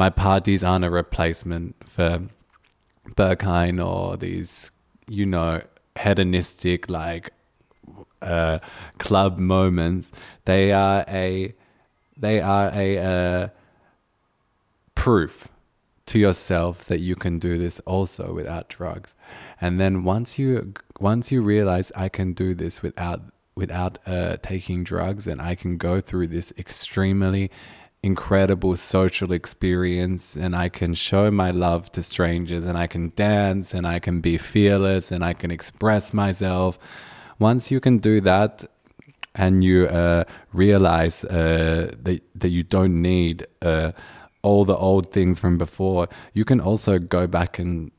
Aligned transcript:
my 0.00 0.08
parties 0.08 0.64
aren't 0.64 0.86
a 0.86 0.88
replacement 0.88 1.76
for 1.86 2.22
Berghain 3.16 3.76
or 3.86 4.16
these, 4.16 4.70
you 5.06 5.26
know, 5.26 5.60
hedonistic 5.94 6.88
like 6.88 7.34
uh, 8.22 8.60
club 8.96 9.38
moments. 9.38 10.10
They 10.46 10.72
are 10.72 11.04
a 11.06 11.54
they 12.16 12.40
are 12.40 12.70
a 12.72 12.88
uh, 12.98 13.48
proof 14.94 15.48
to 16.06 16.18
yourself 16.18 16.86
that 16.86 17.00
you 17.00 17.14
can 17.14 17.38
do 17.38 17.58
this 17.58 17.78
also 17.80 18.32
without 18.32 18.70
drugs. 18.70 19.14
And 19.60 19.78
then 19.78 20.02
once 20.02 20.38
you 20.38 20.72
once 20.98 21.30
you 21.30 21.42
realize 21.42 21.92
I 21.94 22.08
can 22.08 22.32
do 22.32 22.54
this 22.54 22.80
without 22.80 23.20
without 23.54 23.98
uh, 24.06 24.38
taking 24.42 24.82
drugs 24.82 25.26
and 25.26 25.42
I 25.42 25.54
can 25.54 25.76
go 25.76 26.00
through 26.00 26.28
this 26.28 26.54
extremely 26.56 27.50
incredible 28.02 28.76
social 28.76 29.30
experience 29.32 30.34
and 30.36 30.56
I 30.56 30.68
can 30.68 30.94
show 30.94 31.30
my 31.30 31.50
love 31.50 31.92
to 31.92 32.02
strangers 32.02 32.66
and 32.66 32.78
I 32.78 32.86
can 32.86 33.12
dance 33.14 33.74
and 33.74 33.86
I 33.86 33.98
can 33.98 34.20
be 34.20 34.38
fearless 34.38 35.12
and 35.12 35.22
I 35.22 35.34
can 35.34 35.50
express 35.50 36.14
myself. 36.14 36.78
Once 37.38 37.70
you 37.70 37.78
can 37.78 37.98
do 37.98 38.20
that 38.22 38.64
and 39.34 39.62
you 39.62 39.86
uh, 39.86 40.24
realize 40.52 41.24
uh, 41.24 41.94
that, 42.02 42.22
that 42.34 42.48
you 42.48 42.62
don't 42.62 43.02
need 43.02 43.46
uh, 43.60 43.92
all 44.42 44.64
the 44.64 44.76
old 44.76 45.12
things 45.12 45.38
from 45.38 45.58
before, 45.58 46.08
you 46.32 46.44
can 46.44 46.60
also 46.60 46.98
go 46.98 47.26
back 47.26 47.58
and 47.58 47.90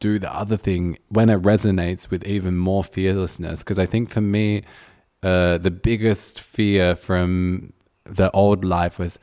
do 0.00 0.18
the 0.18 0.34
other 0.34 0.56
thing 0.56 0.98
when 1.08 1.28
it 1.28 1.40
resonates 1.42 2.10
with 2.10 2.24
even 2.24 2.56
more 2.56 2.82
fearlessness. 2.82 3.60
Because 3.60 3.78
I 3.78 3.86
think 3.86 4.08
for 4.08 4.22
me, 4.22 4.62
uh, 5.22 5.58
the 5.58 5.70
biggest 5.70 6.40
fear 6.40 6.96
from 6.96 7.74
the 8.04 8.30
old 8.32 8.64
life 8.64 8.98
was 8.98 9.18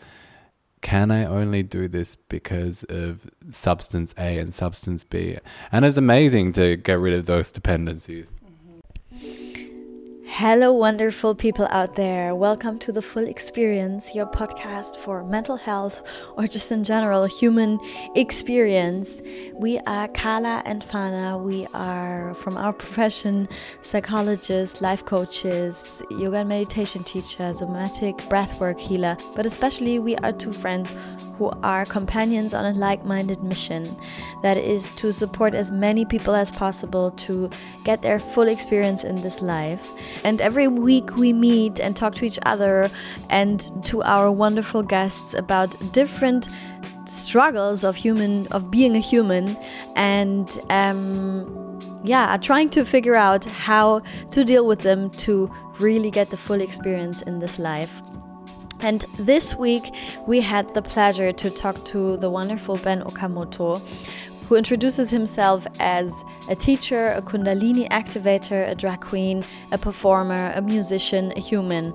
can 0.82 1.12
I 1.12 1.26
only 1.26 1.64
do 1.64 1.88
this 1.88 2.16
because 2.16 2.84
of 2.86 3.30
substance 3.52 4.14
A 4.18 4.40
and 4.40 4.54
substance 4.54 5.04
B? 5.04 5.38
And 5.72 5.86
it's 5.86 5.98
amazing 5.98 6.54
to 6.54 6.78
get 6.78 7.00
rid 7.00 7.14
of 7.14 7.26
those 7.26 7.52
dependencies. 7.52 8.32
Hello, 10.32 10.72
wonderful 10.72 11.34
people 11.34 11.68
out 11.72 11.96
there. 11.96 12.36
Welcome 12.36 12.78
to 12.80 12.92
The 12.92 13.02
Full 13.02 13.28
Experience, 13.28 14.14
your 14.14 14.28
podcast 14.28 14.96
for 14.96 15.24
mental 15.24 15.58
health 15.58 16.04
or 16.38 16.46
just 16.46 16.72
in 16.72 16.84
general 16.84 17.26
human 17.26 17.80
experience. 18.16 19.22
We 19.56 19.80
are 19.80 20.08
Carla 20.08 20.62
and 20.66 20.84
Fana. 20.84 21.44
We 21.44 21.68
are 21.74 22.36
from 22.36 22.58
our 22.58 22.72
profession 22.72 23.50
psychologists, 23.82 24.82
life 24.82 25.04
coaches, 25.04 26.04
yoga 26.12 26.38
and 26.38 26.50
meditation 26.50 27.04
teacher, 27.04 27.52
somatic 27.54 28.16
breathwork 28.30 28.80
healer, 28.80 29.18
but 29.36 29.48
especially 29.48 29.98
we 29.98 30.16
are 30.18 30.32
two 30.32 30.54
friends 30.54 30.94
who 31.40 31.50
are 31.64 31.86
companions 31.86 32.54
on 32.54 32.66
a 32.66 32.74
like 32.78 33.06
minded 33.06 33.42
mission 33.42 33.96
that 34.44 34.58
is 34.58 34.92
to 34.92 35.12
support 35.14 35.56
as 35.56 35.72
many 35.72 36.04
people 36.04 36.36
as 36.36 36.52
possible 36.52 37.12
to 37.12 37.50
get 37.86 38.02
their 38.02 38.20
full 38.20 38.50
experience 38.50 39.06
in 39.06 39.16
this 39.22 39.42
life. 39.42 39.90
And 40.26 40.42
every 40.42 40.68
week 40.68 41.16
we 41.16 41.32
meet 41.32 41.80
and 41.80 41.96
talk 41.96 42.14
to 42.16 42.26
each 42.26 42.40
other 42.46 42.92
and 43.30 43.58
to 43.86 44.04
our 44.04 44.30
wonderful 44.30 44.84
guests 44.84 45.34
about 45.34 45.76
different 45.94 46.50
struggles 47.06 47.84
of 47.86 47.96
human 47.96 48.46
of 48.48 48.70
being 48.70 48.96
a 48.96 49.00
human 49.00 49.58
and 49.96 50.60
um, 50.70 51.80
yeah 52.04 52.38
trying 52.38 52.70
to 52.70 52.86
figure 52.86 53.16
out 53.16 53.46
how 53.46 54.00
to 54.30 54.44
deal 54.44 54.68
with 54.68 54.82
them 54.82 55.10
to 55.12 55.50
really 55.80 56.12
get 56.12 56.30
the 56.30 56.38
full 56.38 56.62
experience 56.62 57.24
in 57.24 57.40
this 57.40 57.58
life 57.58 58.04
and 58.82 59.06
this 59.18 59.56
week, 59.56 59.94
we 60.26 60.42
had 60.42 60.74
the 60.74 60.82
pleasure 60.82 61.32
to 61.34 61.50
talk 61.50 61.84
to 61.86 62.18
the 62.18 62.30
wonderful 62.30 62.78
Ben 62.78 63.02
Okamoto, 63.02 63.82
who 64.50 64.56
introduces 64.56 65.12
himself 65.12 65.68
as 65.80 66.26
a 66.50 66.56
teacher, 66.56 67.12
a 67.12 67.22
Kundalini 67.22 67.88
activator, 67.90 68.68
a 68.68 68.74
drag 68.74 69.00
queen, 69.00 69.46
a 69.72 69.78
performer, 69.78 70.52
a 70.56 70.62
musician, 70.62 71.32
a 71.36 71.40
human. 71.40 71.94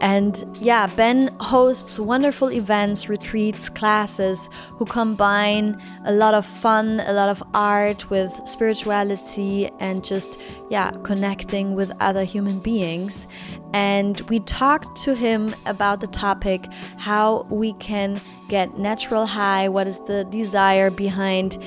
And 0.00 0.42
yeah, 0.58 0.86
Ben 0.86 1.28
hosts 1.40 2.00
wonderful 2.00 2.50
events, 2.52 3.10
retreats, 3.10 3.68
classes 3.68 4.48
who 4.70 4.86
combine 4.86 5.78
a 6.06 6.12
lot 6.12 6.32
of 6.32 6.46
fun, 6.46 7.00
a 7.00 7.12
lot 7.12 7.28
of 7.28 7.42
art 7.52 8.08
with 8.08 8.32
spirituality 8.46 9.70
and 9.78 10.02
just, 10.02 10.40
yeah, 10.70 10.92
connecting 11.02 11.74
with 11.74 11.92
other 12.00 12.24
human 12.24 12.60
beings. 12.60 13.26
And 13.74 14.22
we 14.22 14.40
talked 14.40 14.96
to 15.02 15.14
him 15.14 15.54
about 15.66 16.00
the 16.00 16.06
topic 16.06 16.66
how 16.96 17.46
we 17.50 17.74
can 17.74 18.22
get 18.48 18.78
natural 18.78 19.26
high, 19.26 19.68
what 19.68 19.86
is 19.86 20.00
the 20.06 20.24
desire 20.24 20.90
behind 20.90 21.58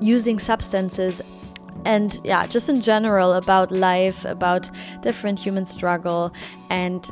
using 0.00 0.38
substances 0.38 1.22
and 1.84 2.20
yeah, 2.24 2.46
just 2.46 2.68
in 2.68 2.80
general 2.80 3.34
about 3.34 3.70
life, 3.70 4.24
about 4.24 4.68
different 5.02 5.38
human 5.38 5.66
struggle, 5.66 6.32
and 6.68 7.08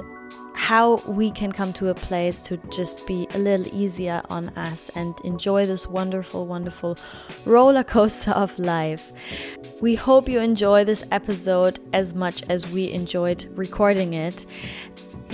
how 0.54 0.96
we 1.06 1.30
can 1.30 1.52
come 1.52 1.72
to 1.72 1.88
a 1.88 1.94
place 1.94 2.38
to 2.38 2.56
just 2.70 3.06
be 3.06 3.26
a 3.34 3.38
little 3.38 3.66
easier 3.74 4.22
on 4.30 4.48
us 4.50 4.88
and 4.94 5.14
enjoy 5.24 5.66
this 5.66 5.86
wonderful, 5.86 6.46
wonderful 6.46 6.96
roller 7.44 7.84
coaster 7.84 8.30
of 8.30 8.56
life. 8.58 9.12
We 9.80 9.96
hope 9.96 10.28
you 10.28 10.40
enjoy 10.40 10.84
this 10.84 11.02
episode 11.10 11.80
as 11.92 12.14
much 12.14 12.42
as 12.48 12.68
we 12.68 12.92
enjoyed 12.92 13.46
recording 13.54 14.14
it. 14.14 14.46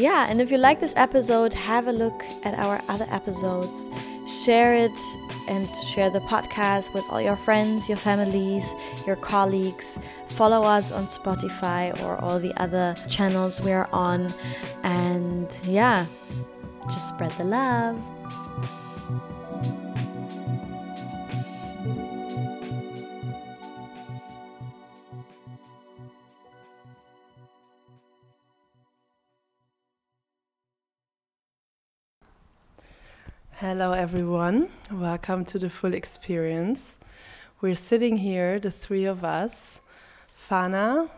Yeah, 0.01 0.29
and 0.31 0.41
if 0.41 0.51
you 0.51 0.57
like 0.57 0.81
this 0.81 0.95
episode, 0.97 1.53
have 1.53 1.87
a 1.87 1.93
look 1.93 2.25
at 2.43 2.59
our 2.59 2.81
other 2.89 3.07
episodes, 3.11 3.91
share 4.27 4.73
it 4.73 4.99
and 5.47 5.69
share 5.93 6.09
the 6.09 6.21
podcast 6.21 6.95
with 6.95 7.05
all 7.11 7.21
your 7.21 7.37
friends, 7.37 7.87
your 7.87 7.99
families, 7.99 8.73
your 9.07 9.17
colleagues. 9.17 9.99
Follow 10.29 10.63
us 10.63 10.91
on 10.91 11.05
Spotify 11.05 11.93
or 12.03 12.17
all 12.17 12.41
the 12.41 12.59
other 12.59 12.95
channels 13.11 13.61
we're 13.61 13.89
on. 13.93 14.33
And 14.85 15.55
yeah, 15.65 16.07
just 16.85 17.09
spread 17.09 17.33
the 17.33 17.45
love. 17.45 18.01
Hello, 33.61 33.93
everyone. 33.93 34.71
Welcome 34.91 35.45
to 35.45 35.59
the 35.59 35.69
full 35.69 35.93
experience. 35.93 36.97
We're 37.61 37.75
sitting 37.75 38.17
here, 38.17 38.59
the 38.59 38.71
three 38.71 39.05
of 39.05 39.23
us 39.23 39.81
Fana, 40.49 41.11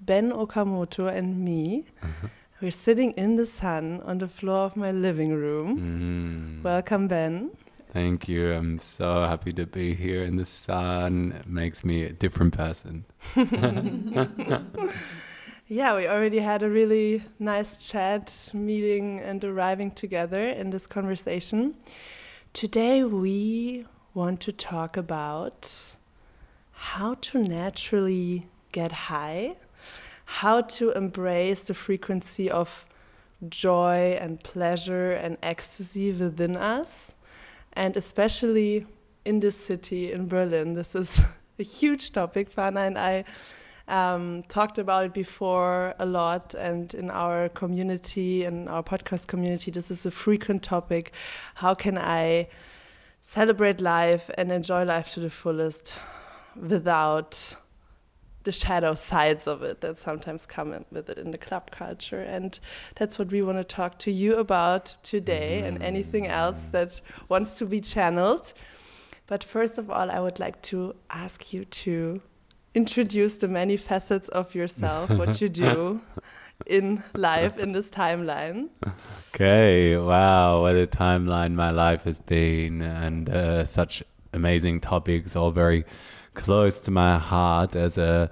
Ben 0.00 0.30
Okamoto, 0.30 1.12
and 1.12 1.44
me. 1.44 1.86
Uh-huh. 2.00 2.28
We're 2.62 2.70
sitting 2.70 3.10
in 3.14 3.34
the 3.34 3.46
sun 3.46 4.00
on 4.04 4.18
the 4.18 4.28
floor 4.28 4.66
of 4.66 4.76
my 4.76 4.92
living 4.92 5.32
room. 5.32 6.60
Mm. 6.60 6.62
Welcome, 6.62 7.08
Ben. 7.08 7.50
Thank 7.92 8.28
you. 8.28 8.52
I'm 8.52 8.78
so 8.78 9.24
happy 9.24 9.50
to 9.54 9.66
be 9.66 9.96
here 9.96 10.22
in 10.22 10.36
the 10.36 10.44
sun. 10.44 11.32
It 11.40 11.48
makes 11.48 11.84
me 11.84 12.04
a 12.04 12.12
different 12.12 12.56
person. 12.56 13.06
Yeah, 15.70 15.96
we 15.96 16.08
already 16.08 16.38
had 16.38 16.62
a 16.62 16.70
really 16.70 17.24
nice 17.38 17.76
chat, 17.76 18.48
meeting 18.54 19.20
and 19.20 19.44
arriving 19.44 19.90
together 19.90 20.48
in 20.48 20.70
this 20.70 20.86
conversation. 20.86 21.74
Today 22.54 23.04
we 23.04 23.84
want 24.14 24.40
to 24.40 24.52
talk 24.52 24.96
about 24.96 25.92
how 26.72 27.16
to 27.20 27.42
naturally 27.42 28.46
get 28.72 28.92
high, 28.92 29.56
how 30.24 30.62
to 30.62 30.92
embrace 30.92 31.64
the 31.64 31.74
frequency 31.74 32.50
of 32.50 32.86
joy 33.50 34.16
and 34.18 34.42
pleasure 34.42 35.12
and 35.12 35.36
ecstasy 35.42 36.12
within 36.12 36.56
us, 36.56 37.12
and 37.74 37.94
especially 37.94 38.86
in 39.26 39.40
this 39.40 39.56
city, 39.56 40.12
in 40.12 40.28
Berlin. 40.28 40.72
This 40.72 40.94
is 40.94 41.20
a 41.58 41.62
huge 41.62 42.10
topic. 42.12 42.50
Fana 42.50 42.86
and 42.86 42.96
I 42.96 43.24
um, 43.88 44.42
talked 44.44 44.78
about 44.78 45.06
it 45.06 45.14
before 45.14 45.94
a 45.98 46.06
lot, 46.06 46.54
and 46.54 46.92
in 46.94 47.10
our 47.10 47.48
community, 47.48 48.44
in 48.44 48.68
our 48.68 48.82
podcast 48.82 49.26
community, 49.26 49.70
this 49.70 49.90
is 49.90 50.06
a 50.06 50.10
frequent 50.10 50.62
topic. 50.62 51.12
How 51.56 51.74
can 51.74 51.98
I 51.98 52.48
celebrate 53.20 53.80
life 53.80 54.30
and 54.38 54.50
enjoy 54.50 54.84
life 54.84 55.12
to 55.12 55.20
the 55.20 55.30
fullest 55.30 55.94
without 56.56 57.56
the 58.44 58.52
shadow 58.52 58.94
sides 58.94 59.46
of 59.46 59.62
it 59.62 59.82
that 59.82 59.98
sometimes 59.98 60.46
come 60.46 60.84
with 60.90 61.10
it 61.10 61.18
in 61.18 61.30
the 61.32 61.36
club 61.36 61.70
culture. 61.70 62.22
And 62.22 62.58
that's 62.94 63.18
what 63.18 63.30
we 63.30 63.42
want 63.42 63.58
to 63.58 63.64
talk 63.64 63.98
to 63.98 64.10
you 64.10 64.36
about 64.36 64.96
today 65.02 65.60
and 65.60 65.82
anything 65.82 66.26
else 66.26 66.66
that 66.72 67.02
wants 67.28 67.58
to 67.58 67.66
be 67.66 67.82
channeled. 67.82 68.54
But 69.26 69.44
first 69.44 69.76
of 69.76 69.90
all, 69.90 70.10
I 70.10 70.20
would 70.20 70.38
like 70.38 70.62
to 70.62 70.94
ask 71.10 71.52
you 71.52 71.66
to 71.66 72.22
introduce 72.78 73.34
the 73.38 73.48
many 73.48 73.76
facets 73.76 74.28
of 74.28 74.54
yourself, 74.54 75.10
what 75.10 75.40
you 75.40 75.48
do 75.48 76.00
in 76.66 77.02
life 77.12 77.58
in 77.58 77.72
this 77.72 77.88
timeline. 77.88 78.68
Okay, 79.34 79.96
wow, 79.96 80.62
what 80.62 80.76
a 80.76 80.86
timeline 80.86 81.54
my 81.54 81.72
life 81.72 82.04
has 82.04 82.20
been, 82.20 82.80
and 82.80 83.28
uh, 83.28 83.64
such 83.64 84.04
amazing 84.32 84.80
topics, 84.80 85.34
all 85.34 85.50
very 85.50 85.84
close 86.34 86.80
to 86.82 86.92
my 86.92 87.18
heart 87.18 87.74
as 87.74 87.98
a 87.98 88.30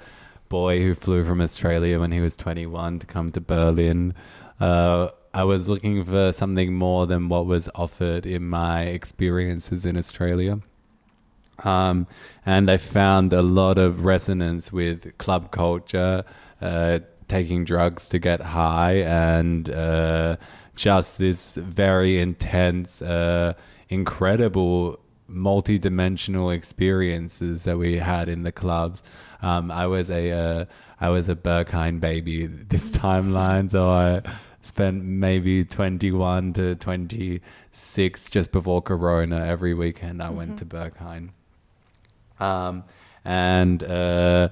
boy 0.49 0.81
who 0.81 0.95
flew 0.95 1.25
from 1.25 1.41
Australia 1.41 1.99
when 1.99 2.13
he 2.13 2.21
was 2.21 2.37
21 2.37 3.01
to 3.01 3.07
come 3.07 3.33
to 3.33 3.41
Berlin. 3.41 4.15
Uh, 4.61 5.09
I 5.35 5.43
was 5.43 5.69
looking 5.69 6.05
for 6.05 6.31
something 6.31 6.73
more 6.73 7.09
than 7.09 7.29
what 7.29 7.47
was 7.47 7.69
offered 7.75 8.27
in 8.27 8.49
my 8.49 8.83
experiences 8.83 9.85
in 9.85 9.97
Australia. 9.97 10.61
Um, 11.65 12.07
and 12.45 12.71
I 12.71 12.77
found 12.77 13.33
a 13.33 13.43
lot 13.43 13.79
of 13.79 14.05
resonance 14.05 14.73
with 14.73 15.17
club 15.19 15.51
culture, 15.51 16.25
uh, 16.61 17.01
taking 17.29 17.65
drugs 17.65 18.09
to 18.11 18.19
get 18.19 18.41
high, 18.41 18.97
and 19.03 19.69
uh, 19.71 20.37
just 20.75 21.19
this 21.19 21.57
very 21.57 22.19
intense, 22.19 23.03
uh, 23.03 23.55
incredible, 23.89 25.01
multi-dimensional 25.29 26.51
experiences 26.51 27.65
that 27.65 27.79
we 27.79 27.99
had 27.99 28.29
in 28.29 28.43
the 28.43 28.53
clubs. 28.53 29.03
Um, 29.43 29.71
I 29.71 29.87
was 29.87 30.11
a 30.11 30.31
uh, 30.31 30.65
I 31.01 31.09
was 31.11 31.29
a 31.29 31.37
Berghain 31.37 32.01
baby 32.01 32.47
this 32.69 32.91
timeline, 32.91 33.71
so 33.71 33.91
I 33.91 34.23
spent 34.63 35.05
maybe 35.05 35.65
21 35.65 36.53
to 36.55 36.75
26 36.75 38.31
just 38.31 38.53
before 38.53 38.83
Corona. 38.83 39.45
Every 39.47 39.75
weekend 39.75 40.23
I 40.23 40.27
mm-hmm. 40.27 40.37
went 40.37 40.59
to 40.59 40.65
Berghain. 40.65 41.31
Um, 42.39 42.85
and 43.25 43.83
uh, 43.83 44.49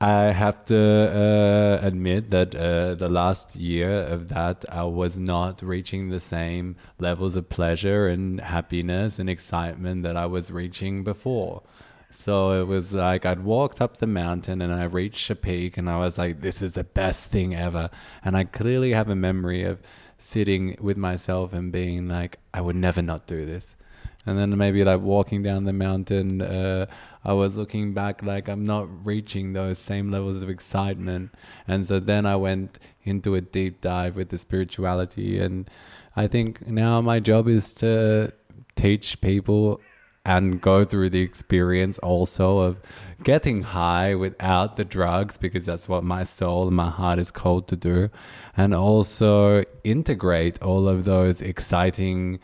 I 0.00 0.32
have 0.32 0.64
to 0.64 0.76
uh, 0.76 1.86
admit 1.86 2.30
that 2.30 2.54
uh, 2.56 2.96
the 2.96 3.08
last 3.08 3.54
year 3.54 4.00
of 4.02 4.28
that, 4.30 4.64
I 4.68 4.82
was 4.82 5.18
not 5.18 5.62
reaching 5.62 6.08
the 6.08 6.18
same 6.18 6.74
levels 6.98 7.36
of 7.36 7.48
pleasure 7.48 8.08
and 8.08 8.40
happiness 8.40 9.20
and 9.20 9.30
excitement 9.30 10.02
that 10.02 10.16
I 10.16 10.26
was 10.26 10.50
reaching 10.50 11.04
before. 11.04 11.62
So 12.10 12.60
it 12.60 12.66
was 12.66 12.92
like 12.92 13.24
I'd 13.24 13.44
walked 13.44 13.80
up 13.80 13.98
the 13.98 14.06
mountain 14.06 14.60
and 14.60 14.74
I 14.74 14.84
reached 14.84 15.30
a 15.30 15.34
peak 15.36 15.76
and 15.76 15.88
I 15.88 15.98
was 15.98 16.18
like, 16.18 16.40
this 16.40 16.60
is 16.60 16.74
the 16.74 16.84
best 16.84 17.30
thing 17.30 17.54
ever. 17.54 17.88
And 18.24 18.36
I 18.36 18.44
clearly 18.44 18.92
have 18.92 19.08
a 19.08 19.16
memory 19.16 19.62
of 19.62 19.80
sitting 20.18 20.76
with 20.80 20.96
myself 20.96 21.52
and 21.52 21.72
being 21.72 22.08
like, 22.08 22.38
I 22.52 22.60
would 22.60 22.76
never 22.76 23.02
not 23.02 23.26
do 23.26 23.46
this. 23.46 23.76
And 24.24 24.38
then 24.38 24.56
maybe 24.56 24.84
like 24.84 25.00
walking 25.00 25.42
down 25.42 25.64
the 25.64 25.72
mountain, 25.72 26.42
uh, 26.42 26.86
I 27.24 27.32
was 27.32 27.56
looking 27.56 27.92
back 27.92 28.22
like 28.22 28.48
I'm 28.48 28.64
not 28.64 28.88
reaching 29.04 29.52
those 29.52 29.78
same 29.78 30.10
levels 30.10 30.42
of 30.42 30.48
excitement. 30.48 31.32
And 31.66 31.86
so 31.86 31.98
then 31.98 32.24
I 32.24 32.36
went 32.36 32.78
into 33.02 33.34
a 33.34 33.40
deep 33.40 33.80
dive 33.80 34.14
with 34.14 34.28
the 34.28 34.38
spirituality. 34.38 35.40
And 35.40 35.68
I 36.14 36.28
think 36.28 36.66
now 36.66 37.00
my 37.00 37.18
job 37.18 37.48
is 37.48 37.74
to 37.74 38.32
teach 38.76 39.20
people 39.20 39.80
and 40.24 40.60
go 40.60 40.84
through 40.84 41.10
the 41.10 41.20
experience 41.20 41.98
also 41.98 42.58
of 42.58 42.78
getting 43.24 43.62
high 43.62 44.14
without 44.14 44.76
the 44.76 44.84
drugs 44.84 45.36
because 45.36 45.66
that's 45.66 45.88
what 45.88 46.04
my 46.04 46.22
soul 46.22 46.68
and 46.68 46.76
my 46.76 46.90
heart 46.90 47.18
is 47.18 47.30
called 47.32 47.66
to 47.66 47.76
do 47.76 48.08
and 48.56 48.72
also 48.72 49.64
integrate 49.82 50.62
all 50.62 50.88
of 50.88 51.04
those 51.04 51.42
exciting 51.42 52.38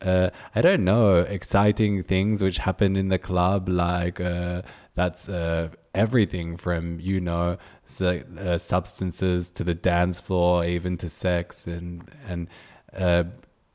uh, 0.00 0.30
I 0.54 0.60
don't 0.60 0.84
know, 0.84 1.18
exciting 1.18 2.02
things 2.04 2.42
which 2.42 2.58
happen 2.58 2.96
in 2.96 3.08
the 3.08 3.18
club, 3.18 3.68
like 3.68 4.20
uh, 4.20 4.62
that's 4.94 5.28
uh, 5.28 5.70
everything 5.94 6.56
from 6.56 7.00
you 7.00 7.20
know 7.20 7.58
uh, 8.00 8.58
substances 8.58 9.50
to 9.50 9.64
the 9.64 9.74
dance 9.74 10.20
floor, 10.20 10.64
even 10.64 10.96
to 10.98 11.08
sex, 11.08 11.66
and 11.66 12.08
and 12.26 12.48
uh, 12.96 13.24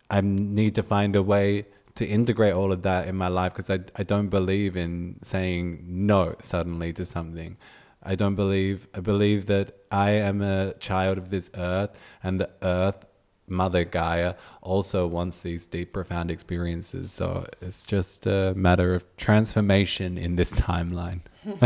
I 0.09 0.21
need 0.21 0.75
to 0.75 0.83
find 0.83 1.15
a 1.15 1.23
way 1.23 1.65
to 1.95 2.05
integrate 2.05 2.53
all 2.53 2.71
of 2.71 2.81
that 2.83 3.07
in 3.07 3.15
my 3.15 3.27
life 3.27 3.53
because 3.53 3.69
I, 3.69 3.79
I 3.95 4.03
don't 4.03 4.29
believe 4.29 4.75
in 4.75 5.19
saying 5.21 5.83
no 5.87 6.35
suddenly 6.41 6.91
to 6.93 7.05
something. 7.05 7.57
I 8.01 8.15
don't 8.15 8.35
believe, 8.35 8.87
I 8.93 8.99
believe 8.99 9.45
that 9.45 9.77
I 9.91 10.11
am 10.11 10.41
a 10.41 10.73
child 10.75 11.17
of 11.17 11.29
this 11.29 11.49
earth 11.55 11.91
and 12.21 12.39
the 12.39 12.49
earth, 12.61 13.05
Mother 13.48 13.84
Gaia, 13.84 14.36
also 14.62 15.06
wants 15.07 15.40
these 15.40 15.68
deep, 15.68 15.94
profound 15.94 16.31
experiences. 16.31 17.12
So 17.12 17.48
it's 17.62 17.84
just 17.84 18.25
a 18.25 18.54
matter 18.56 18.94
of 18.95 19.04
transformation 19.18 20.18
in 20.18 20.36
this 20.36 20.51
timeline. 20.54 21.22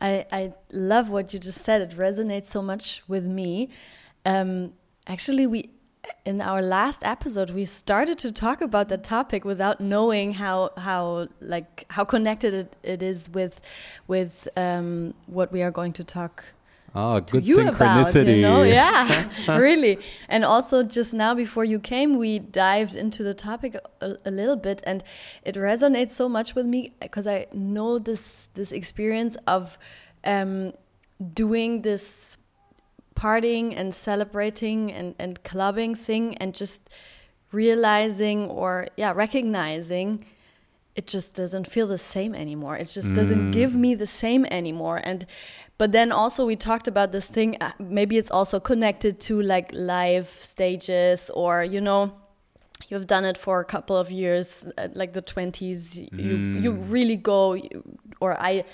I, 0.00 0.26
I 0.32 0.52
love 0.72 1.10
what 1.10 1.32
you 1.32 1.38
just 1.38 1.58
said. 1.58 1.80
It 1.80 1.96
resonates 1.96 2.46
so 2.46 2.62
much 2.62 3.02
with 3.06 3.26
me. 3.26 3.68
Um, 4.24 4.72
actually, 5.06 5.46
we 5.46 5.70
in 6.24 6.40
our 6.40 6.60
last 6.60 7.04
episode 7.04 7.50
we 7.50 7.64
started 7.64 8.18
to 8.18 8.32
talk 8.32 8.60
about 8.60 8.88
the 8.88 8.98
topic 8.98 9.44
without 9.44 9.80
knowing 9.80 10.32
how 10.32 10.70
how 10.76 11.28
like 11.40 11.84
how 11.90 12.04
connected 12.04 12.52
it, 12.52 12.76
it 12.82 13.02
is 13.02 13.28
with 13.30 13.60
with 14.08 14.48
um, 14.56 15.14
what 15.26 15.52
we 15.52 15.62
are 15.62 15.70
going 15.70 15.92
to 15.92 16.04
talk 16.04 16.44
Oh, 16.94 17.20
good 17.20 17.44
synchronicity. 17.44 18.22
About, 18.22 18.26
you 18.26 18.42
know? 18.42 18.62
Yeah, 18.62 19.28
really. 19.58 19.98
And 20.28 20.44
also, 20.44 20.82
just 20.82 21.14
now 21.14 21.34
before 21.34 21.64
you 21.64 21.78
came, 21.78 22.18
we 22.18 22.38
dived 22.38 22.94
into 22.94 23.22
the 23.22 23.32
topic 23.32 23.76
a, 24.00 24.16
a 24.26 24.30
little 24.30 24.56
bit, 24.56 24.82
and 24.84 25.02
it 25.42 25.54
resonates 25.54 26.12
so 26.12 26.28
much 26.28 26.54
with 26.54 26.66
me 26.66 26.92
because 27.00 27.26
I 27.26 27.46
know 27.52 27.98
this 27.98 28.48
this 28.54 28.72
experience 28.72 29.36
of 29.46 29.78
um, 30.24 30.74
doing 31.32 31.82
this 31.82 32.36
partying 33.14 33.74
and 33.76 33.94
celebrating 33.94 34.92
and, 34.92 35.14
and 35.18 35.42
clubbing 35.44 35.94
thing 35.94 36.36
and 36.38 36.54
just 36.54 36.88
realizing 37.52 38.46
or 38.46 38.88
yeah 38.96 39.12
recognizing 39.14 40.24
it 40.94 41.06
just 41.06 41.34
doesn't 41.34 41.66
feel 41.66 41.86
the 41.86 41.98
same 41.98 42.34
anymore 42.34 42.76
it 42.76 42.88
just 42.88 43.08
mm. 43.08 43.14
doesn't 43.14 43.50
give 43.50 43.74
me 43.74 43.94
the 43.94 44.06
same 44.06 44.44
anymore 44.46 45.00
and 45.04 45.26
but 45.78 45.92
then 45.92 46.12
also 46.12 46.46
we 46.46 46.54
talked 46.54 46.86
about 46.86 47.12
this 47.12 47.28
thing 47.28 47.56
uh, 47.60 47.72
maybe 47.78 48.18
it's 48.18 48.30
also 48.30 48.60
connected 48.60 49.18
to 49.18 49.40
like 49.40 49.70
live 49.72 50.28
stages 50.28 51.30
or 51.34 51.64
you 51.64 51.80
know 51.80 52.12
you've 52.88 53.06
done 53.06 53.24
it 53.24 53.38
for 53.38 53.60
a 53.60 53.64
couple 53.64 53.96
of 53.96 54.10
years 54.10 54.66
uh, 54.78 54.88
like 54.94 55.12
the 55.12 55.22
20s 55.22 56.08
mm. 56.10 56.22
you 56.22 56.60
you 56.60 56.72
mm. 56.72 56.90
really 56.90 57.16
go 57.16 57.56
or 58.20 58.40
i 58.40 58.64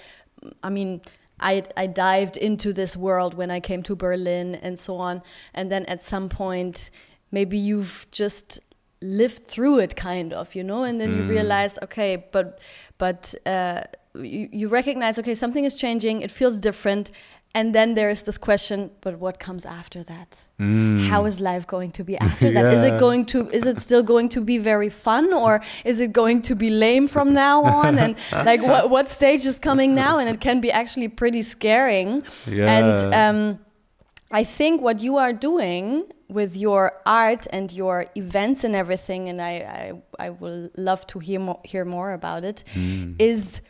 i 0.63 0.71
mean 0.71 1.01
I, 1.41 1.63
I 1.77 1.87
dived 1.87 2.37
into 2.37 2.73
this 2.73 2.97
world 2.97 3.35
when 3.35 3.51
I 3.51 3.61
came 3.61 3.83
to 3.85 3.95
Berlin 3.95 4.57
and 4.57 4.79
so 4.79 4.97
on. 4.97 5.23
And 5.55 5.71
then 5.71 5.85
at 5.87 6.03
some 6.03 6.29
point, 6.29 6.91
maybe 7.31 7.57
you've 7.57 8.07
just 8.11 8.59
lived 9.01 9.47
through 9.49 9.79
it 9.79 9.97
kind 9.97 10.33
of, 10.33 10.55
you 10.55 10.65
know, 10.65 10.85
and 10.85 11.01
then 11.01 11.11
mm. 11.11 11.17
you 11.19 11.23
realize, 11.25 11.79
okay, 11.83 12.25
but, 12.33 12.59
but, 12.99 13.35
uh, 13.47 13.83
you, 14.15 14.49
you 14.53 14.69
recognize, 14.69 15.19
okay, 15.19 15.35
something 15.35 15.65
is 15.65 15.75
changing, 15.75 16.23
it 16.23 16.31
feels 16.31 16.59
different, 16.59 17.11
and 17.55 17.75
then 17.75 17.95
there 17.95 18.11
is 18.11 18.23
this 18.23 18.39
question 18.39 18.91
but 19.01 19.19
what 19.19 19.39
comes 19.39 19.65
after 19.65 20.03
that 20.03 20.45
mm. 20.61 21.07
how 21.09 21.25
is 21.25 21.41
life 21.41 21.67
going 21.67 21.91
to 21.91 22.05
be 22.05 22.17
after 22.29 22.53
that 22.53 22.73
yeah. 22.73 22.79
is 22.79 22.85
it 22.85 22.99
going 22.99 23.25
to 23.25 23.49
is 23.51 23.67
it 23.67 23.81
still 23.81 24.03
going 24.03 24.29
to 24.29 24.41
be 24.41 24.59
very 24.59 24.89
fun 24.91 25.33
or 25.33 25.61
is 25.85 26.01
it 26.01 26.13
going 26.13 26.43
to 26.43 26.55
be 26.55 26.71
lame 26.71 27.09
from 27.09 27.33
now 27.33 27.65
on 27.65 27.99
and 27.99 28.17
like 28.33 28.63
what 28.63 28.91
what 28.91 29.09
stage 29.09 29.47
is 29.47 29.59
coming 29.59 29.95
now 29.95 30.19
and 30.19 30.29
it 30.29 30.41
can 30.41 30.61
be 30.61 30.71
actually 30.71 31.09
pretty 31.09 31.43
scaring 31.43 32.23
yeah. 32.47 32.79
and 32.79 33.15
um, 33.15 33.59
i 34.31 34.45
think 34.45 34.81
what 34.81 35.01
you 35.01 35.17
are 35.17 35.33
doing 35.33 36.05
with 36.29 36.57
your 36.57 36.93
art 37.07 37.47
and 37.51 37.73
your 37.73 38.07
events 38.17 38.65
and 38.65 38.75
everything 38.75 39.29
and 39.29 39.41
i 39.41 39.53
i, 40.19 40.27
I 40.27 40.31
will 40.31 40.69
love 40.77 41.07
to 41.09 41.19
hear 41.19 41.41
more, 41.41 41.61
hear 41.65 41.85
more 41.85 42.13
about 42.13 42.45
it, 42.45 42.65
mm. 42.75 43.15
is 43.19 43.63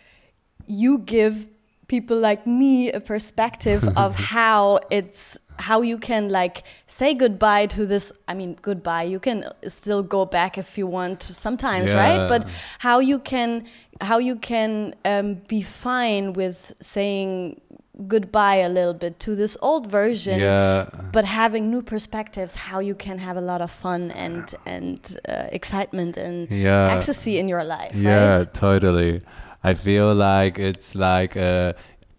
you 0.67 0.99
give 0.99 1.49
people 1.89 2.19
like 2.19 2.47
me 2.47 2.93
a 2.93 3.01
perspective 3.01 3.89
of 3.97 4.15
how 4.15 4.81
it's 4.91 5.39
how 5.59 5.83
you 5.83 5.99
can 5.99 6.29
like 6.29 6.63
say 6.87 7.15
goodbye 7.15 7.67
to 7.67 7.85
this 7.85 8.13
i 8.29 8.35
mean 8.35 8.57
goodbye 8.63 9.03
you 9.03 9.19
can 9.19 9.45
still 9.67 10.03
go 10.03 10.25
back 10.25 10.57
if 10.57 10.79
you 10.79 10.87
want 10.87 11.23
sometimes 11.23 11.91
yeah. 11.91 12.19
right 12.19 12.29
but 12.29 12.49
how 12.79 13.01
you 13.01 13.19
can 13.19 13.65
how 14.01 14.19
you 14.19 14.37
can 14.37 14.95
um, 15.05 15.35
be 15.49 15.61
fine 15.61 16.33
with 16.33 16.73
saying 16.81 17.61
goodbye 18.07 18.57
a 18.57 18.69
little 18.69 18.95
bit 18.95 19.19
to 19.19 19.35
this 19.35 19.57
old 19.61 19.91
version 19.91 20.39
yeah. 20.39 20.89
but 21.13 21.25
having 21.25 21.69
new 21.69 21.83
perspectives 21.83 22.55
how 22.55 22.79
you 22.79 22.95
can 22.95 23.19
have 23.19 23.37
a 23.37 23.41
lot 23.41 23.61
of 23.61 23.71
fun 23.71 24.13
and 24.13 24.55
and 24.65 25.19
uh, 25.29 25.47
excitement 25.51 26.17
and 26.17 26.49
yeah. 26.49 26.95
ecstasy 26.95 27.39
in 27.39 27.49
your 27.49 27.65
life 27.65 27.95
yeah 27.95 28.39
right? 28.39 28.55
totally 28.55 29.21
I 29.63 29.75
feel 29.75 30.15
like 30.15 30.59
it's 30.59 30.95
like 30.95 31.37
uh, 31.37 31.73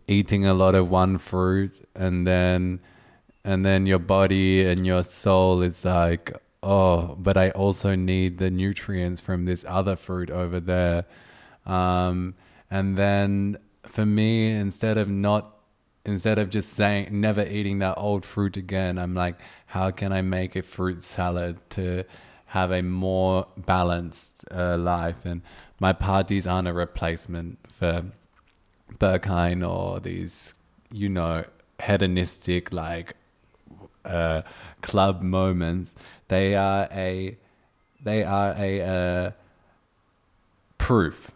eating 0.07 0.45
a 0.45 0.53
lot 0.53 0.75
of 0.75 0.89
one 0.89 1.17
fruit, 1.17 1.87
and 1.95 2.27
then 2.27 2.81
and 3.45 3.65
then 3.65 3.85
your 3.85 3.99
body 3.99 4.65
and 4.65 4.85
your 4.85 5.03
soul 5.03 5.61
is 5.61 5.85
like, 5.85 6.33
oh, 6.61 7.15
but 7.17 7.37
I 7.37 7.51
also 7.51 7.95
need 7.95 8.37
the 8.37 8.51
nutrients 8.51 9.21
from 9.21 9.45
this 9.45 9.63
other 9.67 9.95
fruit 9.95 10.29
over 10.29 10.59
there. 10.59 11.05
Um, 11.65 12.35
and 12.69 12.97
then 12.97 13.57
for 13.83 14.05
me, 14.05 14.51
instead 14.51 14.97
of 14.97 15.07
not 15.09 15.55
instead 16.05 16.37
of 16.37 16.49
just 16.49 16.73
saying 16.73 17.07
never 17.11 17.43
eating 17.43 17.79
that 17.79 17.95
old 17.97 18.25
fruit 18.25 18.57
again, 18.57 18.97
I'm 18.97 19.13
like, 19.13 19.39
how 19.67 19.91
can 19.91 20.11
I 20.11 20.21
make 20.21 20.55
a 20.55 20.61
fruit 20.61 21.03
salad 21.03 21.57
to 21.71 22.03
have 22.47 22.71
a 22.71 22.81
more 22.81 23.47
balanced 23.57 24.45
uh, 24.51 24.77
life? 24.77 25.25
And 25.25 25.41
my 25.79 25.93
parties 25.93 26.47
aren't 26.47 26.67
a 26.67 26.73
replacement 26.73 27.59
for 27.67 28.05
Berghain 28.97 29.67
or 29.67 29.99
these, 29.99 30.53
you 30.91 31.09
know, 31.09 31.45
hedonistic 31.81 32.73
like 32.73 33.15
uh, 34.05 34.41
club 34.81 35.21
moments. 35.21 35.93
They 36.27 36.55
are 36.55 36.87
a 36.91 37.37
they 38.01 38.23
are 38.23 38.55
a 38.57 38.81
uh, 38.81 39.31
proof 40.77 41.31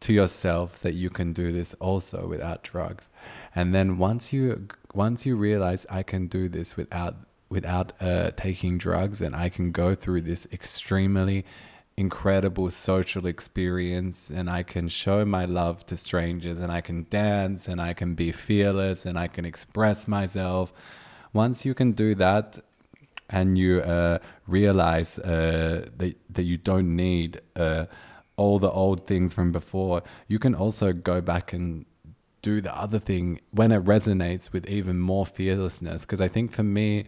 to 0.00 0.12
yourself 0.12 0.80
that 0.80 0.94
you 0.94 1.10
can 1.10 1.32
do 1.32 1.52
this 1.52 1.74
also 1.74 2.26
without 2.26 2.62
drugs. 2.62 3.09
And 3.54 3.74
then 3.74 3.98
once 3.98 4.32
you 4.32 4.68
once 4.94 5.26
you 5.26 5.36
realize 5.36 5.86
I 5.90 6.02
can 6.02 6.26
do 6.26 6.48
this 6.48 6.76
without 6.76 7.16
without 7.48 7.92
uh, 8.00 8.30
taking 8.36 8.78
drugs, 8.78 9.20
and 9.20 9.34
I 9.34 9.48
can 9.48 9.72
go 9.72 9.94
through 9.94 10.22
this 10.22 10.46
extremely 10.52 11.44
incredible 11.96 12.70
social 12.70 13.26
experience 13.26 14.30
and 14.30 14.48
I 14.48 14.62
can 14.62 14.88
show 14.88 15.24
my 15.26 15.44
love 15.44 15.84
to 15.86 15.96
strangers 15.96 16.60
and 16.60 16.72
I 16.72 16.80
can 16.80 17.06
dance 17.10 17.68
and 17.68 17.78
I 17.80 17.92
can 17.92 18.14
be 18.14 18.32
fearless 18.32 19.04
and 19.04 19.18
I 19.18 19.28
can 19.28 19.44
express 19.44 20.08
myself. 20.08 20.72
Once 21.34 21.66
you 21.66 21.74
can 21.74 21.92
do 21.92 22.14
that 22.14 22.58
and 23.28 23.58
you 23.58 23.80
uh, 23.82 24.18
realize 24.46 25.18
uh, 25.18 25.88
that, 25.98 26.16
that 26.30 26.42
you 26.44 26.56
don't 26.56 26.96
need 26.96 27.40
uh, 27.54 27.84
all 28.36 28.58
the 28.58 28.70
old 28.70 29.06
things 29.06 29.34
from 29.34 29.52
before, 29.52 30.02
you 30.26 30.38
can 30.38 30.54
also 30.54 30.92
go 30.92 31.20
back 31.20 31.52
and 31.52 31.84
do 32.42 32.60
the 32.60 32.74
other 32.76 32.98
thing 32.98 33.40
when 33.50 33.72
it 33.72 33.84
resonates 33.84 34.52
with 34.52 34.66
even 34.68 34.98
more 34.98 35.26
fearlessness. 35.26 36.02
Because 36.02 36.20
I 36.20 36.28
think 36.28 36.52
for 36.52 36.62
me, 36.62 37.04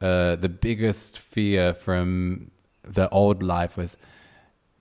uh, 0.00 0.36
the 0.36 0.48
biggest 0.48 1.18
fear 1.18 1.72
from 1.74 2.50
the 2.82 3.08
old 3.10 3.42
life 3.42 3.76
was 3.76 3.96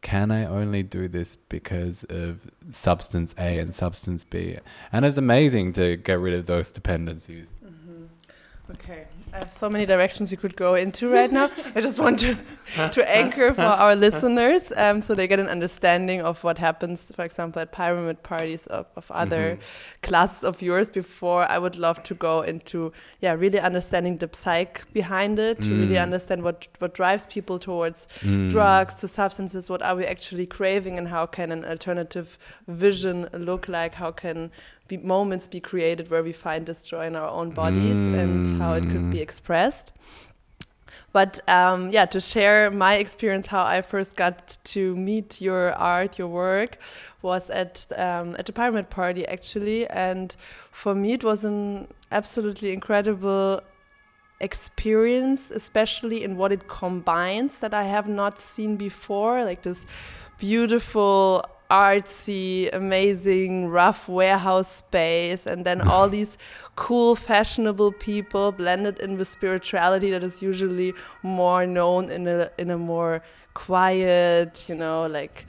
can 0.02 0.30
I 0.30 0.46
only 0.46 0.84
do 0.84 1.08
this 1.08 1.36
because 1.36 2.04
of 2.04 2.52
substance 2.70 3.34
A 3.40 3.58
and 3.58 3.74
substance 3.74 4.24
B? 4.24 4.60
And 4.94 5.04
it's 5.04 5.18
amazing 5.18 5.74
to 5.74 5.98
get 5.98 6.20
rid 6.20 6.36
of 6.36 6.46
those 6.46 6.72
dependencies. 6.72 7.48
Mm-hmm. 7.66 8.72
Okay. 8.74 9.08
I 9.36 9.40
have 9.40 9.52
so 9.52 9.70
many 9.70 9.86
directions 9.86 10.32
we 10.32 10.38
could 10.38 10.56
go 10.56 10.76
into 10.76 11.12
right 11.12 11.30
now. 11.30 11.52
I 11.76 11.82
just 11.82 12.00
want 12.00 12.20
to 12.20 12.38
to 12.92 13.10
anchor 13.10 13.54
for 13.54 13.62
our 13.62 13.94
listeners, 13.94 14.62
um, 14.78 15.02
so 15.02 15.14
they 15.14 15.28
get 15.28 15.42
an 15.42 15.50
understanding 15.50 16.22
of 16.22 16.42
what 16.42 16.58
happens, 16.58 17.02
for 17.14 17.26
example, 17.26 17.62
at 17.62 17.74
pyramid 17.74 18.24
parties 18.24 18.66
of, 18.68 18.86
of 18.96 19.12
other 19.12 19.44
mm 19.52 19.58
-hmm. 19.58 20.08
classes 20.08 20.44
of 20.44 20.62
yours. 20.62 20.90
Before 20.90 21.44
I 21.56 21.58
would 21.58 21.76
love 21.76 22.02
to 22.04 22.16
go 22.16 22.44
into, 22.44 22.92
yeah, 23.22 23.40
really 23.40 23.60
understanding 23.60 24.20
the 24.20 24.30
psyche 24.32 24.82
behind 24.94 25.40
it, 25.40 25.62
to 25.62 25.70
really 25.70 25.98
mm. 25.98 26.08
understand 26.08 26.42
what 26.42 26.68
what 26.80 26.96
drives 26.96 27.26
people 27.36 27.58
towards 27.60 28.08
mm. 28.22 28.50
drugs, 28.50 28.94
to 29.02 29.08
substances. 29.08 29.70
What 29.70 29.82
are 29.82 29.96
we 29.96 30.06
actually 30.14 30.48
craving, 30.48 30.98
and 31.00 31.08
how 31.08 31.26
can 31.28 31.52
an 31.52 31.66
alternative 31.66 32.28
vision 32.68 33.28
look 33.34 33.68
like? 33.68 33.96
How 33.98 34.12
can 34.12 34.52
be 34.88 34.98
moments 34.98 35.48
be 35.48 35.60
created 35.60 36.10
where 36.12 36.24
we 36.24 36.32
find 36.32 36.66
this 36.66 36.82
joy 36.84 37.06
in 37.08 37.16
our 37.16 37.28
own 37.28 37.50
bodies 37.52 37.94
mm. 37.94 38.20
and 38.20 38.62
how 38.62 38.74
it 38.74 38.82
could 38.82 39.12
be 39.12 39.18
mm. 39.18 39.22
expressed. 39.22 39.92
But 41.12 41.40
um, 41.50 41.92
yeah, 41.92 42.06
to 42.08 42.20
share 42.20 42.70
my 42.70 42.96
experience, 42.96 43.48
how 43.48 43.64
I 43.64 43.82
first 43.82 44.16
got 44.16 44.58
to 44.66 44.96
meet 44.96 45.40
your 45.40 45.74
art, 45.74 46.20
your 46.20 46.28
work, 46.28 46.78
was 47.22 47.50
at 47.50 47.86
um, 47.96 48.36
at 48.38 48.46
the 48.46 48.54
Pyramid 48.54 48.90
Party 48.90 49.26
actually, 49.28 49.88
and 49.88 50.36
for 50.72 50.94
me 50.94 51.14
it 51.14 51.24
was 51.24 51.44
an 51.44 51.88
absolutely 52.12 52.72
incredible 52.72 53.62
experience, 54.40 55.52
especially 55.52 56.24
in 56.24 56.38
what 56.38 56.52
it 56.52 56.68
combines 56.68 57.60
that 57.60 57.74
I 57.74 57.86
have 57.86 58.08
not 58.08 58.42
seen 58.42 58.76
before, 58.76 59.44
like 59.44 59.62
this 59.64 59.86
beautiful 60.38 61.46
artsy, 61.70 62.74
amazing, 62.74 63.68
rough 63.68 64.08
warehouse 64.08 64.72
space, 64.72 65.46
and 65.46 65.66
then 65.66 65.82
all 65.90 66.10
these 66.10 66.38
cool, 66.76 67.16
fashionable 67.16 67.92
people 67.94 68.52
blended 68.52 69.00
in 69.00 69.18
with 69.18 69.28
spirituality 69.28 70.12
that 70.12 70.24
is 70.24 70.42
usually 70.42 70.94
more 71.24 71.66
known 71.66 72.10
in 72.10 72.28
a 72.28 72.50
in 72.58 72.70
a 72.70 72.78
more 72.78 73.22
quiet, 73.54 74.66
you 74.68 74.76
know, 74.76 75.08
like 75.08 75.46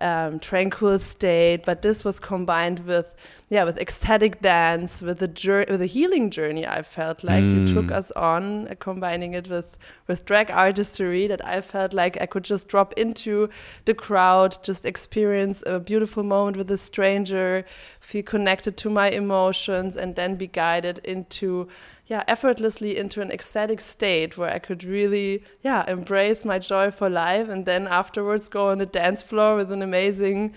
um, 0.00 0.38
tranquil 0.38 0.98
state. 0.98 1.64
But 1.64 1.82
this 1.82 2.04
was 2.04 2.18
combined 2.20 2.80
with 2.86 3.10
yeah, 3.50 3.64
with 3.64 3.78
ecstatic 3.78 4.42
dance, 4.42 5.00
with 5.00 5.20
the 5.20 5.28
journey, 5.28 5.66
with 5.70 5.80
a 5.80 5.86
healing 5.86 6.30
journey. 6.30 6.66
I 6.66 6.82
felt 6.82 7.24
like 7.24 7.42
mm. 7.42 7.66
you 7.66 7.74
took 7.74 7.90
us 7.90 8.10
on, 8.10 8.68
uh, 8.68 8.74
combining 8.78 9.32
it 9.32 9.48
with 9.48 9.64
with 10.06 10.26
drag 10.26 10.50
artistry. 10.50 11.26
That 11.26 11.42
I 11.42 11.62
felt 11.62 11.94
like 11.94 12.20
I 12.20 12.26
could 12.26 12.44
just 12.44 12.68
drop 12.68 12.92
into 12.98 13.48
the 13.86 13.94
crowd, 13.94 14.58
just 14.62 14.84
experience 14.84 15.62
a 15.66 15.80
beautiful 15.80 16.22
moment 16.24 16.58
with 16.58 16.70
a 16.70 16.76
stranger, 16.76 17.64
feel 18.00 18.22
connected 18.22 18.76
to 18.78 18.90
my 18.90 19.08
emotions, 19.08 19.96
and 19.96 20.14
then 20.14 20.36
be 20.36 20.46
guided 20.46 20.98
into 20.98 21.68
yeah 22.06 22.24
effortlessly 22.28 22.98
into 22.98 23.22
an 23.22 23.30
ecstatic 23.30 23.80
state 23.80 24.36
where 24.36 24.50
I 24.50 24.58
could 24.58 24.84
really 24.84 25.42
yeah 25.62 25.90
embrace 25.90 26.44
my 26.44 26.58
joy 26.58 26.90
for 26.90 27.08
life, 27.08 27.48
and 27.48 27.64
then 27.64 27.86
afterwards 27.86 28.50
go 28.50 28.68
on 28.68 28.76
the 28.76 28.84
dance 28.84 29.22
floor 29.22 29.56
with 29.56 29.72
an 29.72 29.80
amazing 29.80 30.52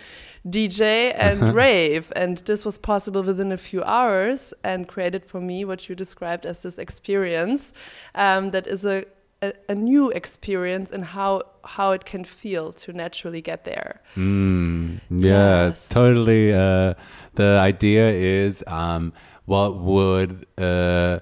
DJ 0.47 1.13
and 1.17 1.43
uh-huh. 1.43 1.53
rave. 1.53 2.11
And 2.15 2.37
this 2.39 2.65
was 2.65 2.77
possible 2.77 3.23
within 3.23 3.51
a 3.51 3.57
few 3.57 3.83
hours 3.83 4.53
and 4.63 4.87
created 4.87 5.25
for 5.25 5.41
me 5.41 5.65
what 5.65 5.89
you 5.89 5.95
described 5.95 6.45
as 6.45 6.59
this 6.59 6.77
experience 6.77 7.73
um, 8.15 8.51
that 8.51 8.67
is 8.67 8.85
a, 8.85 9.05
a, 9.41 9.53
a, 9.69 9.75
new 9.75 10.09
experience 10.11 10.91
and 10.91 11.03
how 11.03 11.41
how 11.63 11.91
it 11.91 12.05
can 12.05 12.23
feel 12.23 12.71
to 12.71 12.93
naturally 12.93 13.41
get 13.41 13.65
there. 13.65 14.01
Mm, 14.15 15.01
yeah, 15.09 15.65
yes. 15.65 15.87
totally. 15.87 16.53
Uh, 16.53 16.93
the 17.35 17.57
idea 17.59 18.11
is 18.11 18.63
um, 18.67 19.13
what 19.45 19.77
would, 19.77 20.45
uh, 20.57 21.19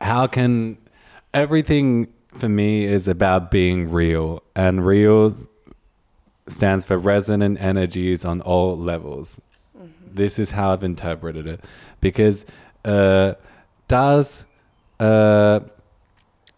how 0.00 0.26
can 0.26 0.78
everything 1.32 2.08
for 2.36 2.48
me 2.48 2.84
is 2.84 3.08
about 3.08 3.50
being 3.50 3.90
real 3.90 4.42
and 4.54 4.84
real 4.86 5.34
stands 6.52 6.84
for 6.84 6.98
resonant 6.98 7.60
energies 7.60 8.24
on 8.24 8.40
all 8.40 8.76
levels. 8.76 9.40
Mm-hmm. 9.76 10.14
This 10.14 10.38
is 10.38 10.52
how 10.52 10.72
I've 10.72 10.84
interpreted 10.84 11.46
it 11.46 11.64
because 12.00 12.44
uh, 12.84 13.34
does 13.88 14.44
uh, 14.98 15.60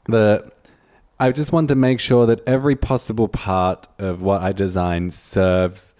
the 0.06 0.50
I 1.18 1.30
just 1.30 1.52
want 1.52 1.68
to 1.68 1.76
make 1.76 2.00
sure 2.00 2.26
that 2.26 2.40
every 2.49 2.75
possible 2.75 3.28
part 3.28 3.87
of 3.99 4.22
what 4.22 4.42
I 4.42 4.50
design 4.50 5.12
serves 5.12 5.94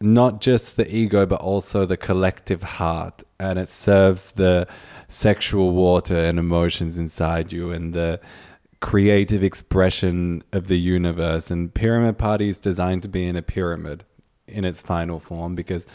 not 0.00 0.40
just 0.40 0.76
the 0.76 0.88
ego 0.94 1.26
but 1.26 1.40
also 1.40 1.84
the 1.84 1.96
collective 1.96 2.62
heart 2.62 3.22
and 3.38 3.58
it 3.58 3.68
serves 3.68 4.32
the 4.32 4.66
sexual 5.08 5.72
water 5.72 6.16
and 6.16 6.38
emotions 6.38 6.96
inside 6.96 7.52
you 7.52 7.72
and 7.72 7.92
the 7.92 8.20
creative 8.80 9.42
expression 9.44 10.42
of 10.52 10.68
the 10.68 10.78
universe. 10.78 11.50
And 11.50 11.72
Pyramid 11.72 12.18
Party 12.18 12.48
is 12.48 12.58
designed 12.58 13.02
to 13.02 13.08
be 13.08 13.26
in 13.26 13.36
a 13.36 13.42
pyramid 13.42 14.04
in 14.46 14.64
its 14.64 14.82
final 14.82 15.20
form 15.20 15.54
because 15.54 15.86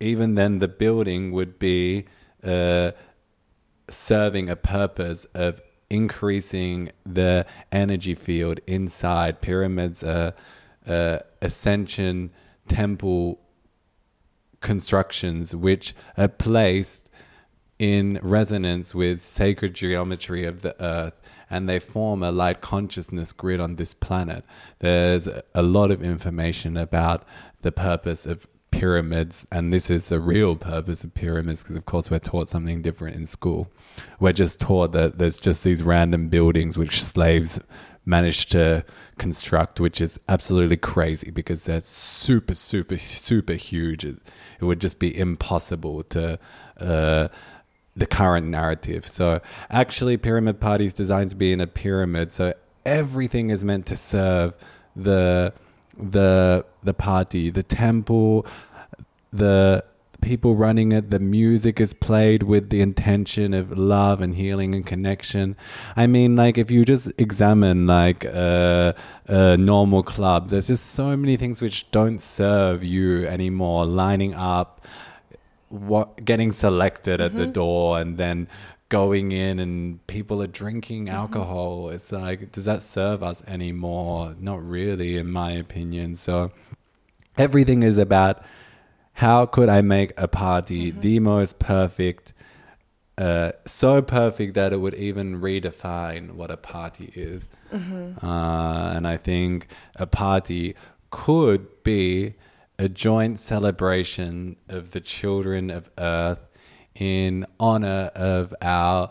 even 0.00 0.34
then 0.34 0.58
the 0.58 0.68
building 0.68 1.32
would 1.32 1.58
be 1.58 2.04
uh, 2.42 2.90
serving 3.88 4.50
a 4.50 4.56
purpose 4.56 5.24
of 5.34 5.60
increasing 5.88 6.90
the 7.04 7.46
energy 7.70 8.14
field 8.14 8.58
inside 8.66 9.40
pyramids 9.40 10.02
uh, 10.02 10.32
uh, 10.86 11.18
ascension 11.40 12.30
temple 12.66 13.38
constructions 14.60 15.54
which 15.54 15.94
are 16.16 16.28
placed 16.28 17.10
in 17.78 18.18
resonance 18.22 18.94
with 18.94 19.20
sacred 19.20 19.74
geometry 19.74 20.46
of 20.46 20.62
the 20.62 20.74
earth 20.82 21.20
and 21.52 21.68
they 21.68 21.78
form 21.78 22.22
a 22.22 22.32
light 22.32 22.62
consciousness 22.62 23.34
grid 23.34 23.60
on 23.60 23.76
this 23.76 23.92
planet. 23.92 24.42
There's 24.78 25.28
a 25.54 25.62
lot 25.62 25.90
of 25.90 26.02
information 26.02 26.78
about 26.78 27.24
the 27.60 27.70
purpose 27.70 28.24
of 28.24 28.48
pyramids, 28.70 29.46
and 29.52 29.70
this 29.70 29.90
is 29.90 30.08
the 30.08 30.18
real 30.18 30.56
purpose 30.56 31.04
of 31.04 31.12
pyramids 31.12 31.62
because, 31.62 31.76
of 31.76 31.84
course, 31.84 32.10
we're 32.10 32.20
taught 32.20 32.48
something 32.48 32.80
different 32.80 33.16
in 33.16 33.26
school. 33.26 33.70
We're 34.18 34.32
just 34.32 34.60
taught 34.60 34.92
that 34.92 35.18
there's 35.18 35.38
just 35.38 35.62
these 35.62 35.82
random 35.82 36.30
buildings 36.30 36.78
which 36.78 37.02
slaves 37.02 37.60
managed 38.06 38.50
to 38.52 38.82
construct, 39.18 39.78
which 39.78 40.00
is 40.00 40.18
absolutely 40.28 40.78
crazy 40.78 41.30
because 41.30 41.64
they're 41.64 41.82
super, 41.82 42.54
super, 42.54 42.96
super 42.96 43.52
huge. 43.52 44.06
It, 44.06 44.16
would 44.62 44.80
just 44.80 44.98
be 44.98 45.16
impossible 45.16 46.02
to. 46.04 46.38
Uh, 46.80 47.28
the 47.96 48.06
current 48.06 48.46
narrative. 48.46 49.06
So 49.06 49.40
actually, 49.70 50.16
Pyramid 50.16 50.60
Party 50.60 50.86
is 50.86 50.92
designed 50.92 51.30
to 51.30 51.36
be 51.36 51.52
in 51.52 51.60
a 51.60 51.66
pyramid. 51.66 52.32
So 52.32 52.54
everything 52.84 53.50
is 53.50 53.64
meant 53.64 53.86
to 53.86 53.96
serve 53.96 54.56
the 54.96 55.52
the 55.96 56.64
the 56.82 56.94
party, 56.94 57.50
the 57.50 57.62
temple, 57.62 58.46
the 59.32 59.84
people 60.22 60.54
running 60.54 60.92
it. 60.92 61.10
The 61.10 61.18
music 61.18 61.80
is 61.80 61.92
played 61.92 62.44
with 62.44 62.70
the 62.70 62.80
intention 62.80 63.52
of 63.52 63.76
love 63.76 64.22
and 64.22 64.34
healing 64.34 64.74
and 64.74 64.86
connection. 64.86 65.56
I 65.96 66.06
mean, 66.06 66.34
like 66.36 66.56
if 66.56 66.70
you 66.70 66.84
just 66.86 67.12
examine 67.18 67.86
like 67.86 68.24
a, 68.24 68.94
a 69.26 69.56
normal 69.58 70.02
club, 70.02 70.48
there's 70.48 70.68
just 70.68 70.86
so 70.86 71.16
many 71.16 71.36
things 71.36 71.60
which 71.60 71.90
don't 71.90 72.20
serve 72.20 72.82
you 72.82 73.26
anymore. 73.26 73.84
Lining 73.84 74.34
up, 74.34 74.80
what 75.72 76.24
getting 76.24 76.52
selected 76.52 77.20
at 77.20 77.34
the 77.34 77.46
door, 77.46 77.98
and 77.98 78.18
then 78.18 78.46
going 78.88 79.32
in 79.32 79.58
and 79.58 80.06
people 80.06 80.42
are 80.42 80.46
drinking 80.46 81.08
alcohol. 81.08 81.88
It's 81.88 82.12
like, 82.12 82.52
does 82.52 82.66
that 82.66 82.82
serve 82.82 83.22
us 83.22 83.42
anymore? 83.46 84.36
Not 84.38 84.62
really, 84.62 85.16
in 85.16 85.30
my 85.32 85.52
opinion. 85.52 86.14
So 86.16 86.52
everything 87.38 87.82
is 87.82 87.96
about 87.96 88.44
how 89.14 89.46
could 89.46 89.70
I 89.70 89.80
make 89.80 90.12
a 90.18 90.28
party 90.28 90.90
the 90.90 91.20
most 91.20 91.58
perfect, 91.58 92.34
uh, 93.16 93.52
so 93.66 94.02
perfect 94.02 94.52
that 94.54 94.74
it 94.74 94.76
would 94.76 94.94
even 94.94 95.40
redefine 95.40 96.32
what 96.32 96.50
a 96.50 96.58
party 96.58 97.12
is. 97.14 97.48
Uh, 98.22 98.92
and 98.94 99.08
I 99.08 99.16
think 99.16 99.68
a 99.96 100.06
party 100.06 100.74
could 101.10 101.82
be 101.82 102.34
a 102.78 102.88
joint 102.88 103.38
celebration 103.38 104.56
of 104.68 104.90
the 104.92 105.00
children 105.00 105.70
of 105.70 105.90
Earth 105.98 106.48
in 106.94 107.46
honor 107.58 108.10
of 108.14 108.54
our 108.60 109.10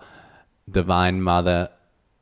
divine 0.69 1.21
mother 1.21 1.69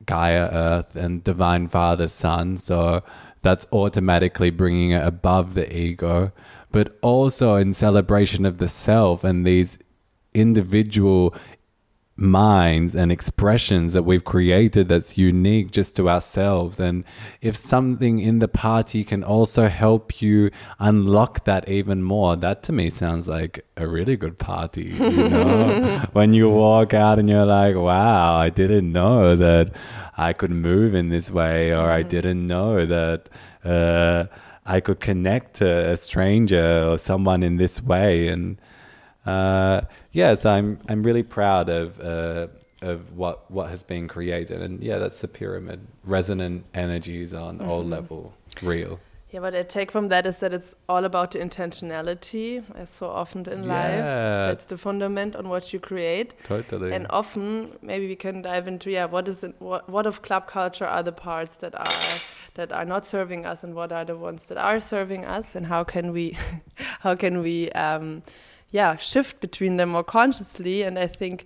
Gaia 0.05 0.50
Earth 0.51 0.96
and 0.96 1.24
divine 1.24 1.67
father 1.67 2.08
Sun. 2.08 2.58
So 2.58 3.03
that's 3.41 3.67
automatically 3.72 4.50
bringing 4.50 4.91
it 4.91 5.05
above 5.05 5.53
the 5.53 5.75
ego, 5.75 6.31
but 6.72 6.98
also 7.01 7.55
in 7.55 7.74
celebration 7.74 8.46
of 8.46 8.58
the 8.58 8.67
self 8.67 9.24
and 9.24 9.46
these 9.46 9.77
individual 10.34 11.34
minds 12.20 12.96
and 12.96 13.12
expressions 13.12 13.94
that 13.94 14.04
we've 14.04 14.26
created 14.26 14.90
that's 14.90 15.18
unique 15.18 15.72
just 15.72 15.96
to 15.96 16.10
ourselves. 16.10 16.80
And 16.80 17.06
if 17.42 17.56
something 17.56 18.20
in 18.20 18.40
the 18.40 18.48
party 18.48 19.04
can 19.04 19.24
also 19.24 19.70
help 19.70 20.22
you 20.22 20.52
unlock 20.80 21.46
that 21.46 21.70
even 21.70 22.04
more, 22.04 22.36
that 22.36 22.62
to 22.64 22.72
me 22.74 22.90
sounds 22.90 23.28
like 23.28 23.66
a 23.78 23.88
really 23.88 24.18
good 24.18 24.38
party. 24.38 24.96
You 25.00 25.30
know, 25.30 26.06
when 26.12 26.34
you 26.34 26.50
walk 26.50 26.94
out 26.94 27.20
and 27.20 27.30
you're 27.30 27.46
like, 27.46 27.76
wow, 27.76 28.36
I 28.36 28.50
didn't 28.50 28.92
know 28.92 29.36
that 29.36 29.74
I 30.18 30.34
could 30.34 30.52
move 30.52 30.94
in 30.94 31.10
this 31.10 31.32
way, 31.32 31.72
or 31.74 31.90
I 31.90 32.04
didn't 32.04 32.46
know 32.46 32.86
that. 32.86 33.30
Uh, 33.64 34.26
I 34.66 34.82
could 34.82 35.00
connect 35.00 35.56
to 35.56 35.68
a 35.68 35.98
stranger 35.98 36.86
or 36.88 37.00
someone 37.00 37.42
in 37.42 37.58
this 37.58 37.82
way, 37.82 38.28
and 38.28 38.62
uh, 39.26 39.82
yes, 40.12 40.46
I'm 40.46 40.80
I'm 40.88 41.04
really 41.04 41.24
proud 41.24 41.70
of 41.70 42.00
uh, 42.00 42.48
of 42.82 43.16
what 43.16 43.50
what 43.51 43.70
has 43.70 43.84
been 43.84 44.08
created, 44.08 44.62
and 44.62 44.82
yeah, 44.82 44.98
that's 44.98 45.22
the 45.22 45.28
pyramid. 45.28 45.88
Resonant 46.04 46.66
energies 46.74 47.34
on 47.34 47.62
all 47.62 47.84
level, 47.84 48.34
real. 48.62 49.00
Yeah, 49.32 49.42
what 49.42 49.54
I 49.54 49.62
take 49.62 49.92
from 49.92 50.08
that 50.08 50.25
is 50.25 50.38
that 50.38 50.54
it's 50.54 50.74
all 50.88 51.06
about 51.06 51.32
the 51.32 51.39
intentionality, 51.39 52.63
as 52.75 52.89
so 52.89 53.10
often 53.10 53.48
in 53.48 53.68
life. 53.68 53.92
Yeah. 53.92 54.48
That's 54.48 54.66
the 54.66 54.78
fundament 54.78 55.36
on 55.36 55.50
what 55.50 55.72
you 55.72 55.80
create. 55.80 56.34
Totally. 56.46 56.92
And 56.94 57.06
often, 57.12 57.78
maybe 57.84 58.08
we 58.08 58.16
can 58.16 58.42
dive 58.42 58.68
into 58.68 58.89
yeah, 58.89 59.06
what 59.06 59.28
is 59.28 59.44
it? 59.44 59.54
What, 59.60 59.88
what 59.88 60.08
of 60.08 60.24
club 60.24 60.48
culture 60.48 60.88
are 60.88 61.04
the 61.04 61.12
parts 61.12 61.58
that 61.58 61.75
are 61.75 62.20
that 62.56 62.72
are 62.72 62.86
not 62.86 63.06
serving 63.06 63.46
us, 63.46 63.63
and 63.63 63.75
what 63.75 63.92
are 63.92 64.04
the 64.04 64.18
ones 64.18 64.46
that 64.46 64.58
are 64.58 64.80
serving 64.80 65.25
us, 65.25 65.56
and 65.56 65.68
how 65.68 65.84
can 65.84 66.12
we, 66.12 66.36
how 67.01 67.13
can 67.13 67.44
we, 67.44 67.72
um, 67.74 68.24
yeah, 68.72 68.98
shift 68.98 69.40
between 69.42 69.78
them 69.78 69.90
more 69.90 70.04
consciously? 70.04 70.84
And 70.84 70.98
I 71.00 71.08
think 71.08 71.46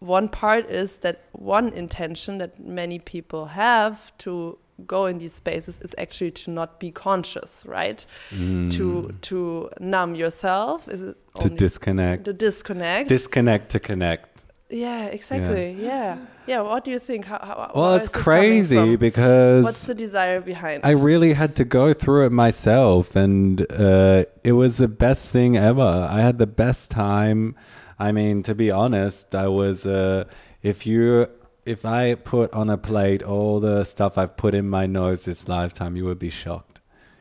one 0.00 0.28
part 0.28 0.68
is 0.70 0.98
that 0.98 1.16
one 1.32 1.68
intention 1.72 2.38
that 2.38 2.58
many 2.58 2.98
people 2.98 3.46
have 3.46 4.16
to 4.18 4.58
go 4.86 5.04
in 5.06 5.18
these 5.18 5.34
spaces 5.34 5.78
is 5.82 5.94
actually 5.98 6.30
to 6.30 6.50
not 6.50 6.80
be 6.80 6.90
conscious, 6.90 7.64
right? 7.66 8.04
To 8.30 9.14
to 9.22 9.70
numb 9.78 10.14
yourself 10.14 10.88
is 10.88 11.02
it 11.02 11.16
Mm. 11.34 11.42
to 11.42 11.48
disconnect, 11.50 12.24
to 12.24 12.32
disconnect. 12.32 13.08
disconnect 13.08 13.70
to 13.72 13.78
connect. 13.78 14.29
Yeah, 14.70 15.06
exactly. 15.06 15.76
Yeah. 15.80 16.18
yeah, 16.46 16.60
What 16.60 16.84
do 16.84 16.90
you 16.90 16.98
think? 16.98 17.24
How, 17.24 17.38
how, 17.38 17.72
Well, 17.74 17.94
it's 17.94 18.04
is 18.04 18.12
this 18.12 18.22
coming 18.22 18.50
crazy 18.50 18.96
because 18.96 19.64
what's 19.64 19.86
the 19.86 19.94
desire 19.94 20.40
behind? 20.40 20.84
I 20.84 20.90
really 20.90 21.32
had 21.32 21.56
to 21.56 21.64
go 21.64 21.92
through 21.92 22.26
it 22.26 22.30
myself, 22.30 23.16
and 23.16 23.60
uh, 23.72 24.24
it 24.42 24.52
was 24.52 24.78
the 24.78 24.88
best 24.88 25.30
thing 25.30 25.56
ever. 25.56 26.08
I 26.10 26.20
had 26.20 26.38
the 26.38 26.46
best 26.46 26.90
time. 26.90 27.56
I 27.98 28.12
mean, 28.12 28.42
to 28.44 28.54
be 28.54 28.70
honest, 28.70 29.34
I 29.34 29.48
was. 29.48 29.84
Uh, 29.84 30.24
if 30.62 30.86
you, 30.86 31.26
if 31.66 31.84
I 31.84 32.14
put 32.14 32.52
on 32.52 32.70
a 32.70 32.78
plate 32.78 33.22
all 33.22 33.60
the 33.60 33.84
stuff 33.84 34.16
I've 34.18 34.36
put 34.36 34.54
in 34.54 34.68
my 34.68 34.86
nose 34.86 35.24
this 35.24 35.48
lifetime, 35.48 35.96
you 35.96 36.04
would 36.04 36.18
be 36.18 36.30
shocked. 36.30 36.69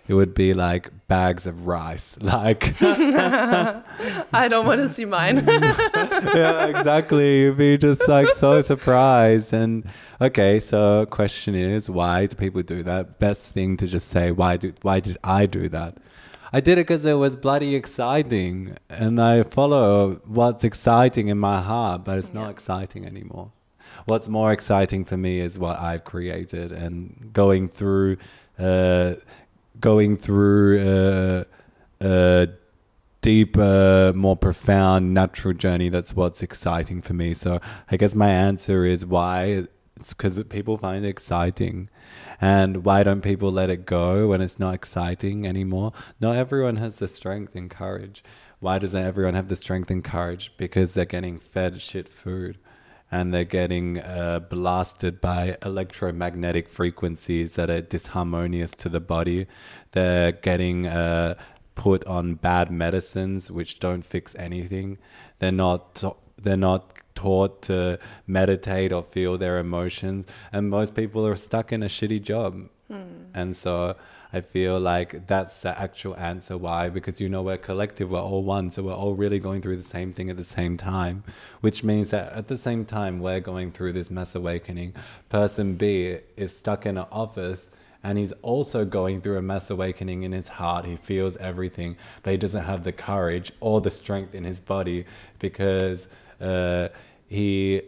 It 0.10 0.15
would 0.15 0.34
be 0.34 0.56
like 0.56 0.89
bags 1.08 1.45
of 1.45 1.67
rice, 1.67 2.17
like 2.22 2.76
I 2.82 4.48
don't 4.50 4.65
want 4.65 4.82
to 4.82 4.91
see 4.91 5.06
mine. 5.06 5.45
yeah, 5.48 6.65
exactly. 6.65 7.41
You'd 7.41 7.60
be 7.60 7.78
just 7.78 8.08
like 8.08 8.28
so 8.30 8.63
surprised. 8.63 9.54
And 9.54 9.88
okay, 10.19 10.60
so 10.60 11.06
question 11.06 11.54
is, 11.54 11.91
why 11.91 12.26
do 12.26 12.36
people 12.36 12.63
do 12.63 12.82
that? 12.82 13.19
Best 13.19 13.54
thing 13.54 13.78
to 13.78 13.86
just 13.86 14.08
say, 14.08 14.32
why 14.32 14.58
do 14.58 14.74
why 14.82 15.00
did 15.00 15.19
I 15.24 15.45
do 15.45 15.69
that? 15.69 15.98
I 16.52 16.60
did 16.60 16.80
it 16.80 16.88
because 16.88 17.06
it 17.06 17.13
was 17.13 17.36
bloody 17.36 17.76
exciting, 17.76 18.78
and 18.89 19.22
I 19.22 19.43
follow 19.43 20.22
what's 20.26 20.63
exciting 20.63 21.28
in 21.28 21.38
my 21.38 21.62
heart, 21.62 22.04
but 22.04 22.17
it's 22.17 22.34
not 22.34 22.50
exciting 22.50 23.06
anymore. 23.06 23.52
What's 24.06 24.28
more 24.28 24.52
exciting 24.52 25.06
for 25.06 25.17
me 25.17 25.39
is 25.39 25.60
what 25.60 25.78
I've 25.78 26.04
created, 26.04 26.72
and 26.72 27.30
going 27.32 27.69
through, 27.69 28.17
uh, 28.58 29.13
going 29.79 30.17
through. 30.17 31.45
a, 32.01 32.05
uh, 32.05 32.45
deeper, 33.21 34.13
more 34.15 34.37
profound, 34.37 35.13
natural 35.13 35.53
journey. 35.53 35.89
That's 35.89 36.15
what's 36.15 36.41
exciting 36.41 37.01
for 37.01 37.13
me. 37.13 37.33
So 37.33 37.59
I 37.91 37.97
guess 37.97 38.15
my 38.15 38.29
answer 38.29 38.85
is 38.85 39.05
why. 39.05 39.67
It's 39.97 40.13
because 40.13 40.41
people 40.43 40.77
find 40.77 41.05
it 41.05 41.09
exciting. 41.09 41.89
And 42.39 42.85
why 42.85 43.03
don't 43.03 43.21
people 43.21 43.51
let 43.51 43.69
it 43.69 43.85
go 43.85 44.29
when 44.29 44.41
it's 44.41 44.57
not 44.59 44.73
exciting 44.73 45.45
anymore? 45.45 45.91
Not 46.21 46.37
everyone 46.37 46.77
has 46.77 46.95
the 46.95 47.07
strength 47.07 47.55
and 47.55 47.69
courage. 47.69 48.23
Why 48.61 48.79
doesn't 48.79 49.03
everyone 49.03 49.33
have 49.33 49.49
the 49.49 49.55
strength 49.57 49.91
and 49.91 50.03
courage? 50.03 50.53
Because 50.57 50.93
they're 50.93 51.05
getting 51.05 51.39
fed 51.39 51.81
shit 51.81 52.07
food 52.07 52.57
and 53.12 53.34
they're 53.34 53.43
getting 53.43 54.00
uh, 54.00 54.39
blasted 54.39 55.19
by 55.19 55.58
electromagnetic 55.63 56.69
frequencies 56.69 57.56
that 57.56 57.69
are 57.69 57.82
disharmonious 57.82 58.76
to 58.76 58.89
the 58.89 59.00
body. 59.00 59.48
They're 59.91 60.32
getting 60.32 60.88
uh, 60.88 61.36
put 61.76 62.06
on 62.06 62.36
bad 62.36 62.69
medicines 62.69 63.50
which 63.50 63.80
don't 63.80 64.04
fix 64.04 64.36
anything. 64.36 64.98
They're 65.39 65.52
not 65.52 66.04
they're 66.41 66.58
not 66.58 66.93
taught 67.15 67.62
to 67.63 68.00
meditate 68.28 68.93
or 68.93 69.04
feel 69.04 69.38
their 69.38 69.60
emotions, 69.60 70.28
and 70.52 70.69
most 70.69 70.95
people 70.95 71.26
are 71.26 71.36
stuck 71.36 71.74
in 71.74 71.84
a 71.84 71.88
shitty 71.88 72.22
job. 72.22 72.69
And 73.34 73.56
so 73.56 73.95
I 74.31 74.41
feel 74.41 74.79
like 74.79 75.25
that's 75.25 75.61
the 75.61 75.79
actual 75.79 76.15
answer 76.15 76.55
why, 76.55 76.89
because 76.89 77.19
you 77.19 77.29
know 77.29 77.41
we're 77.41 77.57
collective, 77.57 78.11
we're 78.11 78.21
all 78.21 78.43
one, 78.43 78.69
so 78.69 78.83
we're 78.83 78.93
all 78.93 79.15
really 79.15 79.39
going 79.39 79.61
through 79.61 79.77
the 79.77 79.81
same 79.81 80.13
thing 80.13 80.29
at 80.29 80.37
the 80.37 80.43
same 80.43 80.77
time, 80.77 81.23
which 81.61 81.83
means 81.83 82.11
that 82.11 82.31
at 82.33 82.47
the 82.47 82.57
same 82.57 82.85
time 82.85 83.19
we're 83.19 83.39
going 83.39 83.71
through 83.71 83.93
this 83.93 84.11
mass 84.11 84.35
awakening. 84.35 84.93
Person 85.29 85.75
B 85.75 86.19
is 86.37 86.55
stuck 86.55 86.85
in 86.85 86.97
an 86.97 87.07
office 87.11 87.71
and 88.03 88.17
he's 88.17 88.31
also 88.43 88.85
going 88.85 89.19
through 89.21 89.37
a 89.37 89.41
mass 89.41 89.69
awakening 89.69 90.23
in 90.23 90.31
his 90.31 90.47
heart. 90.47 90.85
He 90.85 90.95
feels 90.95 91.35
everything, 91.37 91.97
but 92.23 92.31
he 92.31 92.37
doesn't 92.37 92.63
have 92.63 92.83
the 92.83 92.91
courage 92.91 93.51
or 93.59 93.81
the 93.81 93.89
strength 93.89 94.35
in 94.35 94.43
his 94.43 94.61
body 94.61 95.05
because 95.39 96.07
uh, 96.39 96.89
he 97.27 97.81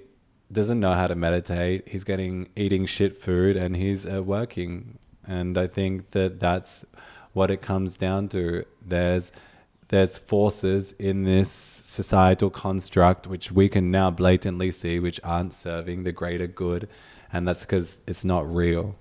doesn't 0.52 0.80
know 0.80 0.94
how 0.94 1.08
to 1.08 1.16
meditate. 1.16 1.88
He's 1.88 2.04
getting 2.04 2.50
eating 2.56 2.86
shit 2.86 3.22
food 3.22 3.56
and 3.56 3.78
he's 3.78 4.06
uh, 4.06 4.22
working. 4.22 4.98
And 5.32 5.58
I 5.58 5.68
think 5.68 6.12
that 6.12 6.40
that's 6.40 6.86
what 7.34 7.50
it 7.52 7.62
comes 7.62 7.98
down 7.98 8.28
to. 8.30 8.66
There's 8.86 9.32
there's 9.88 10.18
forces 10.18 10.94
in 10.94 11.24
this 11.24 11.52
societal 11.52 12.50
construct 12.50 13.28
which 13.28 13.52
we 13.52 13.68
can 13.68 13.92
now 13.92 14.10
blatantly 14.10 14.72
see 14.72 15.00
which 15.00 15.20
aren't 15.24 15.54
serving 15.54 16.04
the 16.04 16.12
greater 16.12 16.48
good, 16.48 16.88
and 17.32 17.48
that's 17.48 17.62
because 17.62 17.98
it's 18.08 18.26
not 18.26 18.44
real. 18.54 18.96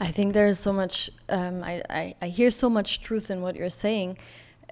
I 0.00 0.10
think 0.10 0.34
there's 0.34 0.58
so 0.58 0.72
much. 0.72 1.10
Um, 1.28 1.62
I, 1.62 1.82
I 1.90 2.14
I 2.22 2.28
hear 2.28 2.50
so 2.50 2.68
much 2.70 3.00
truth 3.02 3.30
in 3.30 3.42
what 3.42 3.56
you're 3.56 3.78
saying, 3.86 4.18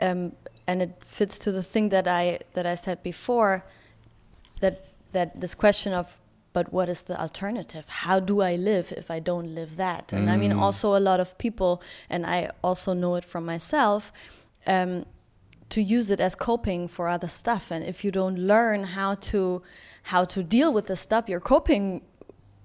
um, 0.01 0.33
and 0.67 0.83
it 0.83 0.93
fits 1.07 1.39
to 1.45 1.53
the 1.53 1.63
thing 1.63 1.91
that 1.91 2.07
I 2.07 2.41
that 2.55 2.67
I 2.67 2.77
said 2.77 3.03
before. 3.03 3.65
That 4.61 4.87
that 5.13 5.41
this 5.41 5.55
question 5.55 5.93
of, 5.93 6.17
but 6.53 6.73
what 6.73 6.89
is 6.89 7.03
the 7.05 7.19
alternative? 7.21 7.85
How 7.89 8.21
do 8.21 8.41
I 8.43 8.57
live 8.57 8.93
if 8.97 9.11
I 9.11 9.21
don't 9.21 9.55
live 9.55 9.77
that? 9.77 10.13
And 10.13 10.29
I 10.31 10.37
mean, 10.37 10.53
also 10.53 10.95
a 10.97 11.01
lot 11.11 11.21
of 11.21 11.37
people, 11.39 11.83
and 12.11 12.27
I 12.27 12.51
also 12.63 12.93
know 12.95 13.15
it 13.17 13.25
from 13.25 13.45
myself. 13.45 14.13
um, 14.67 15.05
to 15.71 15.81
use 15.81 16.11
it 16.11 16.21
as 16.21 16.35
coping 16.35 16.87
for 16.87 17.09
other 17.09 17.29
stuff. 17.29 17.71
And 17.71 17.83
if 17.83 18.05
you 18.05 18.11
don't 18.13 18.37
learn 18.39 18.85
how 18.85 19.15
to 19.33 19.63
how 20.13 20.23
to 20.27 20.43
deal 20.43 20.71
with 20.77 20.87
the 20.87 20.97
stuff 20.97 21.29
you're 21.31 21.41
coping 21.55 22.03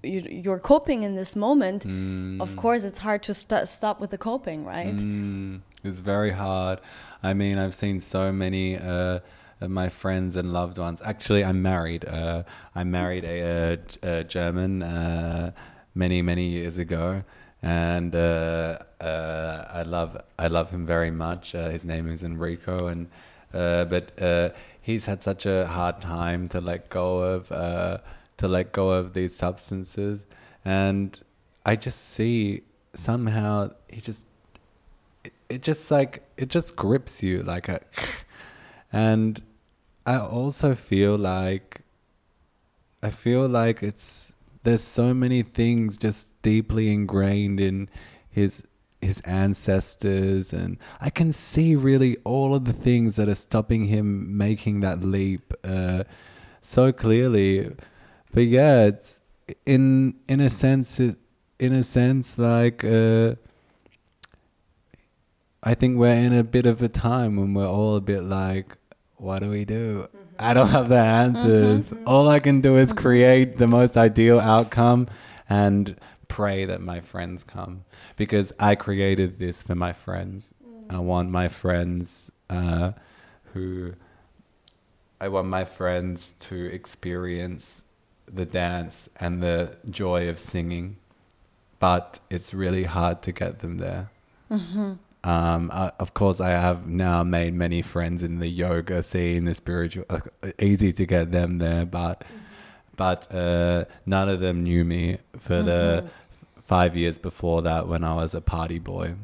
you, 0.04 0.20
you're 0.44 0.60
coping 0.60 1.04
in 1.04 1.16
this 1.16 1.34
moment, 1.36 1.86
Mm. 1.88 2.42
of 2.42 2.56
course 2.58 2.84
it's 2.84 3.00
hard 3.00 3.22
to 3.24 3.34
st 3.34 3.68
stop 3.68 4.00
with 4.02 4.10
the 4.10 4.18
coping, 4.18 4.60
right? 4.66 4.98
Mm, 4.98 5.62
it's 5.84 6.02
very 6.02 6.32
hard. 6.32 6.78
I 7.24 7.34
mean, 7.34 7.58
I've 7.58 7.74
seen 7.84 8.00
so 8.02 8.32
many 8.34 8.78
uh, 8.78 9.20
my 9.62 9.90
friends 9.90 10.36
and 10.36 10.54
loved 10.54 10.78
ones. 10.78 11.02
Actually, 11.04 11.44
I'm 11.44 11.62
married. 11.62 12.06
Uh, 12.06 12.44
I 12.76 12.84
married 12.84 13.24
a, 13.24 13.80
a, 14.04 14.20
a 14.20 14.24
German 14.24 14.84
uh, 14.84 15.52
many 15.96 16.22
many 16.22 16.48
years 16.48 16.78
ago, 16.78 17.24
and 17.62 18.16
uh, 18.16 18.80
uh, 19.02 19.66
I 19.70 19.82
love 19.84 20.22
I 20.38 20.48
love 20.48 20.70
him 20.70 20.86
very 20.86 21.12
much. 21.12 21.56
Uh, 21.56 21.70
his 21.70 21.86
name 21.86 22.08
is 22.08 22.24
Enrico, 22.24 22.88
and 22.88 23.08
uh, 23.54 23.86
but 23.86 24.56
he's 24.82 25.06
had 25.06 25.24
such 25.24 25.46
a 25.46 25.68
hard 25.68 26.02
time 26.02 26.48
to 26.50 26.62
let 26.62 26.90
go 26.90 27.20
of 27.20 27.50
to 28.38 28.48
let 28.48 28.72
go 28.72 28.92
of 28.92 29.14
these 29.14 29.36
substances, 29.36 30.26
and 30.64 31.20
I 31.66 31.76
just 31.76 32.00
see 32.10 32.62
somehow 32.94 33.72
he 33.90 34.02
just 34.02 34.26
it, 35.24 35.34
it 35.50 35.62
just 35.62 35.90
like 35.90 36.24
it 36.38 36.50
just 36.50 36.76
grips 36.76 37.24
you 37.24 37.44
like 37.44 37.70
a 37.70 37.82
and 38.92 39.42
i 40.08 40.18
also 40.18 40.74
feel 40.74 41.16
like 41.16 41.82
i 43.04 43.12
feel 43.12 43.48
like 43.48 43.84
it's 43.84 44.34
there's 44.64 44.82
so 44.82 45.14
many 45.14 45.44
things 45.44 45.98
just 45.98 46.30
deeply 46.42 46.92
ingrained 46.92 47.60
in 47.60 47.88
his 48.30 48.64
his 49.00 49.22
ancestors 49.22 50.52
and 50.52 50.80
i 51.00 51.10
can 51.12 51.32
see 51.32 51.76
really 51.76 52.18
all 52.24 52.56
of 52.56 52.66
the 52.66 52.74
things 52.74 53.16
that 53.16 53.30
are 53.30 53.36
stopping 53.36 53.86
him 53.86 54.36
making 54.36 54.80
that 54.80 55.04
leap 55.04 55.54
uh, 55.64 56.04
so 56.68 56.92
clearly. 56.92 57.72
But 58.34 58.46
yeah 58.46 58.86
it's 58.86 59.20
in 59.66 60.16
in 60.28 60.40
a 60.42 60.50
sense 60.50 61.00
it, 61.00 61.18
in 61.60 61.74
a 61.74 61.84
sense 61.84 62.38
like 62.38 62.84
uh, 62.84 63.36
I 65.64 65.74
think 65.74 65.98
we're 65.98 66.14
in 66.14 66.34
a 66.34 66.44
bit 66.44 66.66
of 66.66 66.82
a 66.82 66.90
time 66.90 67.38
when 67.38 67.54
we're 67.54 67.68
all 67.68 67.96
a 67.96 68.02
bit 68.02 68.24
like, 68.24 68.78
what 69.18 69.42
do 69.42 69.50
we 69.50 69.66
do? 69.66 70.08
Mm-hmm. 70.08 70.36
I 70.40 70.54
don't 70.54 70.70
have 70.70 70.90
the 70.90 70.98
answers. 70.98 71.86
Mm-hmm, 71.86 71.96
mm-hmm. 71.96 72.08
All 72.08 72.30
I 72.30 72.40
can 72.40 72.62
do 72.62 72.78
is 72.78 72.94
create 72.94 73.58
the 73.58 73.68
most 73.68 73.98
ideal 73.98 74.40
outcome 74.40 75.08
and 75.50 75.96
pray 76.28 76.66
that 76.66 76.82
my 76.82 77.00
friends 77.00 77.44
come 77.44 77.84
because 78.16 78.54
I 78.60 78.76
created 78.76 79.40
this 79.40 79.64
for 79.64 79.76
my 79.76 79.94
friends. 79.94 80.54
Mm. 80.64 80.96
I 80.96 81.00
want 81.00 81.30
my 81.30 81.48
friends 81.48 82.32
uh, 82.50 82.92
who 83.54 83.94
I 85.20 85.28
want 85.30 85.48
my 85.48 85.66
friends 85.66 86.36
to 86.42 86.66
experience 86.66 87.84
the 88.32 88.46
dance 88.46 89.10
and 89.20 89.42
the 89.42 89.78
joy 89.90 90.30
of 90.30 90.38
singing, 90.38 90.98
but 91.80 92.20
it's 92.30 92.54
really 92.54 92.84
hard 92.84 93.22
to 93.24 93.32
get 93.32 93.60
them 93.60 93.78
there. 93.78 94.12
Um, 95.28 95.72
uh, 95.74 95.92
of 96.00 96.14
course, 96.14 96.40
I 96.40 96.52
have 96.52 96.88
now 96.88 97.22
made 97.22 97.54
many 97.54 97.82
friends 97.82 98.24
in 98.24 98.40
the 98.40 98.48
yoga 98.48 99.04
scene, 99.04 99.44
the 99.44 99.54
spiritual. 99.54 100.06
Uh, 100.10 100.22
easy 100.58 100.94
to 100.94 101.06
get 101.06 101.34
them 101.34 101.58
there, 101.58 101.86
but 101.86 102.24
but 102.96 103.30
uh, 103.36 103.84
none 104.06 104.30
of 104.30 104.40
them 104.40 104.64
knew 104.64 104.86
me 104.86 105.18
for 105.38 105.62
the 105.62 106.10
five 106.66 106.96
years 106.96 107.20
before 107.20 107.62
that 107.64 107.90
when 107.90 108.06
I 108.06 108.16
was 108.16 108.34
a 108.34 108.40
party 108.40 108.80
boy. 108.80 109.16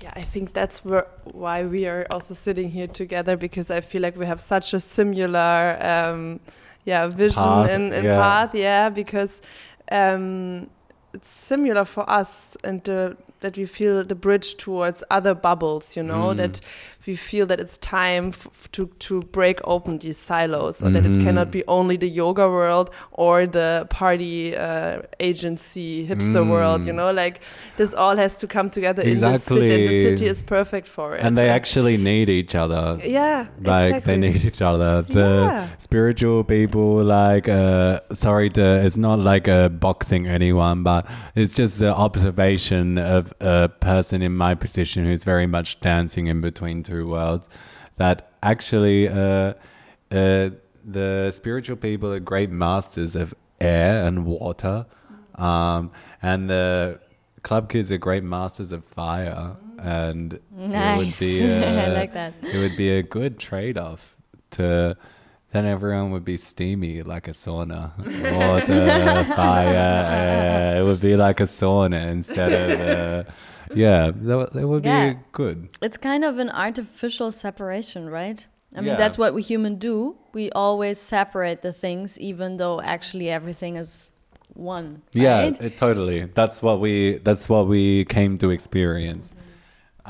Yeah, 0.00 0.12
I 0.16 0.22
think 0.22 0.54
that's 0.54 0.84
where, 0.84 1.06
why 1.24 1.64
we 1.64 1.86
are 1.86 2.06
also 2.10 2.32
sitting 2.34 2.70
here 2.70 2.86
together 2.86 3.36
because 3.36 3.70
I 3.70 3.80
feel 3.80 4.02
like 4.02 4.16
we 4.16 4.26
have 4.26 4.40
such 4.40 4.74
a 4.74 4.80
similar, 4.80 5.78
um, 5.80 6.40
yeah, 6.84 7.06
vision 7.08 7.42
Path, 7.42 7.70
and, 7.70 7.92
and 7.92 8.04
yeah. 8.04 8.20
path. 8.20 8.54
Yeah, 8.54 8.88
because 8.88 9.40
um, 9.90 10.68
it's 11.14 11.30
similar 11.30 11.84
for 11.84 12.08
us 12.10 12.56
and 12.64 12.86
uh, 12.88 13.14
that 13.44 13.58
we 13.58 13.66
feel 13.66 14.02
the 14.02 14.14
bridge 14.26 14.56
towards 14.56 15.04
other 15.10 15.34
bubbles. 15.34 15.96
You 15.96 16.02
know 16.02 16.24
Mm. 16.32 16.36
that 16.38 16.54
we 17.06 17.16
feel 17.16 17.46
that 17.46 17.60
it's 17.60 17.76
time 17.78 18.28
f- 18.28 18.68
to 18.72 18.86
to 19.06 19.20
break 19.32 19.60
open 19.64 19.98
these 19.98 20.16
silos, 20.18 20.82
or 20.82 20.90
that 20.90 21.04
it 21.04 21.12
Mhm. 21.12 21.22
cannot 21.24 21.50
be 21.50 21.62
only 21.68 21.96
the 21.98 22.08
yoga 22.08 22.48
world 22.48 22.88
or 23.12 23.46
the 23.46 23.86
party 23.90 24.56
uh, 24.56 25.02
agency 25.20 26.06
hipster 26.08 26.44
world. 26.48 26.80
You 26.86 26.92
Mm. 26.92 26.96
know, 26.96 27.10
like 27.24 27.40
this 27.76 27.92
all 27.94 28.16
has 28.16 28.36
to 28.38 28.46
come 28.46 28.68
together 28.70 29.02
in 29.02 29.20
the 29.20 29.38
city. 29.38 29.74
And 29.74 29.88
the 29.88 30.02
city 30.02 30.26
is 30.26 30.42
perfect 30.42 30.88
for 30.88 31.14
it. 31.16 31.20
And 31.24 31.36
they 31.36 31.48
actually 31.48 31.96
need 31.96 32.28
each 32.30 32.54
other. 32.54 32.98
yeah, 33.04 33.46
Like 33.62 33.96
exactly. 33.96 34.12
they 34.14 34.18
need 34.26 34.44
each 34.44 34.62
other. 34.62 35.02
The 35.02 35.30
Yeah. 35.50 35.68
spiritual 35.78 36.44
people, 36.44 37.04
like, 37.04 37.48
uh, 37.48 38.00
sorry 38.12 38.48
it's 38.84 38.96
not 38.96 39.18
like 39.18 39.46
uh, 39.48 39.68
boxing 39.68 40.26
anyone, 40.38 40.82
but 40.82 41.02
it's 41.34 41.54
just 41.54 41.78
the 41.78 41.92
observation 42.06 42.98
of 42.98 43.32
a 43.40 43.68
person 43.80 44.22
in 44.22 44.34
my 44.36 44.54
position 44.54 45.04
who's 45.06 45.24
very 45.24 45.46
much 45.46 45.80
dancing 45.80 46.26
in 46.28 46.40
between 46.40 46.82
two 46.82 46.93
worlds. 47.02 47.48
That 47.96 48.32
actually, 48.42 49.08
uh, 49.08 49.54
uh, 50.10 50.50
the 50.84 51.32
spiritual 51.34 51.76
people 51.76 52.12
are 52.12 52.20
great 52.20 52.50
masters 52.50 53.14
of 53.16 53.34
air 53.60 54.04
and 54.04 54.26
water, 54.26 54.86
um, 55.36 55.90
and 56.20 56.50
the 56.50 57.00
club 57.42 57.68
kids 57.68 57.92
are 57.92 57.98
great 57.98 58.24
masters 58.24 58.72
of 58.72 58.84
fire. 58.84 59.56
And 59.78 60.40
it 60.58 60.96
would 60.96 61.18
be, 61.18 61.44
I 61.52 61.86
uh, 61.86 61.94
like 61.94 62.12
that. 62.14 62.34
it 62.42 62.58
would 62.58 62.76
be 62.76 62.90
a 62.90 63.02
good 63.02 63.38
trade-off 63.38 64.16
to 64.52 64.96
then 65.54 65.64
everyone 65.66 66.10
would 66.10 66.24
be 66.24 66.36
steamy 66.36 67.02
like 67.14 67.26
a 67.28 67.34
sauna 67.42 67.80
water 68.38 69.24
fire 69.36 69.68
air. 69.68 70.80
it 70.80 70.84
would 70.84 71.00
be 71.00 71.14
like 71.16 71.38
a 71.40 71.48
sauna 71.58 72.00
instead 72.10 72.50
of 72.52 72.70
uh, 72.80 73.30
yeah 73.84 74.10
that, 74.14 74.36
would- 74.38 74.52
that 74.52 74.66
would 74.70 74.84
Yeah. 74.84 75.12
be 75.14 75.18
good 75.32 75.68
It's 75.80 75.96
kind 76.10 76.22
of 76.24 76.38
an 76.44 76.50
artificial 76.50 77.30
separation, 77.32 78.10
right? 78.10 78.40
I 78.76 78.80
mean, 78.80 78.88
Yeah. 78.90 78.96
that's 79.02 79.16
what 79.16 79.30
we 79.36 79.42
human 79.42 79.74
do. 79.90 80.16
We 80.38 80.44
always 80.64 80.98
separate 81.16 81.58
the 81.62 81.72
things, 81.72 82.18
even 82.18 82.56
though 82.56 82.80
actually 82.94 83.30
everything 83.30 83.76
is 83.76 84.10
one. 84.54 84.88
yeah 85.12 85.38
it, 85.68 85.76
totally 85.86 86.20
that's 86.40 86.58
what 86.62 86.76
we 86.84 86.94
that's 87.28 87.48
what 87.52 87.64
we 87.74 88.04
came 88.16 88.32
to 88.38 88.50
experience 88.58 89.26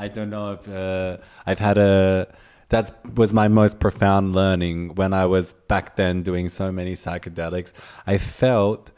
i 0.03 0.07
don't 0.15 0.29
know 0.29 0.47
if 0.57 0.63
uh, 0.69 1.17
i've 1.47 1.57
had 1.69 1.77
a 1.79 2.27
that 2.69 2.91
was 3.15 3.31
my 3.31 3.47
most 3.47 3.79
profound 3.79 4.33
learning 4.33 4.95
when 4.95 5.13
i 5.13 5.25
was 5.25 5.53
back 5.67 5.95
then 5.95 6.23
doing 6.23 6.49
so 6.49 6.71
many 6.71 6.93
psychedelics. 6.93 7.73
I 8.07 8.17
felt 8.17 8.91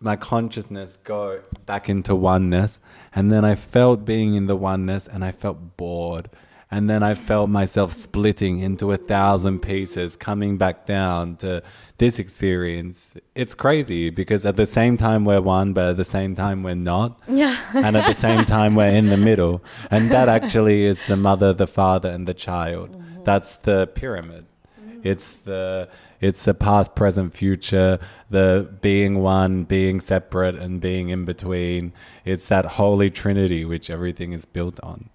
my 0.00 0.16
consciousness 0.16 0.98
go 1.04 1.42
back 1.66 1.88
into 1.88 2.14
oneness 2.14 2.80
and 3.14 3.30
then 3.30 3.44
i 3.44 3.54
felt 3.54 4.04
being 4.04 4.34
in 4.34 4.46
the 4.46 4.56
oneness 4.56 5.06
and 5.06 5.24
i 5.24 5.30
felt 5.30 5.76
bored 5.76 6.30
and 6.70 6.88
then 6.88 7.02
i 7.02 7.14
felt 7.14 7.50
myself 7.50 7.92
splitting 7.92 8.58
into 8.60 8.92
a 8.92 8.96
thousand 8.96 9.60
pieces 9.60 10.16
coming 10.16 10.56
back 10.56 10.86
down 10.86 11.36
to 11.36 11.62
this 12.00 12.18
experience. 12.18 13.14
It's 13.34 13.54
crazy 13.54 14.08
because 14.08 14.46
at 14.46 14.56
the 14.56 14.64
same 14.64 14.96
time 14.96 15.26
we're 15.26 15.42
one 15.42 15.74
but 15.74 15.84
at 15.90 15.96
the 15.98 16.04
same 16.04 16.34
time 16.34 16.62
we're 16.62 16.74
not. 16.74 17.20
Yeah. 17.28 17.56
and 17.74 17.94
at 17.94 18.06
the 18.08 18.18
same 18.18 18.44
time 18.46 18.74
we're 18.74 18.88
in 18.88 19.10
the 19.10 19.18
middle. 19.18 19.62
And 19.90 20.10
that 20.10 20.28
actually 20.28 20.84
is 20.86 21.06
the 21.06 21.16
mother 21.16 21.52
the 21.52 21.66
father 21.66 22.08
and 22.08 22.26
the 22.26 22.32
child. 22.32 22.90
Mm-hmm. 22.90 23.24
That's 23.24 23.56
the 23.56 23.86
pyramid. 23.94 24.46
Mm-hmm. 24.82 25.00
It's 25.04 25.36
the 25.36 25.90
it's 26.22 26.42
the 26.44 26.54
past 26.54 26.94
present 26.94 27.34
future 27.34 27.98
the 28.30 28.68
being 28.80 29.18
one 29.18 29.64
being 29.64 30.00
separate 30.00 30.54
and 30.54 30.80
being 30.80 31.10
in 31.10 31.26
between. 31.26 31.92
It's 32.24 32.48
that 32.48 32.64
holy 32.80 33.10
trinity 33.10 33.66
which 33.66 33.90
everything 33.90 34.32
is 34.32 34.46
built 34.46 34.80
on 34.82 35.10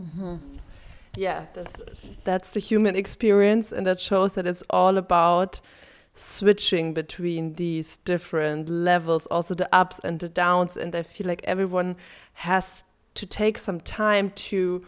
mm-hmm. 0.00 0.36
Yeah, 1.18 1.46
that's 1.52 1.80
that's 2.22 2.50
the 2.52 2.60
human 2.60 2.94
experience, 2.94 3.72
and 3.72 3.86
that 3.86 4.00
shows 4.00 4.34
that 4.34 4.46
it's 4.46 4.62
all 4.70 4.96
about 4.96 5.60
switching 6.14 6.94
between 6.94 7.54
these 7.54 7.96
different 8.04 8.68
levels, 8.68 9.26
also 9.26 9.54
the 9.54 9.68
ups 9.74 9.98
and 10.04 10.20
the 10.20 10.28
downs. 10.28 10.76
And 10.76 10.94
I 10.94 11.02
feel 11.02 11.26
like 11.26 11.42
everyone 11.44 11.96
has 12.34 12.84
to 13.14 13.26
take 13.26 13.58
some 13.58 13.80
time 13.80 14.30
to 14.30 14.84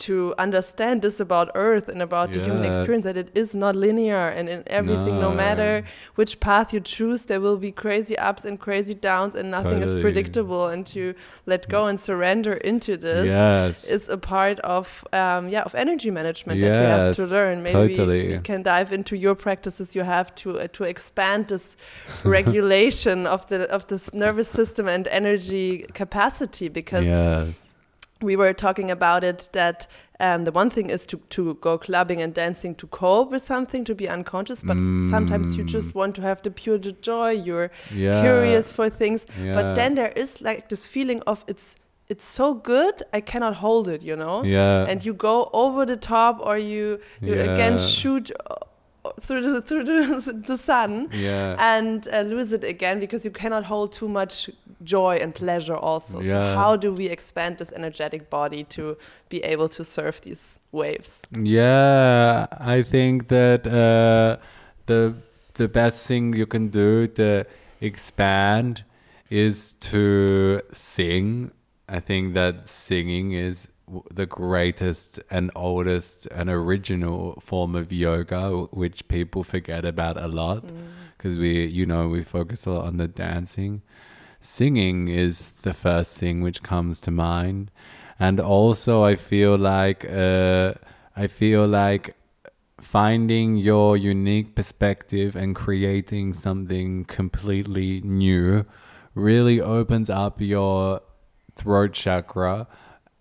to 0.00 0.34
understand 0.38 1.02
this 1.02 1.20
about 1.20 1.50
Earth 1.54 1.88
and 1.88 2.00
about 2.02 2.32
the 2.32 2.40
human 2.40 2.64
experience 2.64 3.04
that 3.04 3.16
it 3.16 3.30
is 3.34 3.54
not 3.54 3.76
linear, 3.76 4.28
and 4.28 4.48
in 4.48 4.62
everything, 4.66 5.20
no, 5.20 5.30
No. 5.30 5.34
matter 5.34 5.84
which 6.14 6.40
path 6.40 6.72
you 6.74 6.80
choose, 6.80 7.20
there 7.26 7.40
will 7.40 7.56
be 7.56 7.72
crazy 7.72 8.16
ups 8.18 8.44
and 8.44 8.58
crazy 8.58 8.94
downs, 8.94 9.34
and 9.34 9.50
nothing 9.50 9.80
Totally. 9.80 9.98
is 9.98 10.02
predictable. 10.02 10.68
And 10.72 10.86
to 10.94 11.14
let 11.46 11.68
go 11.68 11.86
and 11.86 11.98
surrender 12.08 12.54
into 12.54 12.96
this 12.96 13.26
yes 13.26 13.88
is 13.96 14.08
a 14.08 14.16
part 14.18 14.58
of 14.60 15.04
um, 15.12 15.48
yeah 15.48 15.62
of 15.68 15.74
energy 15.74 16.10
management 16.10 16.60
that 16.60 16.80
we 16.80 16.86
have 16.86 17.16
to 17.16 17.24
learn. 17.26 17.62
Maybe 17.62 17.96
totally. 17.96 18.28
we 18.36 18.38
can 18.50 18.62
dive 18.62 18.92
into 18.92 19.16
your 19.16 19.34
practices 19.34 19.94
you 19.94 20.02
have 20.02 20.34
to 20.36 20.48
uh, 20.60 20.66
to 20.76 20.84
expand 20.84 21.48
this 21.48 21.76
regulation 22.24 23.26
of 23.26 23.46
the 23.48 23.68
of 23.70 23.86
this 23.88 24.12
nervous 24.12 24.48
system 24.48 24.88
and 24.88 25.06
energy 25.08 25.86
capacity 25.94 26.68
because 26.68 27.04
yes 27.04 27.69
we 28.22 28.36
were 28.36 28.52
talking 28.52 28.90
about 28.90 29.24
it 29.24 29.48
that 29.52 29.86
um, 30.20 30.44
the 30.44 30.52
one 30.52 30.68
thing 30.70 30.90
is 30.90 31.06
to, 31.06 31.16
to 31.30 31.54
go 31.54 31.78
clubbing 31.78 32.20
and 32.20 32.34
dancing 32.34 32.74
to 32.74 32.86
cope 32.88 33.30
with 33.30 33.42
something 33.42 33.84
to 33.84 33.94
be 33.94 34.08
unconscious 34.08 34.62
but 34.62 34.76
sometimes 35.10 35.56
you 35.56 35.64
just 35.64 35.94
want 35.94 36.14
to 36.16 36.22
have 36.22 36.42
the 36.42 36.50
pure 36.50 36.78
joy 36.78 37.30
you're 37.30 37.70
Yeah. 37.94 38.20
curious 38.20 38.72
for 38.72 38.90
things 38.90 39.24
Yeah. 39.42 39.54
but 39.54 39.74
then 39.74 39.94
there 39.94 40.12
is 40.14 40.40
like 40.42 40.68
this 40.68 40.86
feeling 40.86 41.22
of 41.26 41.44
it's 41.48 41.74
it's 42.08 42.26
so 42.26 42.52
good 42.54 43.02
i 43.14 43.20
cannot 43.20 43.54
hold 43.54 43.88
it 43.88 44.02
you 44.02 44.16
know 44.16 44.42
Yeah. 44.44 44.84
and 44.88 45.04
you 45.06 45.14
go 45.14 45.48
over 45.52 45.86
the 45.86 45.96
top 45.96 46.40
or 46.40 46.58
you 46.58 47.00
you 47.20 47.34
Yeah. 47.34 47.52
again 47.54 47.78
shoot 47.78 48.30
through 49.20 49.40
the 49.40 49.62
through 49.62 49.84
the, 49.84 50.42
the 50.46 50.58
sun 50.58 51.08
yeah. 51.12 51.56
and 51.58 52.08
uh, 52.12 52.20
lose 52.20 52.52
it 52.52 52.64
again 52.64 53.00
because 53.00 53.24
you 53.24 53.30
cannot 53.30 53.64
hold 53.64 53.92
too 53.92 54.08
much 54.08 54.50
joy 54.82 55.16
and 55.16 55.34
pleasure 55.34 55.76
also 55.76 56.22
so 56.22 56.40
how 56.54 56.74
do 56.76 56.92
we 56.92 57.06
expand 57.06 57.58
this 57.58 57.72
energetic 57.72 58.30
body 58.30 58.64
to 58.64 58.96
be 59.28 59.38
able 59.44 59.68
to 59.68 59.84
surf 59.84 60.20
these 60.22 60.60
waves 60.72 61.22
Yeah, 61.32 62.46
I 62.52 62.82
think 62.82 63.28
that 63.28 63.66
uh, 63.66 64.36
the 64.86 65.14
the 65.54 65.68
best 65.68 66.06
thing 66.06 66.34
you 66.34 66.46
can 66.46 66.68
do 66.68 67.06
to 67.08 67.46
expand 67.80 68.84
is 69.28 69.74
to 69.90 70.60
sing. 70.72 71.50
I 71.88 72.00
think 72.00 72.34
that 72.34 72.68
singing 72.68 73.32
is 73.32 73.68
the 74.12 74.26
greatest 74.26 75.20
and 75.30 75.50
oldest 75.54 76.26
and 76.26 76.48
original 76.50 77.40
form 77.40 77.74
of 77.74 77.92
yoga, 77.92 78.50
which 78.70 79.06
people 79.08 79.44
forget 79.44 79.84
about 79.84 80.16
a 80.16 80.28
lot. 80.28 80.64
Because 81.16 81.38
we, 81.38 81.66
you 81.66 81.86
know, 81.86 82.08
we 82.08 82.22
focus 82.22 82.66
a 82.66 82.70
lot 82.70 82.86
on 82.86 82.96
the 82.96 83.08
dancing. 83.08 83.82
Singing 84.40 85.08
is 85.08 85.52
the 85.62 85.74
first 85.74 86.16
thing 86.16 86.40
which 86.40 86.62
comes 86.62 87.00
to 87.02 87.10
mind, 87.10 87.70
and 88.18 88.40
also 88.40 89.02
I 89.04 89.16
feel 89.16 89.58
like 89.58 90.10
uh, 90.10 90.72
I 91.14 91.26
feel 91.26 91.66
like 91.66 92.16
finding 92.80 93.56
your 93.56 93.98
unique 93.98 94.54
perspective 94.54 95.36
and 95.36 95.54
creating 95.54 96.32
something 96.32 97.04
completely 97.04 98.00
new 98.00 98.64
really 99.14 99.60
opens 99.60 100.08
up 100.08 100.40
your 100.40 101.02
throat 101.54 101.92
chakra 101.92 102.66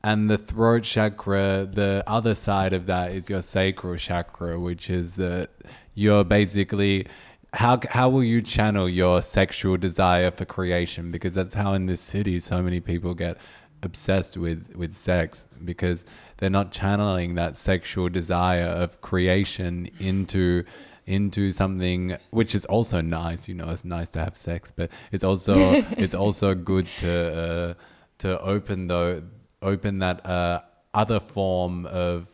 and 0.03 0.29
the 0.29 0.37
throat 0.37 0.83
chakra 0.83 1.67
the 1.71 2.03
other 2.07 2.33
side 2.33 2.73
of 2.73 2.85
that 2.85 3.11
is 3.11 3.29
your 3.29 3.41
sacral 3.41 3.97
chakra 3.97 4.59
which 4.59 4.89
is 4.89 5.15
that 5.15 5.49
you're 5.93 6.23
basically 6.23 7.05
how 7.53 7.79
how 7.89 8.09
will 8.09 8.23
you 8.23 8.41
channel 8.41 8.87
your 8.87 9.21
sexual 9.21 9.77
desire 9.77 10.31
for 10.31 10.45
creation? 10.45 11.11
Because 11.11 11.33
that's 11.33 11.55
how 11.55 11.73
in 11.73 11.87
this 11.87 12.01
city 12.01 12.39
so 12.39 12.61
many 12.61 12.79
people 12.79 13.13
get 13.13 13.37
obsessed 13.81 14.37
with 14.37 14.71
with 14.75 14.93
sex 14.93 15.47
because 15.63 16.05
they're 16.37 16.49
not 16.49 16.71
channeling 16.71 17.35
that 17.35 17.55
sexual 17.55 18.09
desire 18.09 18.65
of 18.65 19.01
creation 19.01 19.89
into 19.99 20.63
into 21.05 21.51
something 21.51 22.17
which 22.29 22.53
is 22.53 22.65
also 22.65 22.99
nice 22.99 23.47
you 23.47 23.55
know 23.55 23.69
it's 23.69 23.85
nice 23.85 24.11
to 24.11 24.19
have 24.19 24.35
sex 24.35 24.69
but 24.69 24.91
it's 25.13 25.23
also 25.23 25.55
it's 25.97 26.13
also 26.13 26.53
good 26.53 26.85
to 26.99 27.33
uh, 27.33 27.73
to 28.17 28.39
open 28.41 28.87
the 28.87 29.23
open 29.61 29.99
that 29.99 30.25
uh, 30.25 30.61
other 30.93 31.19
form 31.19 31.85
of 31.85 32.27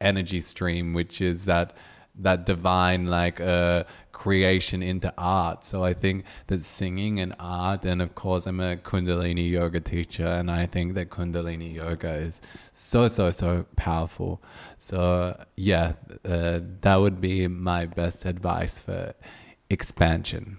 energy 0.00 0.40
stream 0.40 0.94
which 0.94 1.20
is 1.20 1.44
that 1.44 1.74
that 2.14 2.44
divine 2.44 3.06
like 3.06 3.40
uh 3.40 3.84
creation 4.12 4.82
into 4.82 5.10
art. 5.16 5.64
So 5.64 5.82
i 5.82 5.94
think 5.94 6.24
that 6.48 6.62
singing 6.62 7.20
and 7.20 7.34
art 7.40 7.86
and 7.86 8.02
of 8.02 8.14
course 8.14 8.46
i'm 8.46 8.60
a 8.60 8.76
kundalini 8.76 9.48
yoga 9.50 9.80
teacher 9.80 10.26
and 10.26 10.50
i 10.50 10.66
think 10.66 10.92
that 10.94 11.08
kundalini 11.08 11.74
yoga 11.74 12.12
is 12.26 12.42
so 12.74 13.08
so 13.08 13.30
so 13.30 13.64
powerful. 13.76 14.42
So 14.78 15.42
yeah 15.56 15.94
uh, 16.24 16.60
that 16.82 16.96
would 16.96 17.20
be 17.20 17.48
my 17.48 17.86
best 17.86 18.26
advice 18.26 18.78
for 18.78 19.14
expansion 19.70 20.58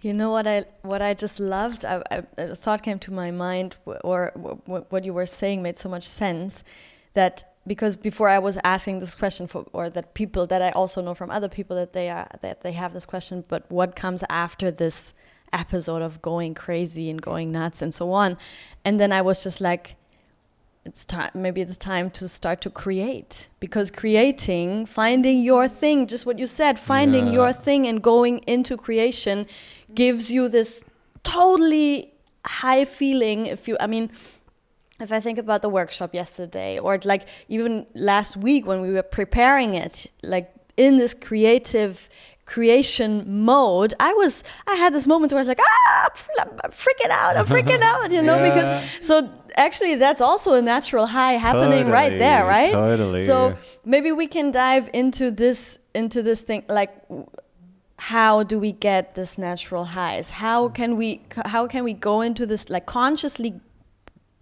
You 0.00 0.14
know 0.14 0.30
what 0.30 0.46
I 0.46 0.64
what 0.82 1.02
I 1.02 1.14
just 1.14 1.40
loved. 1.40 1.84
I, 1.84 2.02
I, 2.10 2.22
a 2.36 2.54
thought 2.54 2.82
came 2.82 2.98
to 3.00 3.12
my 3.12 3.30
mind, 3.30 3.76
or 4.04 4.32
w- 4.36 4.84
what 4.88 5.04
you 5.04 5.12
were 5.12 5.26
saying 5.26 5.62
made 5.62 5.76
so 5.76 5.88
much 5.88 6.06
sense. 6.06 6.62
That 7.14 7.52
because 7.66 7.96
before 7.96 8.28
I 8.28 8.38
was 8.38 8.58
asking 8.62 9.00
this 9.00 9.14
question 9.14 9.48
for, 9.48 9.66
or 9.72 9.90
that 9.90 10.14
people 10.14 10.46
that 10.46 10.62
I 10.62 10.70
also 10.70 11.02
know 11.02 11.14
from 11.14 11.30
other 11.30 11.48
people 11.48 11.76
that 11.76 11.92
they 11.94 12.08
are 12.10 12.28
that 12.42 12.62
they 12.62 12.72
have 12.72 12.92
this 12.92 13.06
question. 13.06 13.44
But 13.48 13.68
what 13.70 13.96
comes 13.96 14.22
after 14.30 14.70
this 14.70 15.14
episode 15.52 16.02
of 16.02 16.22
going 16.22 16.54
crazy 16.54 17.10
and 17.10 17.20
going 17.20 17.50
nuts 17.50 17.82
and 17.82 17.92
so 17.92 18.12
on? 18.12 18.36
And 18.84 19.00
then 19.00 19.10
I 19.10 19.20
was 19.22 19.42
just 19.42 19.60
like, 19.60 19.96
it's 20.88 21.04
time 21.04 21.30
maybe 21.34 21.60
it's 21.60 21.76
time 21.76 22.08
to 22.18 22.24
start 22.26 22.58
to 22.66 22.70
create 22.70 23.48
because 23.60 23.90
creating 23.90 24.68
finding 24.86 25.38
your 25.50 25.68
thing 25.68 26.06
just 26.06 26.24
what 26.28 26.38
you 26.38 26.46
said 26.46 26.78
finding 26.78 27.26
Yeah. 27.26 27.38
your 27.38 27.52
thing 27.52 27.86
and 27.90 28.02
going 28.12 28.36
into 28.54 28.76
creation 28.86 29.46
gives 29.94 30.24
you 30.36 30.48
this 30.48 30.70
totally 31.24 32.12
high 32.62 32.84
feeling 32.84 33.46
if 33.46 33.68
you 33.68 33.76
i 33.80 33.86
mean 33.94 34.10
if 35.00 35.10
i 35.12 35.20
think 35.20 35.38
about 35.38 35.60
the 35.62 35.68
workshop 35.68 36.10
yesterday 36.14 36.78
or 36.78 36.98
like 37.04 37.24
even 37.48 37.86
last 37.94 38.32
week 38.36 38.62
when 38.66 38.80
we 38.80 38.90
were 38.96 39.02
preparing 39.20 39.74
it 39.74 40.06
like 40.22 40.50
in 40.76 40.96
this 40.96 41.12
creative 41.28 42.08
creation 42.48 43.10
mode 43.44 43.92
i 44.00 44.10
was 44.14 44.42
i 44.66 44.74
had 44.74 44.94
this 44.94 45.06
moment 45.06 45.30
where 45.30 45.38
i 45.38 45.42
was 45.42 45.48
like 45.54 45.60
ah 45.60 46.08
i'm 46.40 46.72
freaking 46.84 47.10
out 47.10 47.36
i'm 47.36 47.46
freaking 47.46 47.82
out 47.92 48.10
you 48.10 48.22
know 48.22 48.36
Yeah. 48.36 48.48
because 48.48 49.06
so 49.08 49.14
actually 49.56 49.96
that's 49.96 50.22
also 50.22 50.54
a 50.54 50.62
natural 50.62 51.06
high 51.06 51.34
happening 51.34 51.90
right 51.90 52.18
there 52.18 52.46
right 52.46 52.72
totally. 52.72 53.26
so 53.26 53.54
maybe 53.84 54.10
we 54.12 54.26
can 54.26 54.50
dive 54.50 54.88
into 54.94 55.30
this 55.30 55.78
into 55.94 56.22
this 56.22 56.40
thing 56.40 56.64
like 56.80 56.92
how 58.14 58.42
do 58.44 58.58
we 58.58 58.72
get 58.72 59.14
this 59.14 59.36
natural 59.36 59.84
highs 59.84 60.30
how 60.30 60.68
can 60.70 60.96
we 60.96 61.20
how 61.54 61.66
can 61.66 61.84
we 61.84 61.92
go 61.92 62.22
into 62.22 62.46
this 62.46 62.70
like 62.70 62.86
consciously 62.86 63.60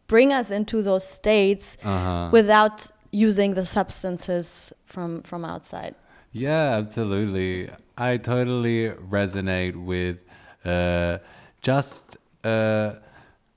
bring 0.06 0.32
us 0.32 0.52
into 0.52 0.80
those 0.80 1.04
states 1.18 1.76
uh-huh. 1.82 2.28
without 2.32 2.88
using 3.10 3.54
the 3.54 3.64
substances 3.64 4.72
from 4.84 5.22
from 5.22 5.44
outside 5.44 5.94
Yeah, 6.36 6.76
absolutely. 6.76 7.70
I 7.96 8.18
totally 8.18 8.90
resonate 8.90 9.74
with 9.76 10.18
uh, 10.64 11.18
just. 11.62 12.18
Uh, 12.44 12.96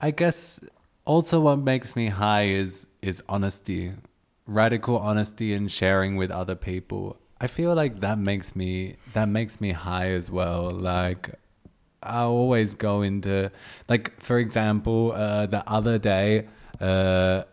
I 0.01 0.11
guess 0.11 0.61
also 1.03 1.41
what 1.41 1.57
makes 1.57 1.93
me 1.97 2.07
high 2.07 2.45
is 2.45 2.87
is 3.01 3.21
honesty, 3.27 3.91
radical 4.45 4.97
honesty, 4.97 5.53
and 5.53 5.69
sharing 5.69 6.15
with 6.15 6.31
other 6.31 6.55
people. 6.55 7.17
I 7.41 7.47
feel 7.47 7.75
like 7.75 7.99
that 7.99 8.17
makes 8.17 8.55
me 8.55 8.95
that 9.11 9.27
makes 9.27 9.59
me 9.59 9.73
high 9.73 10.11
as 10.11 10.31
well. 10.31 10.69
Like 10.71 11.31
I 12.01 12.21
always 12.21 12.75
go 12.75 13.01
into 13.01 13.51
like 13.89 14.21
for 14.21 14.39
example, 14.39 15.11
uh, 15.11 15.47
the 15.47 15.69
other 15.69 15.97
day 15.99 16.47
uh, 16.79 17.43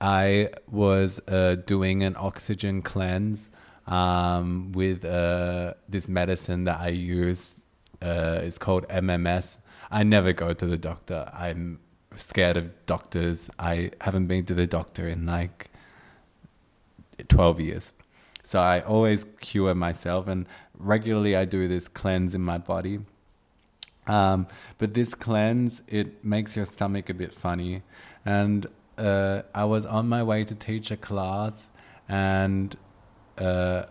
I 0.00 0.50
was 0.70 1.20
uh, 1.26 1.56
doing 1.66 2.04
an 2.04 2.14
oxygen 2.16 2.82
cleanse 2.82 3.48
um, 3.86 4.72
with 4.72 5.04
uh, 5.04 5.74
this 5.88 6.08
medicine 6.08 6.64
that 6.64 6.80
I 6.80 6.88
use. 6.88 7.60
Uh, 8.02 8.40
it's 8.42 8.58
called 8.58 8.86
MMS. 8.88 9.58
I 9.90 10.02
never 10.02 10.32
go 10.32 10.52
to 10.52 10.66
the 10.66 10.76
doctor. 10.76 11.30
I'm 11.32 11.80
scared 12.16 12.56
of 12.56 12.86
doctors. 12.86 13.50
I 13.58 13.92
haven't 14.00 14.26
been 14.26 14.44
to 14.46 14.54
the 14.54 14.66
doctor 14.66 15.08
in 15.08 15.26
like 15.26 15.70
12 17.28 17.60
years. 17.60 17.92
So 18.42 18.60
I 18.60 18.80
always 18.80 19.26
cure 19.40 19.74
myself, 19.74 20.28
and 20.28 20.46
regularly 20.78 21.34
I 21.34 21.44
do 21.44 21.66
this 21.66 21.88
cleanse 21.88 22.34
in 22.34 22.42
my 22.42 22.58
body. 22.58 23.00
Um, 24.06 24.46
but 24.78 24.94
this 24.94 25.14
cleanse, 25.14 25.82
it 25.88 26.24
makes 26.24 26.54
your 26.54 26.64
stomach 26.64 27.10
a 27.10 27.14
bit 27.14 27.34
funny. 27.34 27.82
And 28.24 28.66
uh, 28.96 29.42
I 29.52 29.64
was 29.64 29.84
on 29.84 30.08
my 30.08 30.22
way 30.22 30.44
to 30.44 30.54
teach 30.54 30.90
a 30.92 30.96
class, 30.96 31.68
and 32.08 32.76
uh, 33.38 33.86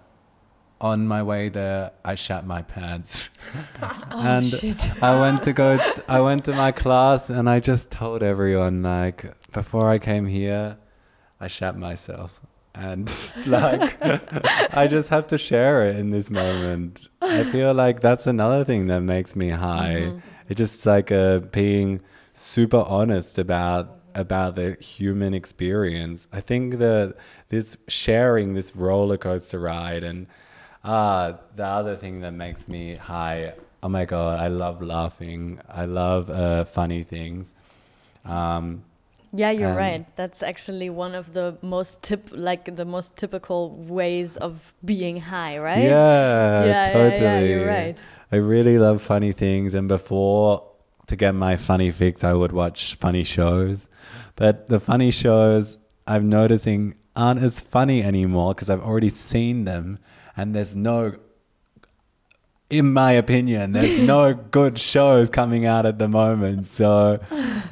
on 0.82 1.08
my 1.08 1.24
way 1.24 1.50
there, 1.50 1.92
I 2.04 2.16
shat 2.16 2.46
my 2.46 2.62
pants. 2.62 3.30
and 4.12 4.46
shit. 4.46 5.02
I 5.02 5.20
went 5.20 5.44
to 5.44 5.54
go. 5.54 5.80
I 6.08 6.22
went 6.22 6.46
to 6.46 6.54
my 6.54 6.72
class, 6.72 7.30
and 7.30 7.50
I 7.50 7.60
just 7.60 7.92
told 7.92 8.24
everyone 8.24 8.84
like 8.84 9.34
before 9.52 9.90
I 9.90 10.00
came 10.00 10.26
here, 10.26 10.78
I 11.40 11.48
shat 11.48 11.78
myself. 11.78 12.40
And 12.74 13.10
like, 13.48 13.98
I 14.76 14.88
just 14.88 15.08
have 15.10 15.28
to 15.28 15.38
share 15.38 15.88
it 15.88 15.96
in 15.96 16.12
this 16.12 16.30
moment. 16.30 17.08
I 17.22 17.46
feel 17.46 17.74
like 17.74 18.02
that's 18.02 18.28
another 18.28 18.66
thing 18.66 18.88
that 18.88 19.00
makes 19.00 19.36
me 19.36 19.50
high. 19.50 20.14
It's 20.50 20.58
just 20.58 20.86
like 20.86 21.12
uh, 21.12 21.40
being 21.40 22.02
super 22.34 22.84
honest 22.86 23.38
about 23.38 23.98
about 24.16 24.56
the 24.56 24.78
human 24.82 25.34
experience. 25.34 26.28
I 26.34 26.42
think 26.42 26.78
that 26.80 27.16
this 27.50 27.78
sharing 27.88 28.54
this 28.54 28.76
roller 28.76 29.18
coaster 29.18 29.60
ride 29.60 30.04
and 30.04 30.28
ah 30.84 31.34
the 31.56 31.66
other 31.66 31.96
thing 31.96 32.22
that 32.22 32.32
makes 32.34 32.68
me 32.68 32.96
high. 32.96 33.54
Oh 33.84 33.90
my 33.90 34.06
god, 34.06 34.40
I 34.40 34.48
love 34.48 34.82
laughing. 34.82 35.60
I 35.70 35.86
love 35.86 36.30
uh, 36.30 36.66
funny 36.66 37.04
things. 37.04 37.54
Um, 38.26 38.84
Yeah, 39.38 39.52
you're 39.52 39.70
And- 39.76 39.78
right. 39.88 40.06
That's 40.16 40.42
actually 40.42 40.90
one 40.90 41.14
of 41.14 41.34
the 41.34 41.58
most 41.62 42.02
tip, 42.02 42.30
like 42.32 42.76
the 42.78 42.86
most 42.86 43.18
typical 43.18 43.62
ways 44.00 44.38
of 44.38 44.74
being 44.84 45.18
high, 45.34 45.58
right? 45.60 45.84
Yeah, 45.84 46.64
Yeah, 46.64 46.66
yeah, 46.66 46.94
totally. 46.94 47.22
yeah, 47.22 47.40
you're 47.50 47.68
right. 47.68 47.98
I 48.32 48.38
really 48.38 48.78
love 48.80 49.02
funny 49.02 49.34
things, 49.34 49.74
and 49.74 49.88
before 49.90 50.64
to 51.08 51.16
get 51.16 51.36
my 51.36 51.56
funny 51.56 51.92
fix, 51.92 52.24
I 52.24 52.34
would 52.34 52.52
watch 52.52 52.96
funny 52.96 53.24
shows. 53.24 53.88
But 54.36 54.68
the 54.68 54.80
funny 54.80 55.12
shows 55.12 55.78
I'm 56.08 56.30
noticing 56.30 56.96
aren't 57.16 57.42
as 57.42 57.60
funny 57.60 58.04
anymore 58.04 58.54
because 58.54 58.70
I've 58.70 58.82
already 58.82 59.10
seen 59.10 59.66
them, 59.66 60.00
and 60.36 60.54
there's 60.54 60.76
no, 60.76 61.16
in 62.70 62.92
my 62.92 63.14
opinion, 63.14 63.72
there's 63.72 64.00
no 64.00 64.34
good 64.52 64.78
shows 64.78 65.30
coming 65.30 65.66
out 65.66 65.86
at 65.86 65.98
the 65.98 66.08
moment. 66.08 66.68
So, 66.68 67.20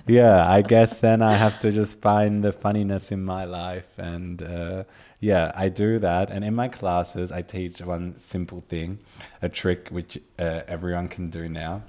yeah, 0.08 0.50
I 0.50 0.62
guess 0.62 1.00
then 1.00 1.22
I 1.22 1.34
have 1.34 1.60
to 1.60 1.72
just 1.72 2.00
find 2.00 2.43
the 2.43 2.54
funniness 2.54 3.12
in 3.12 3.24
my 3.24 3.46
life 3.46 3.88
and. 3.98 4.41
Uh, 4.41 4.84
yeah, 5.24 5.54
I 5.56 5.69
do 5.69 6.00
that. 6.00 6.32
And 6.32 6.43
in 6.43 6.54
my 6.54 6.67
classes, 6.67 7.32
I 7.32 7.43
teach 7.43 7.80
one 7.80 8.19
simple 8.19 8.60
thing, 8.60 9.00
a 9.41 9.48
trick 9.48 9.88
which 9.88 10.17
uh, 10.38 10.63
everyone 10.67 11.08
can 11.08 11.30
do 11.30 11.48
now. 11.48 11.84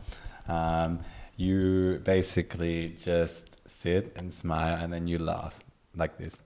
Um, 0.46 1.00
you 1.36 2.00
basically 2.04 2.96
just 3.00 3.58
sit 3.68 4.12
and 4.16 4.32
smile 4.32 4.76
and 4.82 4.92
then 4.92 5.06
you 5.06 5.18
laugh 5.18 5.58
like 5.96 6.16
this. 6.18 6.36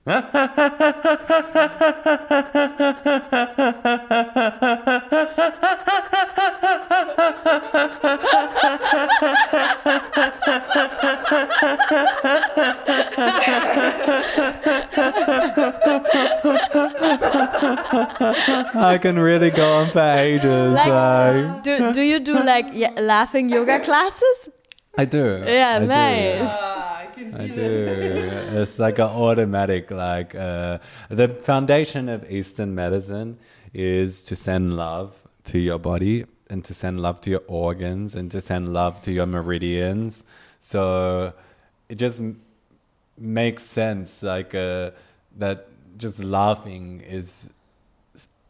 I 18.81 18.99
can 19.01 19.19
really 19.19 19.51
go 19.51 19.67
on 19.79 19.91
for 19.91 20.01
ages. 20.01 20.75
Like, 20.75 20.89
like- 20.89 21.63
do, 21.63 21.93
do 21.93 22.01
you 22.03 22.21
do 22.21 22.35
like 22.35 22.67
yeah, 22.73 22.91
laughing 23.01 23.49
yoga 23.49 23.81
classes? 23.81 24.38
I 24.99 25.05
do. 25.05 25.45
Yeah, 25.47 25.77
I 25.77 25.79
do. 25.79 25.87
nice. 25.87 26.49
Ah, 26.51 26.99
I 27.03 27.07
can 27.15 27.35
I 27.35 27.47
do. 27.47 27.63
it. 27.63 28.55
it's 28.55 28.81
like 28.81 28.99
an 28.99 29.05
automatic, 29.05 29.93
like 29.93 30.35
uh, 30.35 30.79
the 31.09 31.29
foundation 31.29 32.09
of 32.09 32.29
Eastern 32.29 32.75
medicine 32.75 33.39
is 33.73 34.25
to 34.25 34.35
send 34.35 34.75
love 34.77 35.21
to 35.45 35.61
your 35.61 35.79
body 35.79 36.27
and 36.51 36.65
to 36.65 36.75
send 36.75 37.01
love 37.01 37.21
to 37.21 37.31
your 37.31 37.43
organs 37.47 38.17
and 38.17 38.29
to 38.33 38.41
send 38.41 38.73
love 38.73 39.01
to 39.03 39.13
your 39.13 39.27
meridians. 39.27 40.25
So 40.59 41.33
it 41.89 41.95
just 41.95 42.19
m- 42.19 42.41
makes 43.17 43.63
sense, 43.63 44.23
like 44.23 44.53
uh, 44.55 44.91
that. 45.37 45.69
Just 45.97 46.23
laughing 46.23 47.01
is, 47.01 47.51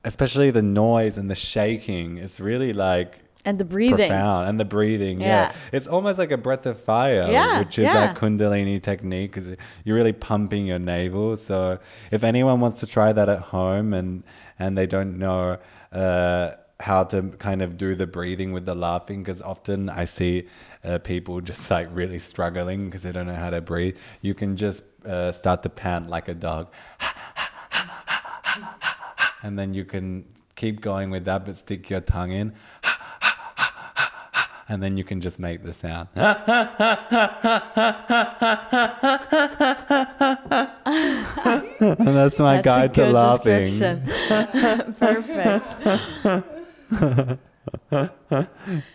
especially 0.05 0.51
the 0.51 0.61
noise 0.61 1.17
and 1.17 1.31
the 1.31 1.35
shaking, 1.35 2.19
is 2.19 2.41
really 2.43 2.75
like 2.75 3.21
And 3.45 3.57
the 3.57 3.65
breathing. 3.65 4.09
profound 4.09 4.49
and 4.49 4.61
the 4.61 4.65
breathing 4.65 5.21
yeah. 5.21 5.53
Yeah. 5.53 5.57
it's 5.73 5.87
almost 5.87 6.19
like 6.19 6.33
a 6.33 6.37
breath 6.37 6.67
of 6.67 6.79
fire 6.83 7.29
Yeah, 7.31 7.61
which 7.61 7.79
is 7.79 7.85
yeah. 7.85 8.09
that 8.09 8.17
kundalini 8.17 8.83
technique 8.83 9.33
because 9.33 9.57
you're 9.85 9.97
really 9.97 10.13
pumping 10.13 10.67
your 10.67 10.81
navel 10.81 11.37
so 11.37 11.79
if 12.11 12.25
anyone 12.25 12.61
wants 12.61 12.81
to 12.81 12.87
try 12.87 13.13
that 13.13 13.29
at 13.29 13.39
home 13.39 13.95
and 13.95 14.25
and 14.59 14.77
they 14.77 14.87
don't 14.87 15.19
know 15.19 15.57
uh, 15.93 16.51
how 16.81 17.05
to 17.05 17.23
kind 17.39 17.63
of 17.63 17.79
do 17.79 17.95
the 17.95 18.07
breathing 18.07 18.53
with 18.53 18.67
the 18.67 18.75
laughing 18.75 19.23
because 19.23 19.41
often 19.41 19.89
i 19.89 20.05
see 20.05 20.47
uh, 20.85 20.99
people 20.99 21.41
just 21.51 21.71
like 21.71 21.89
really 21.93 22.19
struggling 22.19 22.87
because 22.87 23.03
they 23.03 23.13
don't 23.13 23.27
know 23.27 23.35
how 23.35 23.51
to 23.51 23.61
breathe 23.61 23.97
you 24.21 24.35
can 24.35 24.57
just 24.57 24.83
uh, 25.07 25.31
start 25.33 25.63
to 25.63 25.69
pant 25.69 26.11
like 26.11 26.29
a 26.29 26.35
dog 26.35 26.69
and 29.43 29.59
then 29.59 29.75
you 29.75 29.85
can 29.85 30.25
keep 30.57 30.81
going 30.81 31.11
with 31.11 31.25
that 31.25 31.45
but 31.47 31.57
stick 31.57 31.89
your 31.89 32.01
tongue 32.01 32.33
in 32.33 32.53
and 34.69 34.83
then 34.83 34.97
you 34.97 35.05
can 35.05 35.21
just 35.21 35.39
make 35.39 35.63
the 35.63 35.73
sound. 35.73 36.09
and 36.15 36.27
that's 42.17 42.39
my 42.39 42.61
That's 42.61 42.65
guide 42.65 42.91
a 42.91 42.95
to 42.95 43.05
good 43.05 43.13
laughing. 43.15 43.73
Perfect. 44.99 45.65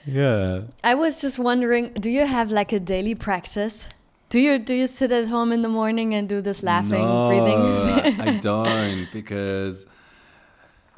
Yeah. 0.05 0.61
I 0.83 0.95
was 0.95 1.19
just 1.21 1.39
wondering, 1.39 1.93
do 1.93 2.09
you 2.09 2.25
have 2.25 2.51
like 2.51 2.71
a 2.71 2.79
daily 2.79 3.15
practice? 3.15 3.85
Do 4.29 4.39
you 4.39 4.57
do 4.57 4.73
you 4.73 4.87
sit 4.87 5.11
at 5.11 5.27
home 5.27 5.51
in 5.51 5.61
the 5.61 5.69
morning 5.69 6.13
and 6.15 6.27
do 6.27 6.41
this 6.41 6.63
laughing, 6.63 7.01
no, 7.01 7.27
breathing? 7.27 8.19
I 8.19 8.39
don't 8.39 9.07
because 9.13 9.85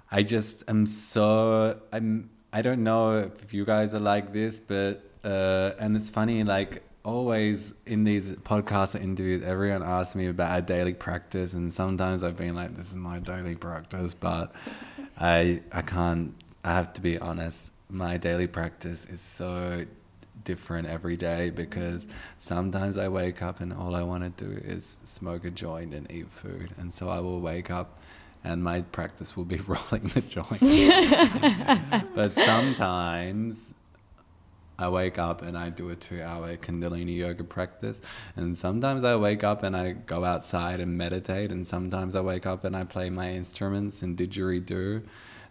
I 0.10 0.24
just 0.24 0.64
am 0.70 0.86
so 0.86 1.80
I'm 1.92 2.30
I 2.56 2.62
don't 2.62 2.86
know 2.86 3.18
if 3.18 3.54
you 3.54 3.66
guys 3.66 3.94
are 3.94 4.00
like 4.00 4.32
this, 4.32 4.62
but 4.62 5.04
uh, 5.26 5.72
and 5.78 5.98
it's 5.98 6.10
funny 6.10 6.42
like 6.46 6.84
always 7.04 7.74
in 7.86 8.06
these 8.06 8.32
podcasts 8.32 8.96
or 8.96 9.00
interviews, 9.00 9.44
everyone 9.44 9.84
asks 9.84 10.16
me 10.16 10.28
about 10.28 10.58
a 10.58 10.62
daily 10.62 10.94
practice, 10.94 11.52
and 11.52 11.74
sometimes 11.74 12.24
I've 12.24 12.38
been 12.38 12.56
like, 12.56 12.78
"This 12.78 12.92
is 12.92 12.96
my 12.96 13.20
daily 13.20 13.56
practice," 13.56 14.14
but 14.14 14.56
I 15.20 15.64
I 15.74 15.82
can't. 15.82 16.34
I 16.64 16.72
have 16.76 16.94
to 16.94 17.02
be 17.02 17.20
honest. 17.20 17.74
My 17.90 18.16
daily 18.16 18.48
practice 18.48 19.06
is 19.06 19.20
so 19.20 19.84
different 20.46 20.88
every 20.88 21.18
day 21.18 21.50
because 21.50 22.08
sometimes 22.38 22.98
I 22.98 23.10
wake 23.10 23.42
up 23.42 23.60
and 23.60 23.74
all 23.74 23.96
I 23.96 24.04
want 24.04 24.24
to 24.38 24.46
do 24.46 24.52
is 24.58 24.98
smoke 25.04 25.44
a 25.44 25.52
joint 25.52 25.94
and 25.94 26.10
eat 26.10 26.30
food, 26.30 26.74
and 26.78 26.94
so 26.94 27.10
I 27.10 27.20
will 27.20 27.42
wake 27.42 27.70
up. 27.70 28.00
And 28.46 28.64
my 28.64 28.82
practice 28.82 29.36
will 29.36 29.44
be 29.44 29.58
rolling 29.68 30.08
the 30.14 30.22
joint. 30.22 30.62
but 32.16 32.32
sometimes 32.32 33.58
I 34.78 34.88
wake 34.90 35.18
up 35.18 35.42
and 35.42 35.58
I 35.58 35.70
do 35.70 35.90
a 35.90 35.96
two 35.96 36.22
hour 36.22 36.56
Kundalini 36.58 37.16
yoga 37.16 37.44
practice. 37.44 38.00
And 38.36 38.56
sometimes 38.56 39.04
I 39.04 39.16
wake 39.16 39.44
up 39.44 39.64
and 39.64 39.76
I 39.76 39.94
go 39.94 40.24
outside 40.24 40.80
and 40.80 40.96
meditate. 40.96 41.52
And 41.52 41.66
sometimes 41.66 42.16
I 42.16 42.22
wake 42.22 42.46
up 42.46 42.64
and 42.64 42.76
I 42.76 42.84
play 42.84 43.10
my 43.10 43.32
instruments 43.32 44.04
and 44.04 44.16
didgeridoo. 44.16 45.04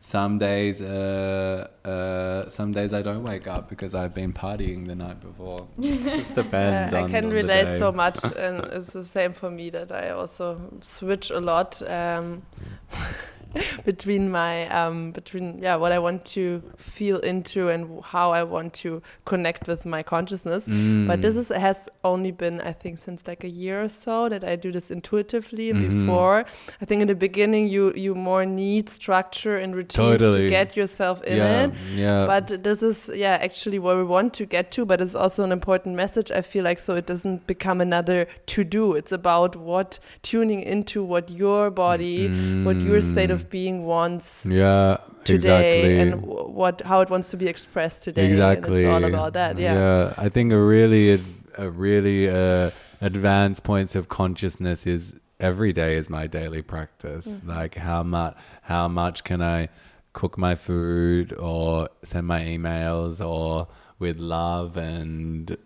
Some 0.07 0.37
days, 0.37 0.83
uh, 0.83 1.67
uh, 1.83 2.51
some 2.51 2.73
days 2.73 2.93
I 2.93 3.01
don't 3.01 3.23
wake 3.25 3.47
up 3.47 3.71
because 3.71 3.95
I've 3.95 4.13
been 4.13 4.35
partying 4.35 4.87
the 4.87 4.95
night 4.95 5.19
before. 5.19 5.67
Just 5.81 6.35
depends 6.35 6.93
Yeah, 6.93 6.99
on 6.99 7.05
I 7.07 7.11
can 7.11 7.25
on 7.25 7.31
the 7.31 7.37
relate 7.37 7.65
day. 7.65 7.79
so 7.79 7.91
much, 7.91 8.23
and 8.37 8.67
it's 8.67 8.93
the 8.93 9.03
same 9.03 9.33
for 9.33 9.51
me 9.51 9.71
that 9.71 9.91
I 9.91 10.11
also 10.11 10.61
switch 10.83 11.31
a 11.31 11.41
lot 11.41 11.81
um, 11.91 12.43
between 13.85 14.31
my 14.31 14.69
um, 14.69 15.13
between 15.13 15.59
yeah 15.63 15.77
what 15.77 15.93
I 15.93 15.99
want 15.99 16.25
to 16.37 16.63
feel 16.79 17.19
into 17.19 17.69
and 17.69 18.03
how 18.05 18.31
I 18.33 18.43
want 18.43 18.75
to 18.85 19.03
connect 19.25 19.67
with 19.69 19.85
my 19.87 20.03
consciousness. 20.03 20.65
But 20.67 21.23
this 21.23 21.35
Mm. 21.35 21.39
is 21.39 21.49
has 21.49 21.89
only 22.05 22.31
been 22.33 22.61
I 22.61 22.73
think 22.73 22.99
since 22.99 23.27
like 23.27 23.45
a 23.45 23.49
year 23.51 23.83
or 23.83 23.89
so 23.89 24.29
that 24.29 24.45
I 24.45 24.57
do 24.57 24.71
this 24.73 24.91
intuitively. 24.91 25.73
Mhm. 25.73 25.85
before, 26.07 26.45
I 26.83 26.85
think 26.85 27.03
in 27.03 27.09
the 27.09 27.15
beginning 27.15 27.69
you 27.69 27.93
you 27.95 28.15
more 28.15 28.45
need 28.47 28.89
structure 28.89 29.57
and 29.57 29.75
routines 29.75 30.19
Totally. 30.19 30.43
to 30.45 30.49
get 30.51 30.77
yourself 30.77 31.23
in 31.25 31.37
yeah, 31.39 31.65
it. 31.65 31.71
yeah. 31.97 32.27
But 32.27 32.63
this 32.63 32.83
is, 32.83 33.11
yeah, 33.15 33.39
actually 33.41 33.79
what 33.79 33.97
we 33.97 34.05
want 34.05 34.33
to 34.35 34.45
get 34.47 34.71
to, 34.73 34.85
but 34.85 35.01
it's 35.01 35.15
also 35.15 35.45
an 35.45 35.53
important 35.53 35.95
message, 35.97 36.31
I 36.31 36.43
feel 36.43 36.65
like, 36.65 36.79
so 36.79 36.95
it 36.97 37.07
doesn't 37.07 37.47
become 37.47 37.81
another 37.81 38.27
to 38.47 38.65
do. 38.65 38.95
It's 38.95 39.13
about 39.13 39.57
what 39.57 39.99
tuning 40.23 40.61
into 40.63 41.03
what 41.03 41.31
your 41.31 41.71
body, 41.71 42.29
what 42.65 42.81
your 42.81 43.01
state 43.01 43.31
Mm. 43.31 43.39
Of 43.45 43.51
being 43.51 43.85
wants 43.85 44.47
yeah, 44.47 44.99
today 45.25 45.83
exactly. 45.83 45.99
and 46.01 46.23
what 46.23 46.81
how 46.83 47.01
it 47.01 47.11
wants 47.11 47.31
to 47.31 47.37
be 47.37 47.47
expressed 47.47 48.03
today. 48.03 48.27
Exactly. 48.27 48.85
And 48.85 48.87
it's 48.87 49.05
all 49.05 49.05
about 49.05 49.33
that, 49.35 49.59
yeah. 49.59 49.75
Yeah, 49.75 50.15
I 50.17 50.29
think 50.29 50.53
a 50.53 50.61
really, 50.61 51.21
a 51.57 51.71
really 51.71 52.29
uh, 52.29 52.71
advanced 53.01 53.63
points 53.63 53.95
of 53.95 54.09
consciousness 54.09 54.87
is 54.87 55.15
every 55.41 55.73
day 55.73 55.97
is 55.97 56.09
my 56.09 56.27
daily 56.27 56.63
practice. 56.63 57.27
Mm-hmm. 57.27 57.51
Like 57.51 57.75
how 57.77 58.03
much, 58.03 58.37
how 58.63 58.89
much 58.89 59.25
can 59.25 59.43
I 59.43 59.69
cook 60.13 60.39
my 60.39 60.55
food 60.55 61.33
or 61.33 61.89
send 62.03 62.27
my 62.27 62.41
emails 62.41 63.25
or 63.25 63.69
with 63.99 64.19
love 64.19 64.77
and 64.77 65.57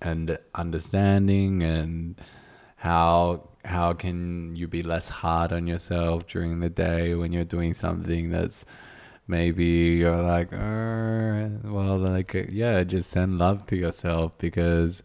and 0.00 0.38
understanding 0.54 1.62
and 1.62 2.20
how 2.76 3.48
how 3.64 3.92
can 3.92 4.56
you 4.56 4.66
be 4.66 4.82
less 4.82 5.08
hard 5.08 5.52
on 5.52 5.66
yourself 5.66 6.26
during 6.26 6.60
the 6.60 6.68
day 6.68 7.14
when 7.14 7.32
you're 7.32 7.44
doing 7.44 7.74
something 7.74 8.30
that's 8.30 8.64
maybe 9.26 9.64
you're 9.64 10.22
like 10.22 10.52
"Uh, 10.52 11.48
well 11.64 11.96
like 11.98 12.34
yeah 12.50 12.82
just 12.82 13.10
send 13.10 13.38
love 13.38 13.66
to 13.66 13.76
yourself 13.76 14.36
because 14.38 15.02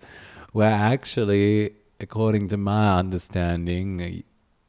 we're 0.53 0.65
actually 0.65 1.73
according 1.99 2.47
to 2.47 2.57
my 2.57 2.97
understanding 2.97 4.23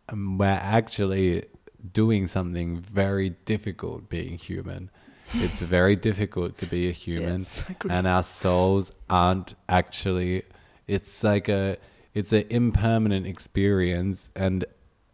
um, 0.09 0.39
we're 0.39 0.47
actually 0.47 1.45
doing 1.93 2.27
something 2.27 2.79
very 2.79 3.31
difficult 3.45 4.09
being 4.09 4.37
human. 4.39 4.91
It's 5.35 5.61
very 5.61 5.97
difficult 5.97 6.57
to 6.59 6.67
be 6.67 6.89
a 6.89 6.93
human 7.07 7.43
Yes, 7.43 7.77
and 7.89 8.07
our 8.07 8.23
souls 8.23 8.93
aren't 9.11 9.55
actually 9.69 10.45
it's 10.87 11.23
like 11.23 11.49
a 11.49 11.77
it's 12.19 12.33
an 12.33 12.45
impermanent 12.51 13.27
experience 13.27 14.31
and 14.35 14.65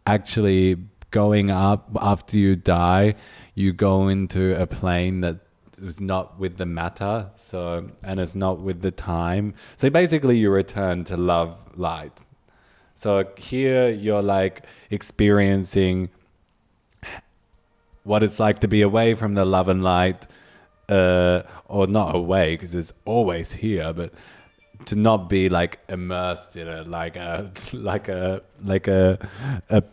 actually 0.05 0.77
going 1.11 1.49
up 1.51 1.89
after 2.01 2.37
you 2.37 2.55
die 2.55 3.13
you 3.53 3.71
go 3.71 4.07
into 4.07 4.59
a 4.59 4.65
plane 4.65 5.21
that 5.21 5.37
is 5.77 5.99
not 6.01 6.39
with 6.39 6.57
the 6.57 6.65
matter 6.65 7.29
so 7.35 7.89
and 8.03 8.19
it's 8.19 8.35
not 8.35 8.59
with 8.59 8.81
the 8.81 8.91
time. 8.91 9.53
So 9.75 9.89
basically 9.89 10.37
you 10.37 10.49
return 10.49 11.03
to 11.05 11.17
love 11.17 11.57
light. 11.75 12.23
So 12.93 13.27
here 13.37 13.89
you're 13.89 14.21
like 14.21 14.63
experiencing 14.89 16.09
what 18.03 18.23
it's 18.23 18.39
like 18.39 18.59
to 18.59 18.67
be 18.67 18.81
away 18.81 19.15
from 19.15 19.33
the 19.33 19.45
love 19.45 19.67
and 19.67 19.83
light 19.83 20.27
uh, 20.87 21.41
or 21.67 21.87
not 21.87 22.15
away 22.15 22.55
because 22.55 22.75
it's 22.75 22.93
always 23.05 23.53
here 23.53 23.91
but 23.91 24.13
to 24.85 24.95
not 24.95 25.29
be 25.29 25.49
like 25.49 25.79
immersed 25.89 26.55
in 26.55 26.67
it 26.67 26.87
like 26.87 27.15
a 27.15 27.51
like 27.73 28.07
a 28.07 28.41
like 28.63 28.87
a 28.87 29.29
a, 29.69 29.83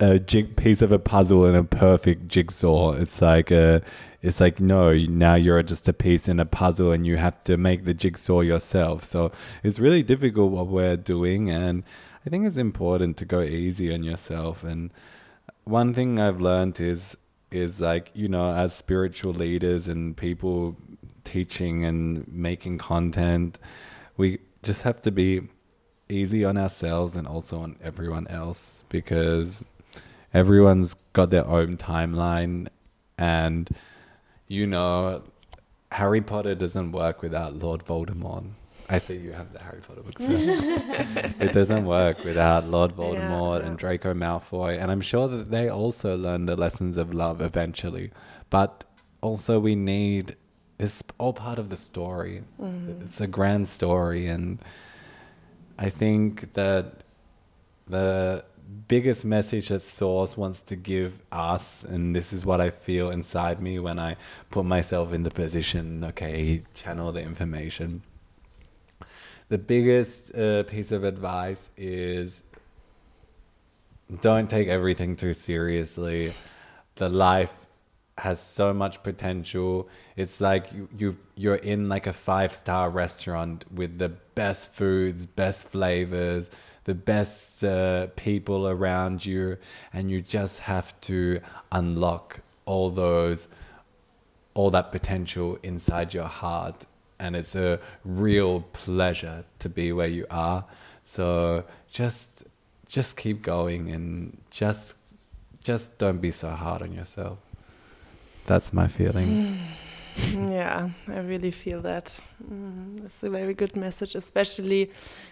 a 0.00 0.18
jig 0.18 0.56
piece 0.56 0.82
of 0.82 0.92
a 0.92 0.98
puzzle 0.98 1.44
in 1.46 1.54
a 1.54 1.64
perfect 1.64 2.28
jigsaw. 2.28 2.92
It's 2.92 3.20
like 3.20 3.50
a 3.50 3.82
it's 4.22 4.40
like 4.40 4.60
no 4.60 4.92
now 4.94 5.34
you're 5.34 5.62
just 5.62 5.88
a 5.88 5.92
piece 5.92 6.28
in 6.28 6.40
a 6.40 6.46
puzzle 6.46 6.92
and 6.92 7.06
you 7.06 7.16
have 7.16 7.42
to 7.44 7.56
make 7.56 7.84
the 7.84 7.94
jigsaw 7.94 8.40
yourself. 8.40 9.04
So 9.04 9.32
it's 9.62 9.78
really 9.78 10.02
difficult 10.02 10.52
what 10.52 10.66
we're 10.68 10.96
doing 10.96 11.50
and 11.50 11.84
i 12.26 12.30
think 12.30 12.44
it's 12.44 12.56
important 12.56 13.16
to 13.16 13.24
go 13.24 13.42
easy 13.42 13.92
on 13.92 14.02
yourself. 14.02 14.62
And 14.64 14.90
one 15.64 15.94
thing 15.94 16.18
i've 16.18 16.40
learned 16.40 16.80
is 16.80 17.16
is 17.50 17.80
like 17.80 18.10
you 18.14 18.28
know 18.28 18.52
as 18.52 18.74
spiritual 18.74 19.32
leaders 19.32 19.88
and 19.88 20.16
people 20.16 20.76
teaching 21.24 21.84
and 21.84 22.26
making 22.28 22.78
content 22.78 23.58
we 24.18 24.40
just 24.62 24.82
have 24.82 25.00
to 25.02 25.10
be 25.10 25.48
easy 26.10 26.44
on 26.44 26.58
ourselves 26.58 27.16
and 27.16 27.26
also 27.26 27.60
on 27.60 27.76
everyone 27.82 28.26
else 28.28 28.84
because 28.90 29.64
everyone's 30.34 30.94
got 31.14 31.30
their 31.30 31.46
own 31.46 31.78
timeline 31.78 32.68
and 33.16 33.70
you 34.46 34.66
know 34.66 35.22
Harry 35.92 36.20
Potter 36.20 36.54
doesn't 36.54 36.92
work 36.92 37.22
without 37.22 37.54
Lord 37.54 37.84
Voldemort. 37.84 38.50
I 38.90 38.98
see 38.98 39.16
you 39.16 39.32
have 39.32 39.52
the 39.52 39.58
Harry 39.60 39.80
Potter 39.80 40.02
books. 40.02 40.16
it 40.20 41.52
doesn't 41.52 41.84
work 41.84 42.24
without 42.24 42.64
Lord 42.64 42.94
Voldemort 42.94 43.60
Yeah, 43.60 43.66
and. 43.66 43.78
Draco 43.78 44.14
Malfoy, 44.14 44.80
and 44.80 44.90
I'm 44.90 45.00
sure 45.00 45.28
that 45.28 45.50
they 45.50 45.68
also 45.68 46.16
learn 46.16 46.46
the 46.46 46.56
lessons 46.56 46.96
of 46.96 47.12
love 47.12 47.40
eventually. 47.40 48.10
But 48.50 48.84
also, 49.20 49.58
we 49.58 49.74
need 49.74 50.36
it's 50.78 51.02
all 51.18 51.32
part 51.32 51.58
of 51.58 51.70
the 51.70 51.76
story. 51.76 52.42
It's 53.02 53.20
a 53.20 53.26
grand 53.26 53.68
story, 53.68 54.26
and 54.26 54.58
I 55.78 55.90
think 55.90 56.52
that 56.54 57.02
the 57.86 58.44
biggest 58.86 59.24
message 59.24 59.68
that 59.68 59.82
Source 59.82 60.36
wants 60.36 60.60
to 60.62 60.76
give 60.76 61.20
us, 61.32 61.84
and 61.84 62.14
this 62.14 62.32
is 62.32 62.44
what 62.44 62.60
I 62.60 62.70
feel 62.70 63.10
inside 63.10 63.60
me 63.60 63.78
when 63.78 63.98
I 63.98 64.16
put 64.50 64.64
myself 64.64 65.12
in 65.12 65.22
the 65.22 65.30
position, 65.30 66.04
okay, 66.04 66.62
channel 66.74 67.12
the 67.12 67.22
information. 67.22 68.02
The 69.48 69.58
biggest 69.58 70.34
uh, 70.34 70.64
piece 70.64 70.92
of 70.92 71.04
advice 71.04 71.70
is 71.76 72.42
don't 74.20 74.48
take 74.48 74.68
everything 74.68 75.16
too 75.16 75.32
seriously. 75.32 76.34
The 76.96 77.08
life 77.08 77.54
has 78.18 78.40
so 78.40 78.72
much 78.72 79.02
potential. 79.02 79.88
It's 80.16 80.40
like 80.40 80.72
you, 80.72 80.88
you 80.96 81.16
you're 81.36 81.56
in 81.56 81.88
like 81.88 82.06
a 82.06 82.12
five 82.12 82.54
star 82.54 82.90
restaurant 82.90 83.64
with 83.72 83.98
the 83.98 84.10
best 84.34 84.72
foods, 84.72 85.26
best 85.26 85.68
flavors, 85.68 86.50
the 86.84 86.94
best 86.94 87.64
uh, 87.64 88.08
people 88.16 88.68
around 88.68 89.24
you, 89.24 89.56
and 89.92 90.10
you 90.10 90.20
just 90.20 90.60
have 90.60 90.98
to 91.02 91.40
unlock 91.70 92.40
all 92.66 92.90
those 92.90 93.48
all 94.54 94.70
that 94.70 94.90
potential 94.90 95.58
inside 95.62 96.12
your 96.12 96.26
heart. 96.26 96.86
And 97.20 97.36
it's 97.36 97.54
a 97.54 97.80
real 98.04 98.60
pleasure 98.72 99.44
to 99.58 99.68
be 99.68 99.92
where 99.92 100.08
you 100.08 100.26
are. 100.30 100.64
So 101.04 101.64
just 101.90 102.44
just 102.86 103.16
keep 103.16 103.42
going 103.42 103.90
and 103.90 104.38
just 104.50 104.94
just 105.62 105.98
don't 105.98 106.20
be 106.20 106.30
so 106.30 106.50
hard 106.50 106.82
on 106.82 106.92
yourself 106.92 107.47
that's 108.46 108.72
my 108.72 108.88
feeling 108.88 109.58
Yeah, 110.34 110.88
I 111.06 111.18
really 111.20 111.52
feel 111.52 111.80
that. 111.82 112.18
Mm, 112.52 113.02
that's 113.02 113.22
a 113.22 113.30
very 113.30 113.54
good 113.54 113.76
message, 113.76 114.16
especially 114.16 114.90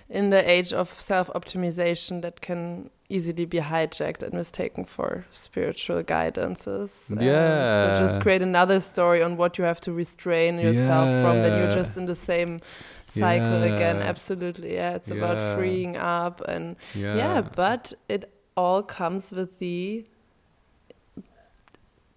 in 0.09 0.31
the 0.31 0.49
age 0.49 0.73
of 0.73 0.89
self 1.01 1.29
optimization 1.35 2.23
that 2.23 2.41
can 2.41 2.91
easily 3.09 3.45
be 3.47 3.59
hijacked 3.59 4.23
and 4.23 4.33
mistaken 4.33 4.85
for 4.85 5.25
spiritual 5.33 6.03
guidances. 6.05 6.91
Um, 7.11 7.21
Yeah. 7.21 7.95
so 7.97 8.01
just 8.01 8.21
create 8.21 8.43
another 8.43 8.79
story 8.81 9.23
on 9.23 9.37
what 9.37 9.59
you 9.59 9.65
have 9.65 9.81
to 9.83 9.93
restrain 9.93 10.59
yourself 10.61 11.07
from, 11.23 11.43
then 11.43 11.59
you're 11.59 11.77
just 11.77 11.97
in 11.97 12.07
the 12.07 12.17
same 12.17 12.61
cycle 13.09 13.63
again. 13.63 13.97
Absolutely. 14.03 14.75
Yeah, 14.75 14.95
it's 14.95 15.11
about 15.11 15.57
freeing 15.57 15.97
up 15.97 16.41
and 16.49 16.77
yeah 16.95 17.17
yeah, 17.17 17.41
but 17.41 17.93
it 18.09 18.33
all 18.57 18.83
comes 18.83 19.31
with 19.33 19.59
the 19.59 20.05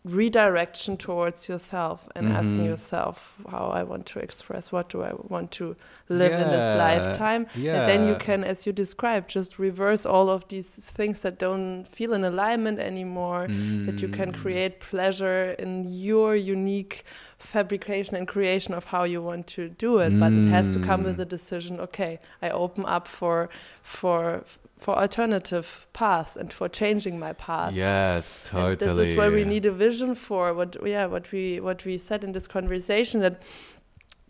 redirection 0.06 0.95
towards 0.97 1.50
yourself 1.50 2.08
and 2.16 2.28
asking 2.30 2.64
Mhm. 2.64 2.70
yourself 2.72 3.36
how 3.52 3.68
I 3.68 3.84
want 3.84 4.06
to 4.08 4.20
express, 4.20 4.72
what 4.72 4.88
do 4.89 5.04
I 5.04 5.12
want 5.14 5.52
to 5.60 5.76
live 6.08 6.34
in 6.39 6.50
this 6.50 6.74
Yeah, 6.74 6.80
lifetime. 6.88 7.47
And 7.76 7.86
then 7.86 8.04
you 8.04 8.16
can, 8.16 8.43
as 8.45 8.66
you 8.66 8.72
described, 8.72 9.30
just 9.30 9.60
reverse 9.60 10.06
all 10.06 10.30
of 10.30 10.47
these 10.47 10.70
things 10.70 11.20
that 11.22 11.38
don't 11.38 11.84
feel 11.86 12.14
in 12.14 12.24
alignment 12.24 12.80
anymore. 12.80 13.50
That 13.86 14.02
you 14.02 14.08
can 14.08 14.32
Mm. 14.32 14.36
create 14.41 14.80
pleasure 14.80 15.52
in 15.60 15.86
your 15.88 16.34
unique 16.36 17.04
fabrication 17.40 18.16
and 18.16 18.28
creation 18.28 18.74
of 18.74 18.86
how 18.86 19.04
you 19.04 19.22
want 19.22 19.48
to 19.48 19.70
do 19.70 19.98
it. 20.00 20.20
But 20.20 20.32
it 20.34 20.48
has 20.50 20.70
to 20.72 20.80
come 20.80 21.04
with 21.04 21.16
Mm. 21.16 21.18
the 21.24 21.26
decision. 21.26 21.80
Okay, 21.80 22.20
I 22.42 22.50
open 22.50 22.86
up 22.86 23.08
for 23.08 23.50
for 23.82 24.44
for 24.78 24.98
alternative 24.98 25.86
paths 25.94 26.38
and 26.38 26.54
for 26.54 26.70
changing 26.70 27.20
my 27.20 27.34
path. 27.34 27.74
yes 27.74 28.42
totally 28.46 28.72
And 28.72 28.80
this 28.80 29.08
is 29.10 29.16
where 29.18 29.32
we 29.32 29.44
need 29.44 29.66
a 29.66 29.72
vision 29.72 30.16
for 30.16 30.54
what 30.54 30.78
yeah 30.86 31.06
what 31.06 31.32
we 31.34 31.60
what 31.60 31.84
we 31.86 31.98
said 31.98 32.24
in 32.24 32.32
this 32.32 32.48
conversation 32.48 33.20
that 33.22 33.42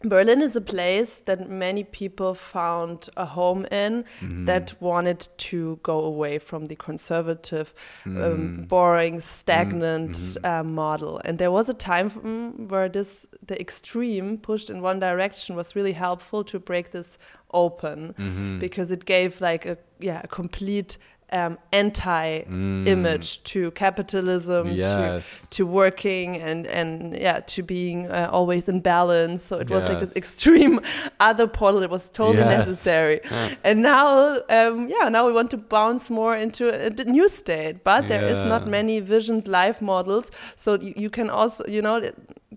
Berlin 0.03 0.41
is 0.41 0.55
a 0.55 0.61
place 0.61 1.21
that 1.25 1.49
many 1.49 1.83
people 1.83 2.33
found 2.33 3.09
a 3.17 3.25
home 3.25 3.65
in 3.71 4.05
Mhm. 4.21 4.45
that 4.45 4.73
wanted 4.79 5.27
to 5.49 5.77
go 5.83 5.99
away 5.99 6.39
from 6.39 6.65
the 6.67 6.75
conservative, 6.75 7.73
um, 8.05 8.13
Mm. 8.13 8.67
boring, 8.69 9.19
stagnant 9.21 10.11
mhm. 10.15 10.45
uh, 10.45 10.63
model. 10.63 11.19
And 11.25 11.37
there 11.37 11.51
was 11.51 11.67
a 11.69 11.73
time 11.73 12.09
mm, 12.11 12.69
where 12.69 12.87
this 12.89 13.27
the 13.45 13.59
extreme 13.59 14.37
pushed 14.37 14.69
in 14.69 14.81
one 14.81 14.99
direction 14.99 15.55
was 15.55 15.75
really 15.75 15.93
helpful 15.93 16.43
to 16.45 16.59
break 16.59 16.91
this 16.91 17.17
open 17.51 18.13
Mhm. 18.17 18.59
because 18.59 18.91
it 18.91 19.03
gave 19.05 19.41
like 19.41 19.65
a 19.65 19.77
yeah 19.99 20.21
a 20.23 20.27
complete 20.27 20.97
um, 21.31 21.57
anti 21.71 22.39
Mm. 22.49 22.87
image 22.87 23.43
to 23.43 23.71
capitalism 23.71 24.67
to 24.69 24.73
yes. 24.73 25.23
to 25.51 25.65
working 25.65 26.37
and 26.41 26.65
and 26.67 27.15
yeah 27.15 27.39
to 27.41 27.63
being 27.63 28.07
uh, 28.11 28.29
always 28.31 28.67
in 28.67 28.79
balance. 28.79 29.43
So 29.43 29.57
it 29.59 29.69
was 29.69 29.87
like 29.89 29.99
this 29.99 30.15
extreme 30.15 30.79
other 31.19 31.47
portal. 31.47 31.81
That 31.81 31.89
was 31.91 32.09
totally 32.09 32.39
Yes. 32.39 32.57
necessary. 32.67 33.19
Yeah. 33.31 33.49
and 33.63 33.81
now 33.81 34.07
um, 34.49 34.89
yeah 34.89 35.09
now 35.09 35.25
we 35.27 35.33
want 35.33 35.49
to 35.51 35.57
bounce 35.57 36.09
more 36.09 36.35
into 36.35 36.69
a 36.69 36.89
new 37.05 37.27
state. 37.29 37.83
But 37.83 38.07
there 38.07 38.25
is 38.27 38.43
not 38.45 38.67
many 38.67 38.99
visions 38.99 39.47
life 39.47 39.81
models. 39.81 40.31
So 40.55 40.69
you, 40.79 40.93
you 40.95 41.09
can 41.09 41.29
also 41.29 41.63
you 41.67 41.81
know 41.81 41.99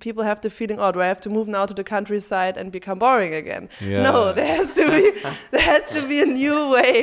people 0.06 0.24
have 0.30 0.40
the 0.46 0.50
feeling 0.58 0.78
oh 0.84 0.90
do 0.94 1.00
i 1.00 1.06
have 1.14 1.20
to 1.26 1.30
move 1.36 1.46
now 1.56 1.64
to 1.70 1.74
the 1.80 1.84
countryside 1.94 2.54
and 2.60 2.66
become 2.78 2.98
boring 2.98 3.32
again 3.42 3.68
Yeah. 3.80 4.02
no 4.08 4.32
there 4.38 4.50
has 4.58 4.68
to 4.80 4.84
be 4.94 5.02
there 5.54 5.66
has 5.74 5.84
to 5.96 6.00
be 6.12 6.18
a 6.20 6.26
new 6.42 6.58
way 6.76 6.94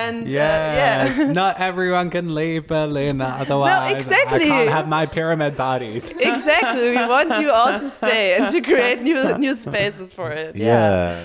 and 0.00 0.16
uh, 0.26 0.30
Yes. 0.38 1.16
yeah 1.16 1.32
Not 1.42 1.52
everyone 1.70 2.08
can 2.16 2.26
leave 2.40 2.62
Berlin. 2.66 3.20
Otherwise, 3.20 3.92
exactly. 4.04 4.44
I 4.44 4.48
can't 4.54 4.70
have 4.78 4.86
my 4.98 5.04
pyramid 5.16 5.52
parties. 5.56 6.04
exactly. 6.32 6.86
We 6.96 7.02
want 7.14 7.30
you 7.42 7.48
all 7.58 7.72
to 7.84 7.88
stay 8.00 8.24
and 8.36 8.44
to 8.54 8.60
create 8.70 8.98
new 9.08 9.20
new 9.44 9.54
spaces 9.66 10.08
for 10.18 10.28
it. 10.42 10.50
Yeah. 10.56 11.24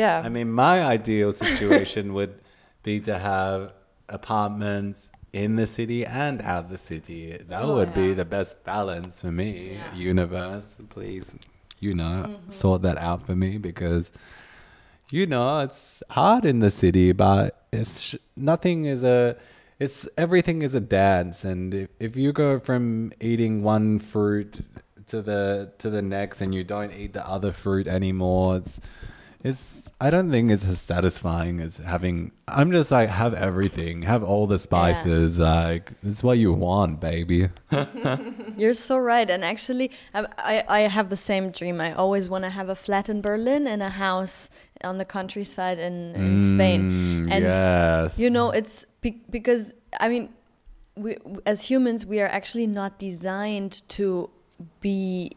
Yeah. 0.00 0.26
I 0.26 0.28
mean, 0.36 0.48
my 0.66 0.76
ideal 0.96 1.30
situation 1.32 2.04
would 2.16 2.34
be 2.86 2.94
to 3.10 3.14
have 3.18 3.58
apartments 4.18 5.10
in 5.32 5.56
the 5.56 5.66
city 5.66 6.04
and 6.04 6.42
out 6.42 6.68
the 6.70 6.78
city. 6.78 7.38
That 7.48 7.62
Oh, 7.62 7.76
would 7.76 7.94
be 7.94 8.12
the 8.14 8.24
best 8.24 8.62
balance 8.64 9.20
for 9.22 9.32
me. 9.32 9.74
Yeah. 9.74 9.94
Universe, 9.94 10.74
please, 10.90 11.36
you 11.80 11.94
know, 11.94 12.26
Mm-hmm. 12.28 12.50
sort 12.50 12.82
that 12.82 12.98
out 12.98 13.24
for 13.26 13.34
me 13.34 13.58
because, 13.58 14.12
you 15.10 15.26
know, 15.26 15.60
it's 15.60 16.02
hard 16.10 16.44
in 16.44 16.60
the 16.60 16.70
city, 16.70 17.12
but 17.12 17.64
it's 17.72 18.00
sh- 18.00 18.16
nothing 18.36 18.84
is 18.84 19.02
a. 19.02 19.36
It's 19.78 20.06
everything 20.16 20.62
is 20.62 20.74
a 20.74 20.80
dance, 20.80 21.42
and 21.44 21.74
if, 21.74 21.88
if 21.98 22.14
you 22.14 22.32
go 22.32 22.60
from 22.60 23.12
eating 23.20 23.64
one 23.64 23.98
fruit 23.98 24.60
to 25.08 25.20
the 25.22 25.72
to 25.78 25.90
the 25.90 26.02
next, 26.02 26.40
and 26.40 26.54
you 26.54 26.62
don't 26.62 26.92
eat 26.92 27.14
the 27.14 27.26
other 27.28 27.50
fruit 27.50 27.88
anymore, 27.88 28.58
it's 28.58 28.78
it's 29.44 29.90
I 30.00 30.10
don't 30.10 30.30
think 30.30 30.50
it's 30.50 30.66
as 30.66 30.80
satisfying 30.80 31.60
as 31.60 31.76
having. 31.78 32.32
I'm 32.46 32.70
just 32.72 32.90
like 32.90 33.08
have 33.08 33.34
everything, 33.34 34.02
have 34.02 34.22
all 34.22 34.46
the 34.46 34.58
spices. 34.58 35.38
Like 35.38 35.92
it's 36.02 36.22
what 36.22 36.38
you 36.38 36.52
want, 36.52 37.00
baby. 37.00 37.48
You're 38.56 38.74
so 38.74 38.98
right. 38.98 39.28
And 39.28 39.44
actually, 39.44 39.90
I, 40.14 40.26
I, 40.38 40.64
I 40.68 40.80
have 40.82 41.08
the 41.08 41.16
same 41.16 41.50
dream. 41.50 41.80
I 41.80 41.92
always 41.92 42.28
want 42.30 42.44
to 42.44 42.50
have 42.50 42.68
a 42.68 42.76
flat 42.76 43.08
in 43.08 43.20
Berlin 43.20 43.66
and 43.66 43.82
a 43.82 43.90
house 43.90 44.48
on 44.84 44.98
the 44.98 45.04
countryside 45.04 45.78
in, 45.78 46.14
in 46.14 46.38
Spain. 46.38 46.90
Mm, 47.26 47.32
And 47.32 47.44
yes. 47.44 48.18
you 48.18 48.30
know, 48.30 48.50
it's 48.50 48.84
be- 49.00 49.22
because 49.30 49.72
I 49.98 50.08
mean, 50.08 50.30
we 50.96 51.16
as 51.46 51.64
humans 51.64 52.04
we 52.06 52.20
are 52.20 52.28
actually 52.28 52.66
not 52.66 52.98
designed 52.98 53.82
to 53.90 54.30
be 54.80 55.32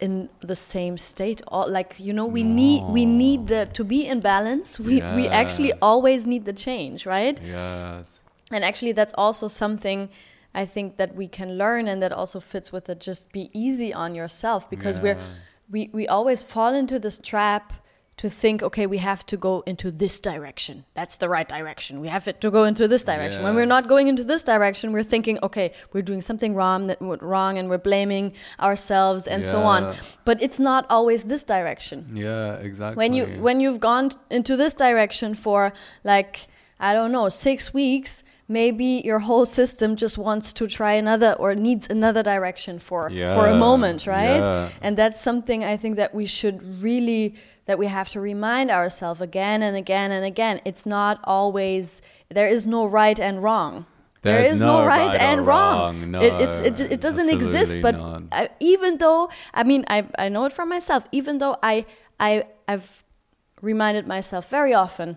in 0.00 0.28
the 0.40 0.56
same 0.56 0.98
state. 0.98 1.42
All 1.48 1.70
like 1.70 1.94
you 1.98 2.12
know 2.12 2.26
we 2.26 2.42
need 2.42 2.82
we 2.84 3.04
need 3.04 3.46
the 3.46 3.66
to 3.72 3.84
be 3.84 4.06
in 4.06 4.20
balance 4.20 4.78
we 4.78 4.96
we 5.16 5.28
actually 5.28 5.72
always 5.80 6.26
need 6.26 6.44
the 6.44 6.52
change 6.52 7.06
right? 7.06 7.40
Yes. 7.42 8.06
and 8.50 8.64
actually 8.64 8.92
that's 8.92 9.14
also 9.16 9.46
something 9.48 10.08
i 10.54 10.66
think 10.66 10.96
that 10.96 11.14
we 11.14 11.28
can 11.28 11.56
learn 11.56 11.86
and 11.86 12.02
that 12.02 12.12
also 12.12 12.40
fits 12.40 12.72
with 12.72 12.88
it 12.88 12.98
just 13.00 13.32
be 13.32 13.50
easy 13.52 13.94
on 13.94 14.14
yourself 14.14 14.68
because 14.68 14.98
we're 14.98 15.18
we 15.70 15.88
we 15.92 16.06
always 16.08 16.42
fall 16.42 16.74
into 16.74 16.98
this 16.98 17.18
trap 17.18 17.72
to 18.20 18.28
think 18.42 18.62
okay 18.68 18.86
we 18.86 18.98
have 19.10 19.22
to 19.32 19.36
go 19.48 19.54
into 19.72 19.88
this 20.02 20.20
direction. 20.20 20.84
That's 20.98 21.16
the 21.22 21.28
right 21.36 21.48
direction. 21.56 21.92
We 22.04 22.08
have 22.08 22.24
to 22.44 22.50
go 22.58 22.62
into 22.70 22.84
this 22.92 23.04
direction. 23.10 23.42
When 23.44 23.54
we're 23.58 23.72
not 23.76 23.84
going 23.88 24.06
into 24.12 24.24
this 24.32 24.42
direction 24.52 24.92
we're 24.94 25.08
thinking 25.14 25.36
okay 25.48 25.72
we're 25.92 26.08
doing 26.10 26.22
something 26.28 26.52
wrong 26.54 26.80
that 26.88 26.98
wrong 27.00 27.52
and 27.58 27.64
we're 27.70 27.86
blaming 27.92 28.26
ourselves 28.68 29.22
and 29.32 29.40
so 29.52 29.58
on. 29.74 29.80
But 30.28 30.36
it's 30.46 30.60
not 30.70 30.82
always 30.96 31.20
this 31.32 31.44
direction. 31.44 31.98
Yeah, 32.12 32.68
exactly. 32.68 32.98
when 33.00 33.12
you 33.18 33.24
when 33.46 33.56
you've 33.62 33.80
gone 33.90 34.06
into 34.38 34.54
this 34.62 34.74
direction 34.86 35.28
for 35.34 35.72
like 36.12 36.32
i 36.88 36.90
don't 36.96 37.12
know 37.16 37.28
6 37.28 37.74
weeks 37.74 38.12
maybe 38.60 38.90
your 39.10 39.20
whole 39.28 39.46
system 39.46 39.88
just 40.04 40.16
wants 40.18 40.52
to 40.58 40.64
try 40.66 40.94
another 41.04 41.32
or 41.42 41.54
needs 41.54 41.86
another 41.96 42.22
direction 42.32 42.74
for 42.88 43.02
for 43.36 43.46
a 43.54 43.56
moment 43.68 44.00
right? 44.06 44.44
Yeah. 44.44 44.84
and 44.84 44.92
that's 45.00 45.20
something 45.28 45.58
i 45.72 45.76
think 45.82 45.94
that 45.96 46.10
we 46.20 46.26
should 46.26 46.56
really 46.82 47.24
that 47.70 47.78
we 47.78 47.86
have 47.86 48.08
to 48.08 48.20
remind 48.20 48.68
ourselves 48.68 49.20
again 49.20 49.62
and 49.62 49.76
again 49.76 50.10
and 50.10 50.24
again 50.24 50.60
it's 50.64 50.84
not 50.84 51.20
always 51.22 52.02
there 52.28 52.48
is 52.48 52.66
no 52.66 52.84
right 52.84 53.20
and 53.20 53.44
wrong 53.44 53.86
there 54.22 54.42
There's 54.42 54.60
no, 54.60 54.82
no 54.82 54.86
right, 54.86 55.06
right 55.06 55.20
and 55.20 55.46
wrong. 55.46 56.12
wrong. 56.12 56.22
It, 56.22 56.32
it's, 56.42 56.60
it, 56.60 56.92
it 56.92 57.00
doesn't 57.00 57.30
exist. 57.30 57.80
But. 57.80 57.94
I, 58.30 58.50
even 58.60 58.98
though 58.98 59.30
I 59.54 59.62
mean 59.62 59.84
I, 59.88 60.06
I 60.18 60.28
know 60.28 60.44
it 60.44 60.52
from 60.52 60.68
myself 60.68 61.06
even 61.10 61.38
though 61.38 61.56
I 61.62 61.86
I 62.18 62.44
I've 62.68 63.02
reminded 63.62 64.06
myself 64.06 64.50
very 64.50 64.74
often 64.74 65.16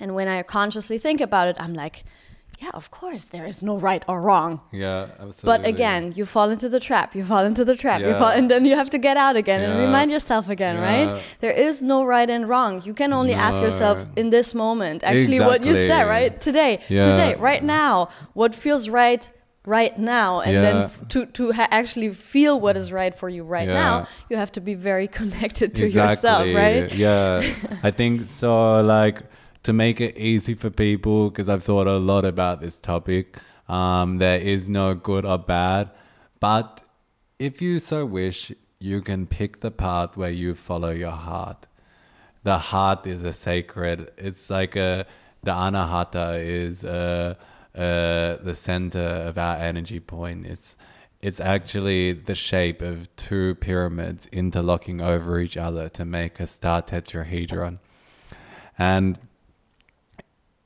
and 0.00 0.14
when 0.14 0.26
I 0.26 0.42
consciously 0.42 0.96
think 0.96 1.20
about 1.20 1.48
it 1.48 1.56
I'm 1.58 1.74
like 1.74 2.04
yeah 2.64 2.70
of 2.80 2.86
course 3.00 3.24
there 3.34 3.46
is 3.52 3.58
no 3.70 3.74
right 3.88 4.02
or 4.10 4.16
wrong 4.28 4.52
yeah, 4.84 5.00
absolutely. 5.24 5.48
but 5.52 5.60
again 5.72 6.02
you 6.18 6.24
fall 6.34 6.48
into 6.54 6.68
the 6.74 6.80
trap 6.88 7.08
you 7.18 7.24
fall 7.32 7.44
into 7.50 7.64
the 7.70 7.76
trap 7.84 7.98
you 8.00 8.12
Yeah. 8.12 8.20
fall 8.22 8.32
and 8.38 8.46
then 8.52 8.62
you 8.68 8.74
have 8.82 8.90
to 8.96 9.00
get 9.08 9.16
out 9.26 9.36
again 9.42 9.60
and 9.66 9.72
remind 9.86 10.08
yourself 10.16 10.44
again 10.56 10.74
Yeah. 10.76 10.90
right 10.92 11.10
there 11.44 11.56
is 11.68 11.74
no 11.92 11.98
right 12.14 12.30
and 12.36 12.42
wrong 12.52 12.72
you 12.88 12.94
can 13.02 13.10
only 13.20 13.34
ask 13.48 13.56
yourself 13.66 13.96
in 14.20 14.26
this 14.36 14.48
moment 14.64 14.98
actually 15.12 15.40
what 15.50 15.60
you 15.68 15.74
said 15.90 16.04
right 16.16 16.32
today 16.48 16.72
Yeah. 16.88 17.10
today 17.10 17.30
right 17.50 17.64
now 17.80 17.92
what 18.40 18.52
feels 18.64 18.84
right 19.02 19.24
right 19.80 19.96
now 19.98 20.30
and 20.46 20.54
then 20.66 20.76
Yeah. 20.76 20.84
f- 20.90 21.08
to 21.12 21.18
to 21.38 21.42
ha- 21.58 21.70
actually 21.80 22.10
feel 22.32 22.54
what 22.64 22.74
is 22.82 22.86
right 23.00 23.14
for 23.20 23.28
you 23.36 23.42
right 23.56 23.68
Yeah. 23.68 23.82
now 23.84 23.94
you 24.30 24.36
have 24.42 24.52
to 24.58 24.60
be 24.70 24.74
very 24.90 25.08
connected 25.20 25.68
to 25.80 25.84
yourself 25.98 26.44
right 26.62 26.84
Yeah, 27.06 27.42
I 27.88 27.90
think 28.00 28.14
so. 28.42 28.50
Like 28.96 29.16
to 29.64 29.72
make 29.72 30.00
it 30.00 30.16
easy 30.16 30.54
for 30.54 30.70
people, 30.70 31.30
because 31.30 31.48
I've 31.48 31.64
thought 31.64 31.86
a 31.86 31.98
lot 31.98 32.24
about 32.24 32.60
this 32.60 32.78
topic. 32.78 33.38
Um, 33.68 34.18
there 34.18 34.38
is 34.38 34.68
no 34.68 34.94
good 34.94 35.24
or 35.24 35.38
bad, 35.38 35.90
but 36.38 36.82
if 37.38 37.60
you 37.60 37.80
so 37.80 38.06
wish, 38.06 38.52
you 38.78 39.00
can 39.00 39.26
pick 39.26 39.60
the 39.60 39.70
path 39.70 40.16
where 40.16 40.30
you 40.30 40.54
follow 40.54 40.90
your 40.90 41.10
heart. 41.10 41.66
The 42.42 42.58
heart 42.58 43.06
is 43.06 43.24
a 43.24 43.32
sacred. 43.32 44.12
It's 44.18 44.50
like 44.50 44.76
a 44.76 45.06
the 45.42 45.52
anahata 45.52 46.38
is 46.44 46.84
uh, 46.84 47.34
uh, 47.74 48.36
the 48.42 48.54
center 48.54 49.00
of 49.00 49.38
our 49.38 49.56
energy 49.56 50.00
point. 50.00 50.46
It's 50.46 50.76
it's 51.22 51.40
actually 51.40 52.12
the 52.12 52.34
shape 52.34 52.82
of 52.82 53.14
two 53.16 53.54
pyramids 53.54 54.26
interlocking 54.30 55.00
over 55.00 55.40
each 55.40 55.56
other 55.56 55.88
to 55.88 56.04
make 56.04 56.38
a 56.38 56.46
star 56.46 56.82
tetrahedron. 56.82 57.78
And 58.78 59.18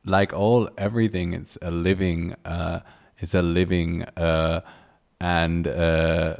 like 0.08 0.32
all 0.32 0.68
everything, 0.76 1.32
it's 1.32 1.58
a 1.62 1.70
living, 1.70 2.34
uh, 2.44 2.80
it's 3.18 3.34
a 3.34 3.42
living 3.42 4.04
uh, 4.16 4.60
and 5.20 5.66
uh, 5.66 6.36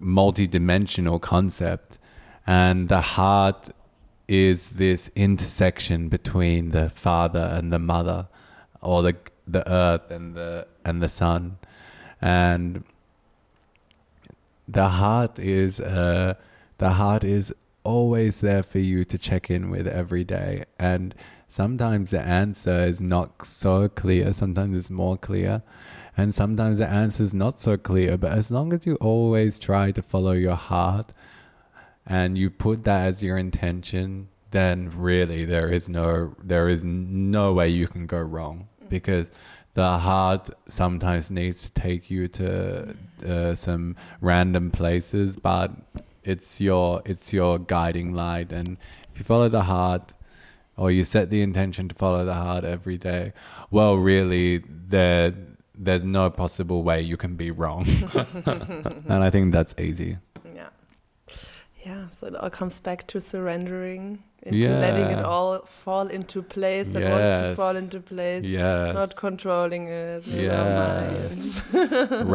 multi-dimensional 0.00 1.18
concept. 1.18 1.98
And 2.46 2.88
the 2.88 3.00
heart 3.00 3.70
is 4.28 4.70
this 4.70 5.10
intersection 5.14 6.08
between 6.08 6.70
the 6.70 6.88
father 6.90 7.50
and 7.52 7.72
the 7.72 7.78
mother, 7.78 8.28
or 8.80 9.02
the 9.02 9.16
the 9.46 9.70
earth 9.70 10.10
and 10.10 10.34
the 10.34 10.66
and 10.84 11.02
the 11.02 11.08
sun, 11.08 11.58
and 12.20 12.84
the 14.66 14.88
heart 14.88 15.38
is 15.38 15.80
uh, 15.80 16.34
the 16.78 16.90
heart 16.90 17.24
is 17.24 17.54
always 17.84 18.40
there 18.40 18.62
for 18.62 18.78
you 18.78 19.04
to 19.04 19.18
check 19.18 19.50
in 19.50 19.70
with 19.70 19.86
every 19.86 20.24
day 20.24 20.64
and 20.78 21.14
sometimes 21.54 22.10
the 22.10 22.20
answer 22.20 22.84
is 22.84 23.00
not 23.00 23.46
so 23.46 23.88
clear 23.88 24.32
sometimes 24.32 24.76
it's 24.76 24.90
more 24.90 25.16
clear 25.16 25.62
and 26.16 26.34
sometimes 26.34 26.78
the 26.78 26.90
answer 26.90 27.22
is 27.22 27.32
not 27.32 27.60
so 27.60 27.76
clear 27.76 28.16
but 28.16 28.32
as 28.32 28.50
long 28.50 28.72
as 28.72 28.84
you 28.84 28.96
always 28.96 29.56
try 29.56 29.92
to 29.92 30.02
follow 30.02 30.32
your 30.32 30.56
heart 30.56 31.12
and 32.04 32.36
you 32.36 32.50
put 32.50 32.82
that 32.82 33.06
as 33.06 33.22
your 33.22 33.38
intention 33.38 34.26
then 34.50 34.90
really 34.96 35.44
there 35.44 35.70
is 35.70 35.88
no 35.88 36.34
there 36.42 36.66
is 36.66 36.82
no 36.82 37.52
way 37.52 37.68
you 37.68 37.86
can 37.86 38.04
go 38.04 38.20
wrong 38.20 38.66
because 38.88 39.30
the 39.74 39.98
heart 39.98 40.50
sometimes 40.66 41.30
needs 41.30 41.62
to 41.62 41.70
take 41.70 42.10
you 42.10 42.26
to 42.26 42.96
uh, 43.24 43.54
some 43.54 43.94
random 44.20 44.72
places 44.72 45.36
but 45.36 45.70
it's 46.24 46.60
your 46.60 47.00
it's 47.04 47.32
your 47.32 47.60
guiding 47.60 48.12
light 48.12 48.52
and 48.52 48.76
if 49.12 49.20
you 49.20 49.24
follow 49.24 49.48
the 49.48 49.62
heart 49.62 50.14
or 50.76 50.90
you 50.90 51.04
set 51.04 51.30
the 51.30 51.40
intention 51.42 51.88
to 51.88 51.94
follow 51.94 52.24
the 52.24 52.34
heart 52.34 52.64
every 52.64 52.96
day 52.96 53.32
well 53.70 53.96
really 53.96 54.62
there 54.68 55.32
there's 55.76 56.04
no 56.04 56.30
possible 56.30 56.82
way 56.84 57.00
you 57.00 57.16
can 57.16 57.34
be 57.36 57.50
wrong. 57.50 57.84
And 58.46 59.24
i 59.24 59.30
think 59.30 59.52
that's 59.52 59.74
easy. 59.78 60.18
Yeah. 60.54 60.68
Yeah, 61.84 62.08
so 62.18 62.28
it 62.28 62.36
all 62.36 62.48
comes 62.48 62.80
back 62.80 63.06
to 63.08 63.20
surrendering, 63.20 64.22
into 64.46 64.68
letting 64.84 65.06
it 65.18 65.24
all 65.24 65.58
fall 65.84 66.06
into 66.08 66.42
place 66.42 66.86
that 66.88 67.02
wants 67.10 67.40
to 67.42 67.54
fall 67.56 67.76
into 67.76 67.98
place, 68.00 68.44
yes 68.44 68.94
not 68.94 69.16
controlling 69.16 69.88
it. 69.88 70.26
Yes. 70.26 71.62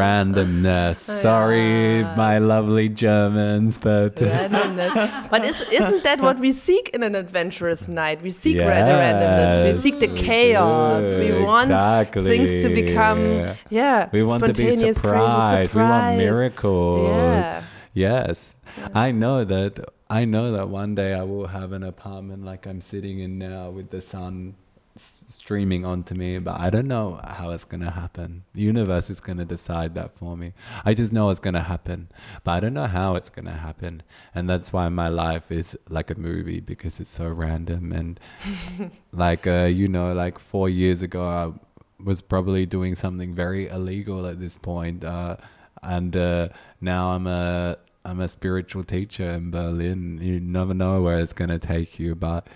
randomness 0.01 0.97
sorry 0.97 1.99
Yeah. 1.99 2.15
my 2.15 2.37
lovely 2.39 2.89
germans 2.89 3.77
but 3.79 4.15
randomness. 4.15 5.29
But 5.29 5.43
is, 5.45 5.59
isn't 5.71 6.03
that 6.03 6.19
what 6.21 6.39
we 6.39 6.51
seek 6.53 6.89
in 6.89 7.03
an 7.03 7.15
adventurous 7.15 7.87
night? 7.87 8.21
We 8.21 8.31
seek 8.31 8.57
the 8.57 8.63
randomness. 8.63 9.73
We 9.75 9.81
seek 9.81 9.99
the 9.99 10.07
we 10.07 10.17
chaos. 10.19 11.03
do, 11.03 11.17
We 11.19 11.43
want 11.43 11.69
things 12.13 12.63
to 12.63 12.69
become, 12.73 13.55
yeah, 13.69 14.09
we 14.11 14.23
want 14.23 14.43
to 14.45 14.53
be 14.53 14.75
surprised 14.93 15.75
we 15.75 15.81
want 15.81 16.03
surprise. 16.03 16.17
miracles 16.17 17.09
Yeah. 17.09 17.63
Yes. 17.93 18.55
I 18.93 19.11
know 19.11 19.43
that 19.43 19.73
I 20.09 20.25
know 20.25 20.51
that 20.53 20.69
one 20.69 20.95
day 20.95 21.13
I 21.13 21.23
will 21.23 21.47
have 21.47 21.71
an 21.71 21.83
apartment 21.83 22.43
like 22.43 22.65
I'm 22.65 22.81
sitting 22.81 23.19
in 23.19 23.37
now 23.37 23.69
with 23.69 23.91
the 23.91 24.01
sun 24.01 24.55
s- 24.95 25.23
streaming 25.27 25.85
onto 25.85 26.15
me, 26.15 26.39
but 26.39 26.59
I 26.59 26.71
don't 26.71 26.87
know 26.87 27.19
how 27.23 27.51
it's 27.51 27.63
going 27.63 27.81
to 27.83 27.91
happen. 27.91 28.43
The 28.55 28.61
universe 28.61 29.11
is 29.11 29.19
going 29.19 29.37
to 29.37 29.45
decide 29.45 29.93
that 29.95 30.17
for 30.17 30.35
me. 30.35 30.53
I 30.83 30.95
just 30.95 31.13
know 31.13 31.29
it's 31.29 31.39
going 31.39 31.53
to 31.53 31.61
happen, 31.61 32.09
but 32.43 32.51
I 32.53 32.59
don't 32.59 32.73
know 32.73 32.87
how 32.87 33.15
it's 33.15 33.29
going 33.29 33.45
to 33.45 33.51
happen. 33.51 34.01
And 34.33 34.49
that's 34.49 34.73
why 34.73 34.89
my 34.89 35.09
life 35.09 35.51
is 35.51 35.77
like 35.89 36.09
a 36.09 36.19
movie 36.19 36.59
because 36.59 36.99
it's 36.99 37.11
so 37.11 37.27
random 37.27 37.91
and 37.91 38.19
like 39.11 39.45
uh, 39.45 39.65
you 39.65 39.87
know 39.87 40.13
like 40.13 40.39
4 40.39 40.69
years 40.69 41.03
ago 41.03 41.23
I 41.23 42.03
was 42.03 42.21
probably 42.21 42.65
doing 42.65 42.95
something 42.95 43.35
very 43.35 43.67
illegal 43.67 44.25
at 44.25 44.39
this 44.39 44.57
point 44.57 45.03
uh, 45.03 45.37
and 45.83 46.15
uh, 46.15 46.49
now 46.81 47.09
I'm 47.11 47.27
a 47.27 47.77
I'm 48.05 48.19
a 48.21 48.27
spiritual 48.27 48.83
teacher 48.83 49.29
in 49.31 49.51
Berlin. 49.51 50.19
You 50.21 50.39
never 50.39 50.73
know 50.73 51.01
where 51.01 51.19
it's 51.19 51.33
gonna 51.33 51.59
take 51.59 51.99
you, 51.99 52.15
but 52.15 52.47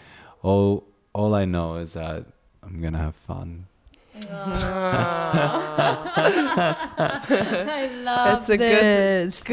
all 0.42 0.86
all 1.14 1.36
I 1.36 1.46
know 1.46 1.76
is 1.76 1.94
that 1.94 2.26
I'm 2.64 2.82
gonna 2.82 2.98
have 2.98 3.16
fun. 3.16 3.68
I 6.56 7.90
love 8.04 8.46
That's 8.46 8.50
a 8.50 8.58
good- 8.58 8.72
this. 8.72 9.44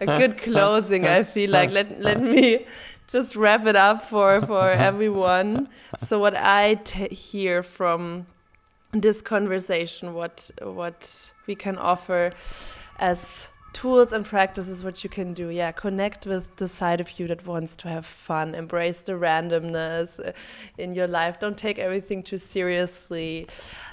a 0.00 0.06
good 0.06 0.38
closing. 0.38 1.06
I 1.06 1.24
feel 1.24 1.50
like 1.50 1.70
let 1.70 2.00
let 2.00 2.20
me 2.22 2.66
just 3.08 3.36
wrap 3.36 3.66
it 3.66 3.76
up 3.76 4.08
for 4.08 4.40
for 4.42 4.70
everyone. 4.70 5.68
So 6.04 6.18
what 6.18 6.34
I 6.36 6.78
hear 7.10 7.62
from 7.62 8.26
this 8.92 9.20
conversation, 9.22 10.14
what 10.14 10.50
what 10.62 11.32
we 11.46 11.54
can 11.54 11.76
offer 11.78 12.32
as 12.98 13.48
tools 13.72 14.12
and 14.12 14.24
practices 14.24 14.84
what 14.84 15.02
you 15.04 15.10
can 15.10 15.34
do. 15.34 15.48
Yeah 15.48 15.72
connect 15.72 16.26
with 16.26 16.56
the 16.56 16.68
side 16.68 17.00
of 17.00 17.18
you 17.18 17.26
that 17.26 17.46
wants 17.46 17.74
to 17.76 17.88
have 17.88 18.06
fun. 18.06 18.54
Embrace 18.54 19.02
the 19.02 19.12
randomness 19.12 20.08
uh, 20.20 20.32
in 20.78 20.94
your 20.94 21.08
life. 21.08 21.40
Don't 21.40 21.58
take 21.58 21.78
everything 21.78 22.22
too 22.22 22.38
seriously. 22.38 23.48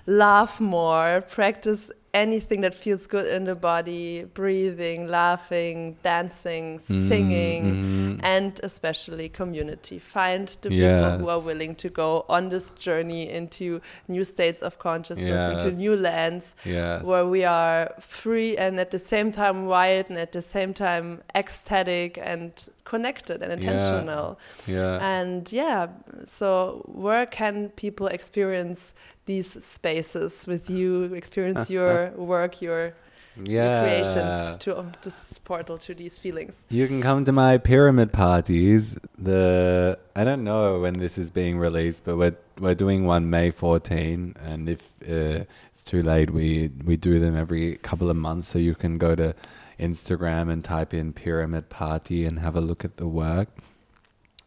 Laugh 0.05 0.59
more. 0.59 1.21
Practice 1.21 1.91
anything 2.13 2.61
that 2.61 2.73
feels 2.73 3.05
good 3.05 3.27
in 3.27 3.45
the 3.45 3.53
body 3.53 4.23
breathing 4.33 5.07
laughing 5.07 5.95
dancing 6.01 6.79
mm, 6.89 7.07
singing 7.07 7.63
mm. 7.63 8.19
and 8.23 8.59
especially 8.63 9.29
community 9.29 9.99
find 9.99 10.57
the 10.61 10.73
yes. 10.73 11.03
people 11.03 11.19
who 11.19 11.29
are 11.29 11.39
willing 11.39 11.75
to 11.75 11.89
go 11.89 12.25
on 12.27 12.49
this 12.49 12.71
journey 12.71 13.29
into 13.29 13.79
new 14.07 14.23
states 14.23 14.61
of 14.61 14.79
consciousness 14.79 15.27
yes. 15.27 15.63
into 15.63 15.75
new 15.77 15.95
lands 15.95 16.55
yes. 16.65 17.03
where 17.03 17.25
we 17.25 17.43
are 17.43 17.93
free 17.99 18.57
and 18.57 18.79
at 18.79 18.89
the 18.89 18.99
same 18.99 19.31
time 19.31 19.67
wild 19.67 20.09
and 20.09 20.17
at 20.17 20.31
the 20.31 20.41
same 20.41 20.73
time 20.73 21.21
ecstatic 21.35 22.17
and 22.21 22.69
connected 22.85 23.43
and 23.43 23.51
intentional 23.51 24.39
yeah. 24.65 24.75
yeah. 24.75 25.19
and 25.19 25.51
yeah 25.51 25.87
so 26.25 26.83
where 26.87 27.27
can 27.27 27.69
people 27.69 28.07
experience 28.07 28.93
these 29.29 29.63
spaces 29.63 30.47
with 30.47 30.69
you, 30.69 31.13
experience 31.21 31.69
your 31.69 32.09
work, 32.17 32.61
your, 32.61 32.95
yeah. 33.43 33.83
creations 33.83 34.57
to 34.63 34.79
um, 34.79 34.91
this 35.03 35.39
portal 35.43 35.77
to 35.77 35.93
these 35.93 36.17
feelings. 36.17 36.53
You 36.69 36.87
can 36.87 37.01
come 37.01 37.25
to 37.25 37.31
my 37.31 37.57
pyramid 37.57 38.11
parties. 38.11 38.97
The 39.17 39.97
I 40.15 40.23
don't 40.23 40.43
know 40.43 40.81
when 40.81 40.95
this 40.97 41.17
is 41.17 41.29
being 41.29 41.59
released, 41.59 42.03
but 42.05 42.17
we're 42.17 42.37
we're 42.59 42.75
doing 42.75 43.05
one 43.05 43.29
May 43.29 43.51
14, 43.51 44.35
and 44.43 44.67
if 44.67 44.81
uh, 45.07 45.45
it's 45.73 45.83
too 45.83 46.01
late, 46.01 46.31
we 46.31 46.71
we 46.83 46.97
do 46.97 47.19
them 47.19 47.35
every 47.37 47.77
couple 47.77 48.09
of 48.09 48.17
months. 48.17 48.47
So 48.49 48.57
you 48.59 48.75
can 48.75 48.97
go 48.97 49.15
to 49.15 49.35
Instagram 49.79 50.51
and 50.51 50.63
type 50.63 50.93
in 50.93 51.13
pyramid 51.13 51.69
party 51.69 52.25
and 52.25 52.39
have 52.39 52.55
a 52.55 52.61
look 52.61 52.83
at 52.83 52.97
the 52.97 53.07
work. 53.07 53.47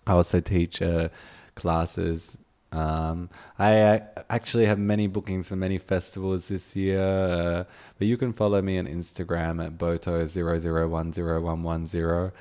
I 0.06 0.12
also 0.12 0.40
teach 0.40 0.82
uh, 0.82 1.08
classes 1.54 2.36
um, 2.72 3.30
I 3.58 3.80
uh, 3.80 4.00
actually 4.30 4.64
have 4.66 4.78
many 4.78 5.06
bookings 5.06 5.48
for 5.48 5.56
many 5.56 5.78
festivals 5.78 6.48
this 6.48 6.74
year, 6.74 7.00
uh, 7.00 7.64
but 7.98 8.06
you 8.06 8.16
can 8.16 8.32
follow 8.32 8.62
me 8.62 8.78
on 8.78 8.86
Instagram 8.86 9.62
at 9.64 9.78
boto00101110. 9.78 12.32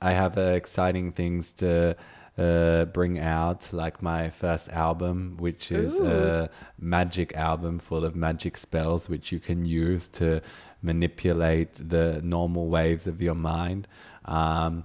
I 0.00 0.12
have 0.12 0.38
uh, 0.38 0.42
exciting 0.42 1.10
things 1.12 1.52
to 1.54 1.96
uh, 2.36 2.84
bring 2.86 3.18
out, 3.18 3.72
like 3.72 4.02
my 4.02 4.30
first 4.30 4.68
album, 4.68 5.36
which 5.38 5.72
is 5.72 5.98
Ooh. 5.98 6.06
a 6.06 6.48
magic 6.78 7.34
album 7.34 7.78
full 7.78 8.04
of 8.04 8.14
magic 8.14 8.56
spells, 8.56 9.08
which 9.08 9.32
you 9.32 9.40
can 9.40 9.64
use 9.64 10.06
to 10.08 10.40
manipulate 10.82 11.74
the 11.74 12.20
normal 12.22 12.68
waves 12.68 13.08
of 13.08 13.20
your 13.20 13.34
mind. 13.34 13.88
Um, 14.26 14.84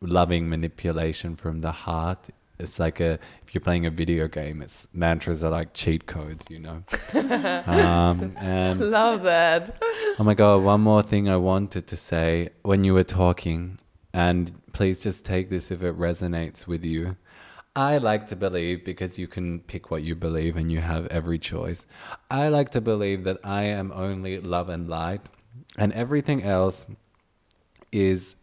loving 0.00 0.48
manipulation 0.48 1.34
from 1.34 1.62
the 1.62 1.72
heart 1.72 2.28
it's 2.58 2.78
like 2.78 3.00
a 3.00 3.18
if 3.42 3.54
you're 3.54 3.60
playing 3.60 3.86
a 3.86 3.90
video 3.90 4.28
game, 4.28 4.62
it's 4.62 4.86
mantras 4.92 5.42
are 5.42 5.50
like 5.50 5.74
cheat 5.74 6.06
codes, 6.06 6.46
you 6.48 6.60
know. 6.60 6.84
um, 7.66 8.34
and 8.38 8.80
love 8.80 9.22
that. 9.24 9.76
oh 10.18 10.24
my 10.24 10.34
god! 10.34 10.62
One 10.62 10.80
more 10.80 11.02
thing 11.02 11.28
I 11.28 11.36
wanted 11.36 11.86
to 11.88 11.96
say 11.96 12.50
when 12.62 12.84
you 12.84 12.94
were 12.94 13.04
talking, 13.04 13.78
and 14.12 14.52
please 14.72 15.02
just 15.02 15.24
take 15.24 15.50
this 15.50 15.70
if 15.70 15.82
it 15.82 15.98
resonates 15.98 16.66
with 16.66 16.84
you. 16.84 17.16
I 17.76 17.98
like 17.98 18.28
to 18.28 18.36
believe 18.36 18.84
because 18.84 19.18
you 19.18 19.26
can 19.26 19.58
pick 19.58 19.90
what 19.90 20.04
you 20.04 20.14
believe 20.14 20.56
and 20.56 20.70
you 20.70 20.80
have 20.80 21.08
every 21.08 21.40
choice. 21.40 21.86
I 22.30 22.46
like 22.46 22.70
to 22.70 22.80
believe 22.80 23.24
that 23.24 23.38
I 23.42 23.64
am 23.64 23.90
only 23.92 24.38
love 24.38 24.68
and 24.68 24.88
light, 24.88 25.22
and 25.76 25.92
everything 25.92 26.44
else 26.44 26.86
is 27.90 28.36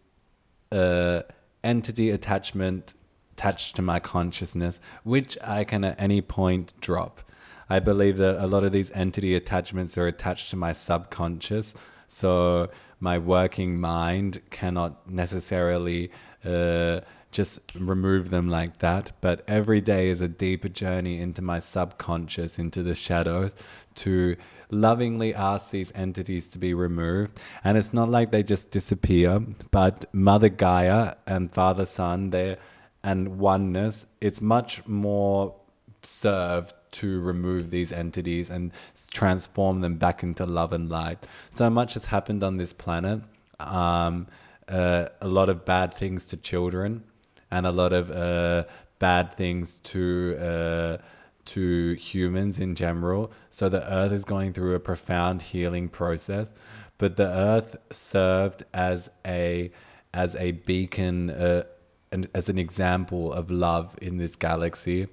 uh, 0.71 1.21
entity 1.63 2.09
attachment 2.09 2.93
attached 3.41 3.75
to 3.75 3.81
my 3.81 3.99
consciousness, 3.99 4.79
which 5.03 5.35
I 5.43 5.63
can 5.63 5.83
at 5.83 5.99
any 5.99 6.21
point 6.21 6.73
drop. 6.79 7.21
I 7.69 7.79
believe 7.79 8.17
that 8.17 8.43
a 8.43 8.45
lot 8.45 8.63
of 8.63 8.71
these 8.71 8.91
entity 8.91 9.33
attachments 9.33 9.97
are 9.97 10.05
attached 10.05 10.51
to 10.51 10.57
my 10.57 10.73
subconscious. 10.73 11.73
So 12.07 12.69
my 12.99 13.17
working 13.17 13.79
mind 13.79 14.41
cannot 14.51 15.09
necessarily 15.09 16.11
uh, 16.45 16.99
just 17.31 17.59
remove 17.73 18.29
them 18.29 18.47
like 18.47 18.77
that. 18.79 19.13
But 19.21 19.43
every 19.47 19.81
day 19.81 20.09
is 20.09 20.21
a 20.21 20.27
deeper 20.27 20.69
journey 20.69 21.19
into 21.19 21.41
my 21.41 21.59
subconscious, 21.59 22.59
into 22.59 22.83
the 22.83 22.93
shadows, 22.93 23.55
to 23.95 24.35
lovingly 24.69 25.33
ask 25.33 25.71
these 25.71 25.91
entities 25.95 26.47
to 26.49 26.59
be 26.59 26.75
removed. 26.75 27.39
And 27.63 27.75
it's 27.75 27.93
not 27.93 28.09
like 28.09 28.29
they 28.29 28.43
just 28.43 28.69
disappear, 28.69 29.39
but 29.71 30.05
Mother 30.13 30.49
Gaia 30.49 31.15
and 31.25 31.51
Father 31.51 31.85
Sun, 31.85 32.29
they're 32.29 32.57
and 33.03 33.39
oneness, 33.39 34.05
it's 34.19 34.41
much 34.41 34.85
more 34.87 35.55
served 36.03 36.73
to 36.91 37.21
remove 37.21 37.69
these 37.69 37.91
entities 37.91 38.49
and 38.49 38.71
transform 39.11 39.81
them 39.81 39.95
back 39.95 40.23
into 40.23 40.45
love 40.45 40.73
and 40.73 40.89
light. 40.89 41.25
So 41.49 41.69
much 41.69 41.93
has 41.93 42.05
happened 42.05 42.43
on 42.43 42.57
this 42.57 42.73
planet. 42.73 43.21
Um, 43.59 44.27
uh, 44.67 45.07
a 45.21 45.27
lot 45.27 45.49
of 45.49 45.65
bad 45.65 45.93
things 45.93 46.27
to 46.27 46.37
children, 46.37 47.03
and 47.49 47.65
a 47.65 47.71
lot 47.71 47.93
of 47.93 48.11
uh, 48.11 48.63
bad 48.99 49.35
things 49.35 49.79
to 49.81 50.37
uh, 50.39 50.97
to 51.45 51.93
humans 51.93 52.59
in 52.59 52.75
general. 52.75 53.31
So 53.49 53.69
the 53.69 53.83
Earth 53.91 54.11
is 54.11 54.23
going 54.23 54.53
through 54.53 54.75
a 54.75 54.79
profound 54.79 55.41
healing 55.41 55.89
process. 55.89 56.53
But 56.97 57.17
the 57.17 57.27
Earth 57.27 57.75
served 57.91 58.63
as 58.73 59.09
a 59.25 59.71
as 60.13 60.35
a 60.35 60.51
beacon 60.51 61.29
uh, 61.31 61.63
an, 62.11 62.27
as 62.33 62.49
an 62.49 62.57
example 62.57 63.31
of 63.31 63.49
love 63.49 63.97
in 64.01 64.17
this 64.17 64.35
galaxy 64.35 65.07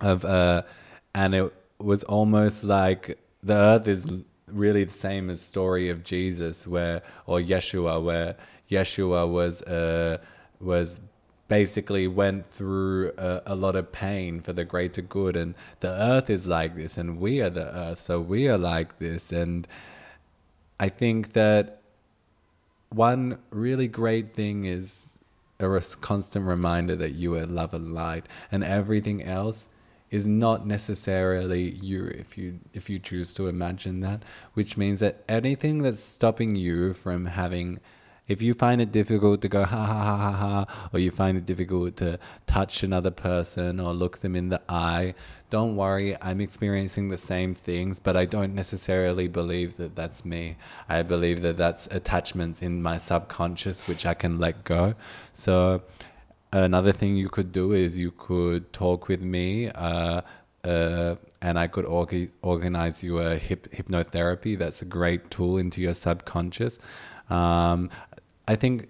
of 0.00 0.24
uh 0.24 0.62
and 1.14 1.34
it 1.34 1.52
was 1.78 2.04
almost 2.04 2.64
like 2.64 3.18
the 3.42 3.54
earth 3.54 3.86
is 3.86 4.06
really 4.46 4.84
the 4.84 4.92
same 4.92 5.28
as 5.30 5.40
story 5.40 5.88
of 5.88 6.04
Jesus 6.04 6.66
where 6.66 7.02
or 7.26 7.40
Yeshua 7.40 8.02
where 8.02 8.36
Yeshua 8.70 9.30
was 9.30 9.62
uh 9.62 10.18
was 10.60 11.00
basically 11.48 12.08
went 12.08 12.44
through 12.50 13.12
a, 13.16 13.42
a, 13.46 13.54
lot 13.54 13.76
of 13.76 13.92
pain 13.92 14.40
for 14.40 14.52
the 14.52 14.64
greater 14.64 15.00
good 15.00 15.36
and 15.36 15.54
the 15.78 15.88
earth 15.88 16.28
is 16.28 16.44
like 16.46 16.74
this 16.74 16.98
and 16.98 17.20
we 17.20 17.40
are 17.40 17.50
the 17.50 17.66
earth 17.76 18.00
so 18.00 18.20
we 18.20 18.48
are 18.48 18.58
like 18.58 18.98
this. 18.98 19.32
And 19.32 19.66
i 20.78 20.88
think 20.88 21.32
that 21.32 21.82
one 22.90 23.38
really 23.50 23.88
great 23.88 24.34
thing 24.34 24.64
is 24.64 25.15
a 25.76 25.80
constant 26.00 26.46
reminder 26.46 26.96
that 26.96 27.14
you 27.14 27.34
are 27.34 27.46
love 27.46 27.72
and 27.74 27.94
light, 27.94 28.26
and 28.52 28.62
everything 28.62 29.22
else 29.22 29.68
is 30.10 30.26
not 30.26 30.66
necessarily 30.66 31.70
you 31.70 32.06
if 32.06 32.38
you 32.38 32.60
if 32.72 32.88
you 32.88 32.98
choose 32.98 33.34
to 33.34 33.48
imagine 33.48 34.00
that 34.00 34.22
which 34.54 34.76
means 34.76 35.00
that 35.00 35.24
anything 35.28 35.82
that's 35.82 35.98
stopping 35.98 36.54
you 36.54 36.94
from 36.94 37.26
having 37.26 37.80
if 38.28 38.42
you 38.42 38.54
find 38.54 38.80
it 38.80 38.90
difficult 38.90 39.40
to 39.42 39.48
go 39.48 39.64
ha 39.64 39.86
ha 39.86 40.02
ha 40.02 40.16
ha 40.16 40.32
ha, 40.32 40.88
or 40.92 40.98
you 40.98 41.10
find 41.10 41.36
it 41.38 41.46
difficult 41.46 41.96
to 41.96 42.18
touch 42.46 42.82
another 42.82 43.10
person 43.10 43.78
or 43.78 43.92
look 43.94 44.18
them 44.18 44.34
in 44.34 44.48
the 44.48 44.60
eye, 44.68 45.14
don't 45.48 45.76
worry. 45.76 46.16
I'm 46.20 46.40
experiencing 46.40 47.08
the 47.08 47.16
same 47.16 47.54
things, 47.54 48.00
but 48.00 48.16
I 48.16 48.24
don't 48.24 48.54
necessarily 48.54 49.28
believe 49.28 49.76
that 49.76 49.94
that's 49.94 50.24
me. 50.24 50.56
I 50.88 51.02
believe 51.02 51.42
that 51.42 51.56
that's 51.56 51.86
attachments 51.88 52.62
in 52.62 52.82
my 52.82 52.96
subconscious, 52.96 53.86
which 53.86 54.04
I 54.04 54.14
can 54.14 54.38
let 54.38 54.64
go. 54.64 54.94
So, 55.32 55.82
another 56.52 56.92
thing 56.92 57.16
you 57.16 57.28
could 57.28 57.52
do 57.52 57.72
is 57.72 57.96
you 57.96 58.10
could 58.10 58.72
talk 58.72 59.06
with 59.06 59.22
me. 59.22 59.70
Uh, 59.70 60.22
uh, 60.64 61.14
and 61.40 61.60
I 61.60 61.68
could 61.68 61.84
org- 61.84 62.32
organize 62.42 63.04
you 63.04 63.18
a 63.18 63.36
hip- 63.38 63.72
hypnotherapy. 63.72 64.58
That's 64.58 64.82
a 64.82 64.84
great 64.84 65.30
tool 65.30 65.58
into 65.58 65.80
your 65.80 65.94
subconscious. 65.94 66.78
Um, 67.30 67.90
I 68.48 68.56
think 68.56 68.88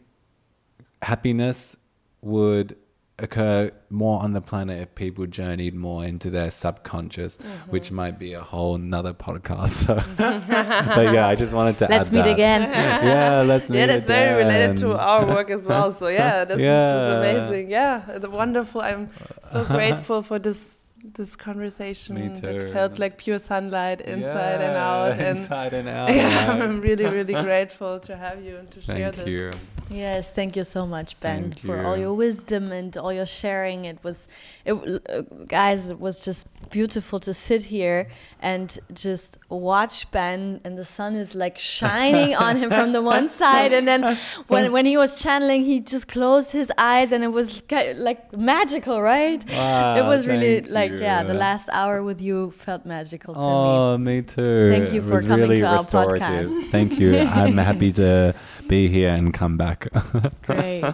happiness 1.03 1.77
would 2.21 2.77
occur 3.19 3.71
more 3.89 4.23
on 4.23 4.35
the 4.35 4.41
planet 4.43 4.81
if 4.81 4.95
people 4.95 5.27
journeyed 5.27 5.75
more 5.75 6.05
into 6.05 6.29
their 6.29 6.51
subconscious, 6.51 7.37
mm-hmm. 7.37 7.71
which 7.71 7.91
might 7.91 8.19
be 8.19 8.35
a 8.35 8.43
whole 8.43 8.77
nother 8.77 9.15
podcast. 9.15 9.71
So, 9.71 9.95
but 10.95 11.15
yeah, 11.15 11.27
I 11.27 11.35
just 11.35 11.55
wanted 11.55 11.79
to 11.79 11.87
let's 11.89 12.11
meet 12.11 12.23
that. 12.23 12.33
again. 12.33 12.61
yeah, 12.71 13.43
let's 13.43 13.69
meet. 13.69 13.79
Yeah, 13.79 13.87
that's 13.87 14.07
again. 14.07 14.35
very 14.35 14.45
related 14.45 14.79
to 14.79 14.99
our 14.99 15.27
work 15.27 15.51
as 15.51 15.63
well. 15.63 15.95
So 15.95 16.09
yeah, 16.09 16.45
this, 16.45 16.59
yeah. 16.61 17.19
amazing. 17.19 17.71
Yeah, 17.71 18.19
wonderful. 18.19 18.83
I'm 18.83 19.11
so 19.43 19.65
grateful 19.65 20.23
for 20.23 20.39
this 20.39 20.79
this 21.15 21.37
conversation 21.37 22.17
It 22.17 22.73
felt 22.73 22.99
like 22.99 23.19
pure 23.19 23.39
sunlight 23.39 24.01
inside 24.01 24.61
yeah, 24.61 24.69
and 24.69 24.77
out. 24.77 25.13
And 25.13 25.39
inside 25.39 25.73
and 25.75 25.89
out. 25.99 26.15
Yeah, 26.15 26.53
I'm 26.53 26.81
really, 26.81 27.07
really 27.07 27.35
grateful 27.35 28.01
to 28.01 28.17
have 28.17 28.43
you 28.43 28.57
and 28.57 28.71
to 28.73 28.81
Thank 28.81 28.99
share 28.99 29.11
this. 29.11 29.17
Thank 29.17 29.29
you. 29.29 29.76
Yes, 29.89 30.29
thank 30.31 30.57
you 30.57 30.65
so 30.65 30.85
much, 30.85 31.19
Ben, 31.21 31.53
Thank 31.53 31.65
for 31.65 31.81
all 31.85 31.97
your 31.97 32.15
wisdom 32.15 32.73
and 32.73 32.97
all 32.97 33.13
your 33.13 33.27
sharing. 33.27 33.85
It 33.85 34.03
was, 34.03 34.27
it, 34.65 34.75
uh, 35.09 35.23
guys, 35.47 35.91
it 35.91 36.01
was 36.01 36.25
just 36.25 36.49
beautiful 36.71 37.21
to 37.21 37.33
sit 37.33 37.63
here 37.63 38.09
and 38.41 38.77
just 38.93 39.39
watch 39.49 40.11
Ben, 40.11 40.61
and 40.65 40.77
the 40.77 40.85
sun 40.85 41.15
is 41.15 41.37
like 41.37 41.57
shining 41.59 42.35
on 42.35 42.57
him 42.57 42.71
from 42.71 42.93
the 42.93 43.03
one 43.03 43.29
side, 43.43 43.73
and 43.73 43.87
then 43.87 44.17
when 44.49 44.73
when 44.73 44.87
he 44.87 44.97
was 44.97 45.17
channeling, 45.23 45.65
he 45.65 45.79
just 45.79 46.09
closed 46.09 46.51
his 46.51 46.73
eyes, 46.79 47.13
and 47.13 47.23
it 47.23 47.33
was 47.41 47.63
like 47.71 48.37
magical, 48.37 49.01
right? 49.01 49.45
it 49.49 50.05
was 50.13 50.27
really 50.27 50.63
like 50.63 50.93
yeah, 50.93 51.23
the 51.23 51.35
last 51.35 51.69
hour 51.71 52.03
with 52.03 52.21
you 52.21 52.53
felt 52.59 52.85
magical 52.87 53.35
to 53.35 53.41
me. 53.41 53.47
Oh, 53.47 53.99
me 53.99 54.23
too. 54.23 54.69
Thank 54.71 54.93
you 54.93 55.03
for 55.03 55.23
coming 55.23 55.49
really 55.49 55.57
to 55.59 55.67
our 55.67 55.85
podcast. 55.85 56.71
Thank 56.71 56.99
you. 56.99 57.19
I'm 57.19 57.57
happy 57.71 57.93
to 57.93 58.35
be 58.67 58.89
here 58.89 59.11
and 59.11 59.33
come 59.33 59.57
back. 59.57 59.76
Great. 60.43 60.85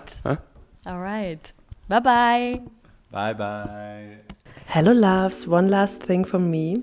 all 0.86 1.00
right. 1.00 1.52
Bye 1.88 2.00
bye. 2.00 2.60
bye 3.10 3.32
bye. 3.32 4.16
Hello, 4.66 4.92
loves. 4.92 5.46
One 5.46 5.68
last 5.68 6.00
thing 6.00 6.24
from 6.24 6.50
me. 6.50 6.82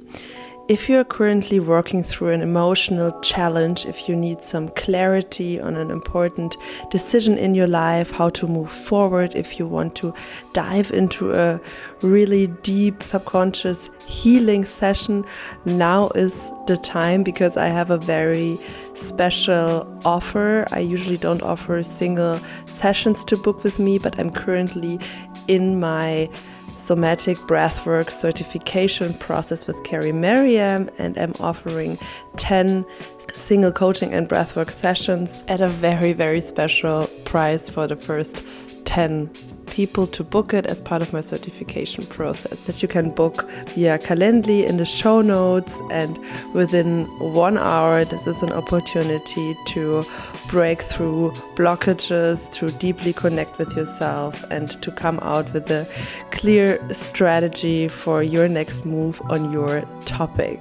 If 0.69 0.87
you're 0.87 1.03
currently 1.03 1.59
working 1.59 2.03
through 2.03 2.29
an 2.29 2.43
emotional 2.43 3.19
challenge, 3.21 3.87
if 3.87 4.07
you 4.07 4.15
need 4.15 4.43
some 4.43 4.69
clarity 4.69 5.59
on 5.59 5.75
an 5.75 5.89
important 5.89 6.57
decision 6.91 7.39
in 7.39 7.55
your 7.55 7.65
life, 7.65 8.11
how 8.11 8.29
to 8.29 8.45
move 8.45 8.71
forward, 8.71 9.33
if 9.33 9.57
you 9.57 9.65
want 9.65 9.95
to 9.95 10.13
dive 10.53 10.91
into 10.91 11.33
a 11.33 11.59
really 12.03 12.45
deep 12.61 13.01
subconscious 13.01 13.89
healing 14.05 14.63
session, 14.63 15.25
now 15.65 16.09
is 16.09 16.51
the 16.67 16.77
time 16.77 17.23
because 17.23 17.57
I 17.57 17.69
have 17.69 17.89
a 17.89 17.97
very 17.97 18.59
special 18.93 19.87
offer. 20.05 20.67
I 20.71 20.81
usually 20.81 21.17
don't 21.17 21.41
offer 21.41 21.81
single 21.81 22.39
sessions 22.67 23.25
to 23.25 23.37
book 23.37 23.63
with 23.63 23.79
me, 23.79 23.97
but 23.97 24.19
I'm 24.19 24.29
currently 24.29 24.99
in 25.47 25.79
my 25.79 26.29
somatic 26.89 27.37
breathwork 27.41 28.09
certification 28.09 29.13
process 29.13 29.67
with 29.67 29.83
Carrie 29.83 30.11
Merriam, 30.11 30.89
and 30.97 31.15
I'm 31.19 31.35
offering 31.39 31.99
10 32.37 32.83
single 33.35 33.71
coaching 33.71 34.11
and 34.11 34.27
breathwork 34.27 34.71
sessions 34.71 35.43
at 35.47 35.61
a 35.61 35.69
very, 35.69 36.13
very 36.13 36.41
special 36.41 37.05
price 37.25 37.69
for 37.69 37.85
the 37.85 37.95
first 37.95 38.43
10 38.85 39.29
people 39.67 40.07
to 40.07 40.23
book 40.23 40.51
it 40.51 40.65
as 40.65 40.81
part 40.81 41.03
of 41.03 41.13
my 41.13 41.21
certification 41.21 42.03
process 42.07 42.59
that 42.61 42.81
you 42.81 42.87
can 42.87 43.11
book 43.11 43.47
via 43.75 43.99
Calendly 43.99 44.65
in 44.65 44.77
the 44.77 44.85
show 44.85 45.21
notes 45.21 45.79
and 45.91 46.17
within 46.55 47.05
one 47.19 47.55
hour 47.55 48.03
this 48.03 48.25
is 48.25 48.41
an 48.41 48.51
opportunity 48.51 49.55
to 49.67 50.03
break 50.49 50.81
through 50.81 51.31
blockages 51.55 52.51
to 52.51 52.71
deeply 52.71 53.13
connect 53.13 53.57
with 53.57 53.75
yourself 53.75 54.43
and 54.51 54.69
to 54.81 54.91
come 54.91 55.19
out 55.21 55.51
with 55.53 55.69
a 55.71 55.87
clear 56.31 56.79
strategy 56.93 57.87
for 57.87 58.23
your 58.23 58.47
next 58.47 58.85
move 58.85 59.21
on 59.29 59.51
your 59.51 59.83
topic 60.05 60.59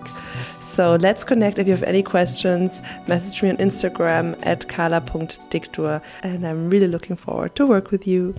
so 0.79 0.95
let's 0.95 1.25
connect. 1.25 1.59
If 1.59 1.67
you 1.67 1.73
have 1.73 1.83
any 1.83 2.05
questions, 2.05 2.81
message 3.09 3.43
me 3.43 3.51
on 3.51 3.57
Instagram 3.57 4.39
at 4.43 4.69
carla.dikdur. 4.69 6.01
And 6.23 6.47
I'm 6.47 6.71
really 6.71 6.87
looking 6.87 7.17
forward 7.17 7.57
to 7.57 7.67
work 7.67 7.91
with 7.91 8.07
you. 8.07 8.33